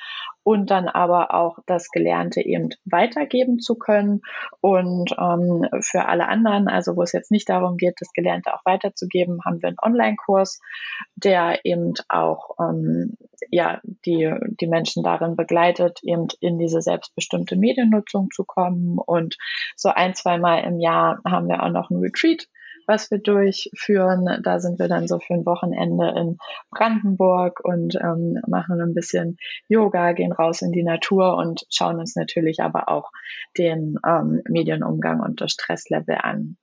und 0.43 0.71
dann 0.71 0.87
aber 0.87 1.33
auch 1.33 1.59
das 1.67 1.89
Gelernte 1.89 2.41
eben 2.41 2.69
weitergeben 2.85 3.59
zu 3.59 3.75
können. 3.75 4.21
Und 4.61 5.11
ähm, 5.19 5.67
für 5.81 6.05
alle 6.05 6.27
anderen, 6.27 6.67
also 6.67 6.95
wo 6.95 7.03
es 7.03 7.11
jetzt 7.11 7.31
nicht 7.31 7.49
darum 7.49 7.77
geht, 7.77 7.95
das 7.99 8.11
Gelernte 8.13 8.53
auch 8.53 8.65
weiterzugeben, 8.65 9.39
haben 9.45 9.61
wir 9.61 9.69
einen 9.69 9.77
Online-Kurs, 9.81 10.59
der 11.15 11.59
eben 11.63 11.93
auch 12.07 12.55
ähm, 12.59 13.15
ja 13.51 13.81
die 14.05 14.33
die 14.59 14.67
Menschen 14.67 15.03
darin 15.03 15.35
begleitet, 15.35 15.99
eben 16.03 16.27
in 16.39 16.57
diese 16.57 16.81
selbstbestimmte 16.81 17.55
Mediennutzung 17.55 18.29
zu 18.31 18.43
kommen. 18.45 18.97
Und 18.97 19.37
so 19.75 19.89
ein, 19.89 20.15
zweimal 20.15 20.63
im 20.63 20.79
Jahr 20.79 21.19
haben 21.25 21.47
wir 21.47 21.63
auch 21.63 21.69
noch 21.69 21.89
ein 21.89 21.97
Retreat, 21.97 22.47
was 22.87 23.11
wir 23.11 23.19
durchführen. 23.19 24.41
Da 24.43 24.59
sind 24.59 24.79
wir 24.79 24.87
dann 24.87 25.07
so 25.07 25.19
für 25.19 25.35
ein 25.35 25.45
Wochenende 25.45 26.13
in 26.17 26.37
Brandenburg 26.71 27.59
und 27.63 27.95
ähm, 27.95 28.39
machen 28.47 28.81
ein 28.81 28.93
bisschen 28.93 29.37
Yoga, 29.67 30.13
gehen 30.13 30.31
raus 30.31 30.61
in 30.61 30.71
die 30.71 30.83
Natur 30.83 31.37
und 31.37 31.65
schauen 31.69 31.99
uns 31.99 32.15
natürlich 32.15 32.61
aber 32.61 32.89
auch 32.89 33.11
den 33.57 33.95
ähm, 34.05 34.41
Medienumgang 34.47 35.19
und 35.21 35.39
das 35.41 35.51
Stresslevel 35.51 36.17
an. 36.21 36.57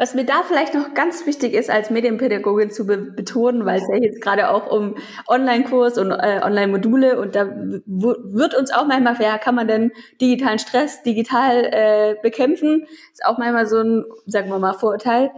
Was 0.00 0.14
mir 0.14 0.24
da 0.24 0.44
vielleicht 0.46 0.74
noch 0.74 0.94
ganz 0.94 1.26
wichtig 1.26 1.54
ist, 1.54 1.70
als 1.70 1.90
Medienpädagogin 1.90 2.70
zu 2.70 2.86
be 2.86 2.98
betonen, 2.98 3.66
weil 3.66 3.80
es 3.80 3.88
ja 3.88 3.96
jetzt 3.96 4.20
gerade 4.22 4.48
auch 4.48 4.70
um 4.70 4.94
Online-Kurs 5.26 5.98
und 5.98 6.12
äh, 6.12 6.40
Online-Module 6.44 7.20
und 7.20 7.34
da 7.34 7.46
wird 7.46 8.54
uns 8.54 8.70
auch 8.72 8.86
manchmal, 8.86 9.20
ja, 9.20 9.38
kann 9.38 9.56
man 9.56 9.66
denn 9.66 9.90
digitalen 10.20 10.60
Stress 10.60 11.02
digital 11.02 11.64
äh, 11.72 12.14
bekämpfen? 12.22 12.86
Ist 13.12 13.26
auch 13.26 13.38
manchmal 13.38 13.66
so 13.66 13.78
ein, 13.78 14.04
sagen 14.26 14.48
wir 14.50 14.60
mal, 14.60 14.74
Vorurteil. 14.74 15.32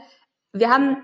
Wir 0.53 0.69
haben 0.69 0.99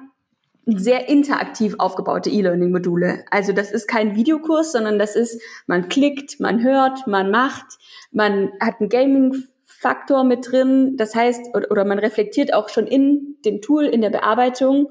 sehr 0.67 1.09
interaktiv 1.09 1.77
aufgebaute 1.79 2.29
E-Learning-Module. 2.29 3.25
Also 3.31 3.53
das 3.53 3.71
ist 3.71 3.89
kein 3.89 4.17
Videokurs, 4.17 4.73
sondern 4.73 4.99
das 4.99 5.17
ist, 5.17 5.41
man 5.67 5.89
klickt, 5.89 6.41
man 6.41 6.63
hört, 6.63 7.07
man 7.07 7.31
macht, 7.31 7.79
man 8.11 8.51
hat 8.61 8.81
ein 8.81 8.91
Gaming 8.91 9.45
Faktor 9.79 10.25
mit 10.25 10.51
drin. 10.51 10.97
Das 10.97 11.15
heißt, 11.15 11.55
oder 11.71 11.85
man 11.85 11.99
reflektiert 11.99 12.55
auch 12.55 12.69
schon 12.69 12.87
in 12.87 13.37
dem 13.45 13.61
Tool, 13.61 13.85
in 13.85 14.01
der 14.01 14.11
Bearbeitung. 14.11 14.89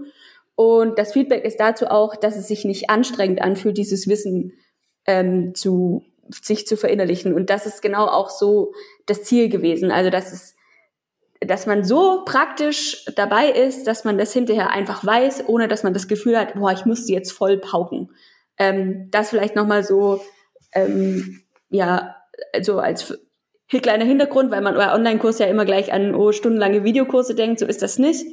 Und 0.56 0.98
das 0.98 1.14
Feedback 1.14 1.44
ist 1.44 1.60
dazu 1.60 1.88
auch, 1.88 2.16
dass 2.16 2.38
es 2.38 2.48
sich 2.48 2.66
nicht 2.66 2.90
anstrengend 2.90 3.42
anfühlt, 3.42 3.78
dieses 3.78 4.08
Wissen 4.08 4.54
ähm, 5.06 5.54
zu 5.56 6.04
sich 6.30 6.66
zu 6.66 6.78
verinnerlichen. 6.78 7.34
Und 7.34 7.50
das 7.50 7.66
ist 7.66 7.82
genau 7.82 8.06
auch 8.08 8.30
so 8.30 8.74
das 9.06 9.24
Ziel 9.24 9.50
gewesen. 9.50 9.92
Also, 9.92 10.10
dass 10.10 10.32
es, 10.32 10.56
dass 11.40 11.68
man 11.68 11.84
so 11.84 12.24
praktisch 12.26 13.06
dabei 13.16 13.50
ist, 13.50 13.86
dass 13.86 14.06
man 14.06 14.18
das 14.18 14.34
hinterher 14.34 14.72
einfach 14.72 15.06
weiß, 15.06 15.48
ohne 15.48 15.68
dass 15.68 15.84
man 15.84 15.94
das 15.94 16.08
Gefühl 16.08 16.38
hat, 16.38 16.56
boah, 16.56 16.72
ich 16.72 16.86
muss 16.86 17.06
sie 17.06 17.14
jetzt 17.14 17.32
voll 17.32 17.58
pauken. 17.58 18.12
Ähm, 18.58 19.10
das 19.12 19.30
vielleicht 19.30 19.56
nochmal 19.56 19.84
so, 19.84 20.22
ähm, 20.74 21.42
ja, 21.70 22.16
so 22.62 22.80
als 22.80 23.18
hier 23.68 23.82
kleiner 23.82 24.06
Hintergrund, 24.06 24.52
weil 24.52 24.62
man 24.62 24.76
bei 24.76 24.94
Online-Kurs 24.94 25.40
ja 25.40 25.48
immer 25.48 25.66
gleich 25.66 25.92
an 25.92 26.14
oh, 26.14 26.32
stundenlange 26.32 26.84
Videokurse 26.84 27.36
denkt, 27.36 27.60
so 27.60 27.66
ist 27.66 27.82
das 27.82 27.98
nicht. 27.98 28.26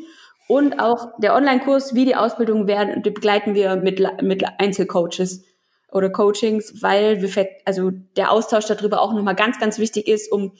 Und 0.48 0.78
auch 0.78 1.12
der 1.18 1.34
Online-Kurs 1.34 1.94
wie 1.94 2.04
die 2.04 2.16
Ausbildung 2.16 2.66
werden, 2.66 3.02
begleiten 3.02 3.54
wir 3.54 3.76
mit, 3.76 4.00
mit 4.22 4.44
Einzelcoaches 4.58 5.44
oder 5.90 6.10
Coachings, 6.10 6.82
weil 6.82 7.22
wir, 7.22 7.48
also 7.64 7.90
der 8.16 8.30
Austausch 8.30 8.66
darüber 8.66 9.00
auch 9.00 9.12
nochmal 9.14 9.34
ganz, 9.34 9.58
ganz 9.58 9.78
wichtig 9.78 10.08
ist, 10.08 10.30
um 10.30 10.52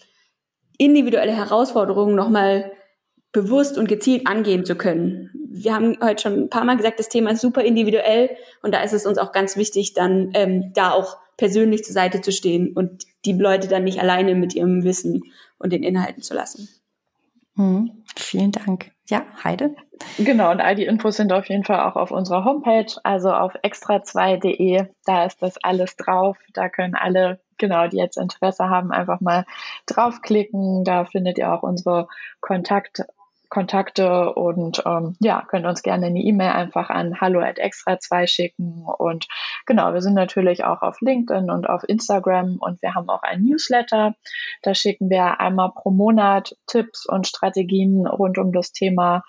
individuelle 0.78 1.32
Herausforderungen 1.32 2.14
nochmal 2.14 2.72
bewusst 3.32 3.78
und 3.78 3.88
gezielt 3.88 4.26
angehen 4.26 4.64
zu 4.64 4.76
können. 4.76 5.30
Wir 5.54 5.74
haben 5.74 5.98
heute 6.02 6.22
schon 6.22 6.44
ein 6.44 6.50
paar 6.50 6.64
Mal 6.64 6.76
gesagt, 6.76 6.98
das 6.98 7.08
Thema 7.08 7.30
ist 7.30 7.40
super 7.40 7.62
individuell 7.62 8.30
und 8.62 8.72
da 8.72 8.82
ist 8.82 8.92
es 8.92 9.06
uns 9.06 9.18
auch 9.18 9.32
ganz 9.32 9.56
wichtig, 9.56 9.92
dann 9.92 10.30
ähm, 10.34 10.72
da 10.72 10.92
auch 10.92 11.18
persönlich 11.36 11.84
zur 11.84 11.92
Seite 11.92 12.20
zu 12.20 12.32
stehen 12.32 12.72
und 12.72 13.04
die 13.24 13.32
Leute 13.32 13.68
dann 13.68 13.84
nicht 13.84 14.00
alleine 14.00 14.34
mit 14.34 14.54
ihrem 14.54 14.84
Wissen 14.84 15.22
und 15.58 15.72
den 15.72 15.82
Inhalten 15.82 16.22
zu 16.22 16.34
lassen. 16.34 16.68
Mhm. 17.54 18.02
Vielen 18.16 18.52
Dank. 18.52 18.92
Ja, 19.08 19.26
Heide. 19.44 19.74
Genau, 20.18 20.50
und 20.50 20.60
all 20.60 20.74
die 20.74 20.86
Infos 20.86 21.16
sind 21.16 21.32
auf 21.32 21.48
jeden 21.48 21.64
Fall 21.64 21.80
auch 21.80 21.96
auf 21.96 22.10
unserer 22.10 22.44
Homepage, 22.44 22.92
also 23.02 23.32
auf 23.32 23.54
extra2.de. 23.56 24.86
Da 25.04 25.24
ist 25.24 25.42
das 25.42 25.58
alles 25.62 25.96
drauf. 25.96 26.38
Da 26.54 26.68
können 26.68 26.94
alle, 26.94 27.40
genau, 27.58 27.88
die 27.88 27.98
jetzt 27.98 28.16
Interesse 28.16 28.68
haben, 28.68 28.90
einfach 28.90 29.20
mal 29.20 29.44
draufklicken. 29.86 30.84
Da 30.84 31.04
findet 31.04 31.38
ihr 31.38 31.52
auch 31.52 31.62
unsere 31.62 32.08
Kontakt 32.40 33.02
Kontakte 33.52 34.32
und 34.32 34.82
ähm, 34.86 35.14
ja, 35.20 35.44
könnt 35.46 35.66
uns 35.66 35.82
gerne 35.82 36.06
eine 36.06 36.20
E-Mail 36.20 36.52
einfach 36.52 36.88
an 36.88 37.20
hallo 37.20 37.38
at 37.40 37.58
extra 37.58 37.98
2 37.98 38.26
schicken. 38.26 38.86
Und 38.96 39.28
genau, 39.66 39.92
wir 39.92 40.00
sind 40.00 40.14
natürlich 40.14 40.64
auch 40.64 40.80
auf 40.80 41.02
LinkedIn 41.02 41.50
und 41.50 41.68
auf 41.68 41.82
Instagram 41.86 42.56
und 42.60 42.80
wir 42.80 42.94
haben 42.94 43.10
auch 43.10 43.22
ein 43.22 43.42
Newsletter. 43.42 44.14
Da 44.62 44.74
schicken 44.74 45.10
wir 45.10 45.38
einmal 45.38 45.70
pro 45.74 45.90
Monat 45.90 46.56
Tipps 46.66 47.04
und 47.04 47.26
Strategien 47.26 48.06
rund 48.06 48.38
um 48.38 48.52
das 48.52 48.72
Thema. 48.72 49.22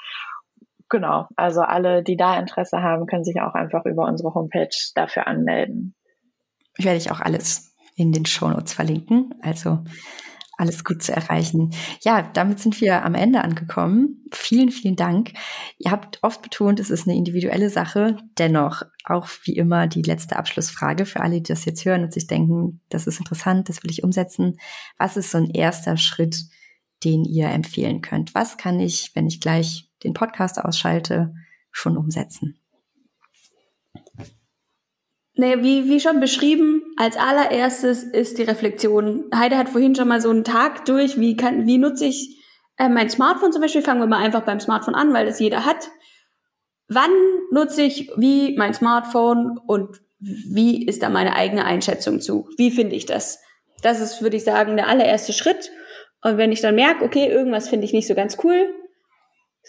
Genau, 0.87 1.27
also 1.35 1.59
alle, 1.59 2.01
die 2.01 2.15
da 2.15 2.39
Interesse 2.39 2.81
haben, 2.81 3.07
können 3.07 3.25
sich 3.25 3.41
auch 3.41 3.55
einfach 3.55 3.83
über 3.83 4.05
unsere 4.05 4.33
Homepage 4.33 4.69
dafür 4.95 5.27
anmelden. 5.27 5.95
Ich 6.77 6.85
werde 6.85 6.97
ich 6.97 7.11
auch 7.11 7.19
alles 7.19 7.75
in 7.97 8.13
den 8.13 8.25
Shownotes 8.25 8.71
verlinken. 8.71 9.35
Also 9.41 9.79
alles 10.57 10.83
gut 10.83 11.01
zu 11.01 11.11
erreichen. 11.11 11.73
Ja, 12.01 12.21
damit 12.21 12.59
sind 12.59 12.79
wir 12.79 13.03
am 13.05 13.15
Ende 13.15 13.43
angekommen. 13.43 14.23
Vielen, 14.31 14.69
vielen 14.69 14.95
Dank. 14.95 15.33
Ihr 15.79 15.91
habt 15.91 16.19
oft 16.21 16.41
betont, 16.41 16.79
es 16.79 16.89
ist 16.89 17.07
eine 17.07 17.17
individuelle 17.17 17.69
Sache. 17.69 18.17
Dennoch 18.37 18.83
auch 19.03 19.27
wie 19.43 19.55
immer 19.55 19.87
die 19.87 20.03
letzte 20.03 20.35
Abschlussfrage 20.35 21.05
für 21.05 21.21
alle, 21.21 21.37
die 21.37 21.53
das 21.53 21.65
jetzt 21.65 21.85
hören 21.85 22.03
und 22.03 22.13
sich 22.13 22.27
denken, 22.27 22.81
das 22.89 23.07
ist 23.07 23.19
interessant, 23.19 23.69
das 23.69 23.83
will 23.83 23.91
ich 23.91 24.03
umsetzen. 24.03 24.57
Was 24.97 25.17
ist 25.17 25.31
so 25.31 25.39
ein 25.39 25.49
erster 25.49 25.97
Schritt, 25.97 26.37
den 27.03 27.25
ihr 27.25 27.49
empfehlen 27.49 28.01
könnt? 28.01 28.35
Was 28.35 28.57
kann 28.57 28.79
ich, 28.79 29.11
wenn 29.15 29.27
ich 29.27 29.41
gleich 29.41 29.89
den 30.03 30.13
Podcast 30.13 30.63
ausschalte, 30.63 31.33
schon 31.71 31.97
umsetzen? 31.97 32.62
Nee, 35.35 35.63
wie, 35.63 35.89
wie 35.89 35.99
schon 35.99 36.19
beschrieben, 36.19 36.83
als 36.95 37.17
allererstes 37.17 38.03
ist 38.03 38.37
die 38.37 38.43
Reflexion. 38.43 39.25
Heide 39.33 39.57
hat 39.57 39.69
vorhin 39.69 39.95
schon 39.95 40.07
mal 40.07 40.21
so 40.21 40.29
einen 40.29 40.43
Tag 40.43 40.85
durch, 40.85 41.19
wie 41.19 41.35
kann, 41.35 41.65
wie 41.65 41.79
nutze 41.79 42.05
ich 42.05 42.39
äh, 42.77 42.87
mein 42.87 43.09
Smartphone 43.09 43.51
zum 43.51 43.61
Beispiel? 43.61 43.81
Fangen 43.81 43.99
wir 43.99 44.07
mal 44.07 44.23
einfach 44.23 44.43
beim 44.43 44.59
Smartphone 44.59 44.93
an, 44.93 45.11
weil 45.11 45.25
das 45.25 45.39
jeder 45.39 45.65
hat. 45.65 45.89
Wann 46.87 47.11
nutze 47.51 47.81
ich 47.81 48.11
wie 48.15 48.55
mein 48.57 48.75
Smartphone 48.75 49.57
und 49.65 50.01
wie 50.19 50.85
ist 50.85 51.01
da 51.01 51.09
meine 51.09 51.35
eigene 51.35 51.65
Einschätzung 51.65 52.21
zu? 52.21 52.47
Wie 52.57 52.69
finde 52.69 52.95
ich 52.95 53.07
das? 53.07 53.39
Das 53.81 53.99
ist, 53.99 54.21
würde 54.21 54.37
ich 54.37 54.43
sagen, 54.43 54.77
der 54.77 54.87
allererste 54.87 55.33
Schritt. 55.33 55.71
Und 56.21 56.37
wenn 56.37 56.51
ich 56.51 56.61
dann 56.61 56.75
merke, 56.75 57.03
okay, 57.03 57.27
irgendwas 57.27 57.69
finde 57.69 57.85
ich 57.85 57.93
nicht 57.93 58.07
so 58.07 58.13
ganz 58.13 58.37
cool, 58.43 58.73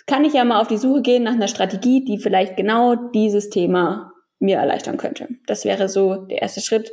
kann 0.06 0.24
ich 0.24 0.34
ja 0.34 0.44
mal 0.44 0.60
auf 0.60 0.68
die 0.68 0.76
Suche 0.76 1.02
gehen 1.02 1.22
nach 1.22 1.32
einer 1.32 1.48
Strategie, 1.48 2.04
die 2.04 2.18
vielleicht 2.18 2.56
genau 2.56 2.94
dieses 2.94 3.48
Thema 3.48 4.13
mir 4.38 4.58
erleichtern 4.58 4.96
könnte. 4.96 5.28
Das 5.46 5.64
wäre 5.64 5.88
so 5.88 6.16
der 6.16 6.42
erste 6.42 6.60
Schritt. 6.60 6.92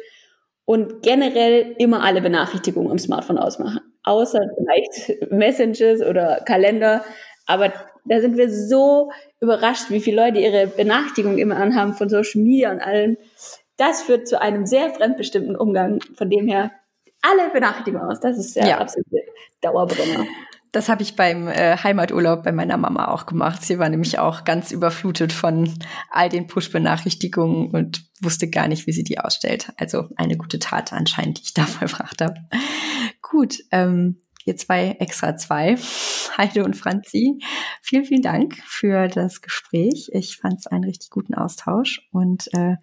Und 0.66 1.02
generell 1.02 1.76
immer 1.80 2.04
alle 2.04 2.22
Benachrichtigungen 2.22 2.92
am 2.92 3.00
Smartphone 3.00 3.38
ausmachen. 3.38 3.82
Außer 4.04 4.40
vielleicht 4.58 5.22
Messages 5.32 6.02
oder 6.02 6.42
Kalender. 6.46 7.04
Aber 7.46 7.74
Da 8.06 8.22
sind 8.22 8.38
wir 8.38 8.50
so 8.50 9.12
überrascht, 9.40 9.90
wie 9.90 10.00
viele 10.00 10.24
Leute 10.24 10.40
ihre 10.40 10.68
Benachrichtigung 10.68 11.38
immer 11.38 11.58
anhaben 11.58 11.94
von 11.94 12.10
Social 12.10 12.42
Media 12.42 12.72
und 12.72 12.80
allem. 12.80 13.18
Das 13.78 14.04
führt 14.04 14.28
zu 14.28 14.40
einem 14.40 14.66
sehr 14.66 14.92
fremdbestimmten 14.92 15.56
Umgang. 15.56 16.00
Von 16.16 16.30
dem 16.30 16.48
her 16.48 16.72
alle 17.22 17.50
Benachrichtigungen 17.50 18.08
aus. 18.10 18.20
Das 18.20 18.38
ist 18.38 18.56
ja, 18.56 18.68
ja. 18.68 18.78
absolut 18.78 19.08
Dauerbrenner. 19.62 20.26
Das 20.72 20.88
habe 20.88 21.04
ich 21.04 21.18
beim 21.18 21.50
äh, 21.50 21.76
Heimaturlaub 21.78 22.44
bei 22.44 22.54
meiner 22.54 22.78
Mama 22.78 23.10
auch 23.10 23.26
gemacht. 23.26 23.62
Sie 23.64 23.78
war 23.78 23.90
nämlich 23.90 24.20
auch 24.20 24.46
ganz 24.46 24.72
überflutet 24.72 25.34
von 25.34 25.74
all 26.10 26.30
den 26.30 26.48
Push-Benachrichtigungen 26.48 27.72
und 27.72 28.06
wusste 28.22 28.50
gar 28.50 28.70
nicht, 28.70 28.88
wie 28.88 28.94
sie 28.94 29.04
die 29.04 29.20
ausstellt. 29.20 29.74
Also 29.76 30.08
eine 30.16 30.38
gute 30.38 30.60
Tat 30.60 30.94
anscheinend, 30.94 31.40
die 31.40 31.44
ich 31.44 31.54
da 31.56 31.66
vollbracht 31.66 32.22
habe. 32.22 32.36
Gut, 33.22 33.58
ähm, 33.72 34.22
ihr 34.46 34.56
zwei 34.56 34.92
extra 35.00 35.36
zwei, 35.36 35.78
Heide 36.38 36.64
und 36.64 36.78
Franzi. 36.78 37.40
Vielen, 37.82 38.06
vielen 38.06 38.22
Dank 38.22 38.56
für 38.64 39.10
das 39.10 39.42
Gespräch. 39.42 40.10
Ich 40.14 40.38
fand 40.38 40.60
es 40.60 40.68
einen 40.68 40.86
richtig 40.86 41.10
guten 41.10 41.34
Austausch 41.34 42.08
und 42.14 42.48
äh, 42.54 42.78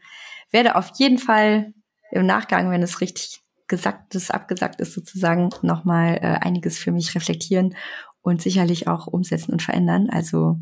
werde 0.51 0.77
auf 0.77 0.91
jeden 0.99 1.19
Fall 1.19 1.73
im 2.11 2.27
Nachgang, 2.27 2.71
wenn 2.71 2.83
es 2.83 3.01
richtig 3.01 3.41
Gesagtes 3.69 4.31
abgesagt 4.31 4.81
ist, 4.81 4.95
sozusagen 4.95 5.51
nochmal 5.63 6.17
äh, 6.17 6.39
einiges 6.41 6.79
für 6.79 6.91
mich 6.91 7.15
reflektieren 7.15 7.75
und 8.23 8.43
sicherlich 8.43 8.89
auch 8.89 9.07
umsetzen 9.07 9.53
und 9.53 9.63
verändern. 9.63 10.09
Also 10.11 10.57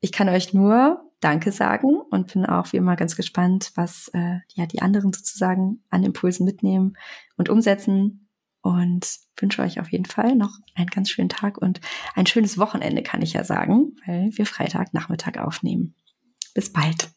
ich 0.00 0.12
kann 0.12 0.28
euch 0.28 0.52
nur 0.52 1.00
Danke 1.20 1.52
sagen 1.52 1.96
und 2.10 2.34
bin 2.34 2.44
auch 2.44 2.72
wie 2.72 2.76
immer 2.76 2.96
ganz 2.96 3.16
gespannt, 3.16 3.72
was 3.76 4.08
äh, 4.12 4.40
ja 4.52 4.66
die 4.66 4.82
anderen 4.82 5.12
sozusagen 5.12 5.82
an 5.88 6.04
Impulsen 6.04 6.44
mitnehmen 6.44 6.98
und 7.36 7.48
umsetzen. 7.48 8.28
Und 8.60 9.18
wünsche 9.36 9.60
euch 9.60 9.78
auf 9.78 9.92
jeden 9.92 10.06
Fall 10.06 10.36
noch 10.36 10.58
einen 10.74 10.88
ganz 10.88 11.10
schönen 11.10 11.28
Tag 11.28 11.58
und 11.58 11.82
ein 12.14 12.24
schönes 12.24 12.56
Wochenende, 12.56 13.02
kann 13.02 13.20
ich 13.20 13.34
ja 13.34 13.44
sagen, 13.44 13.96
weil 14.06 14.30
wir 14.32 14.46
Freitagnachmittag 14.46 15.36
aufnehmen. 15.36 15.94
Bis 16.54 16.72
bald. 16.72 17.10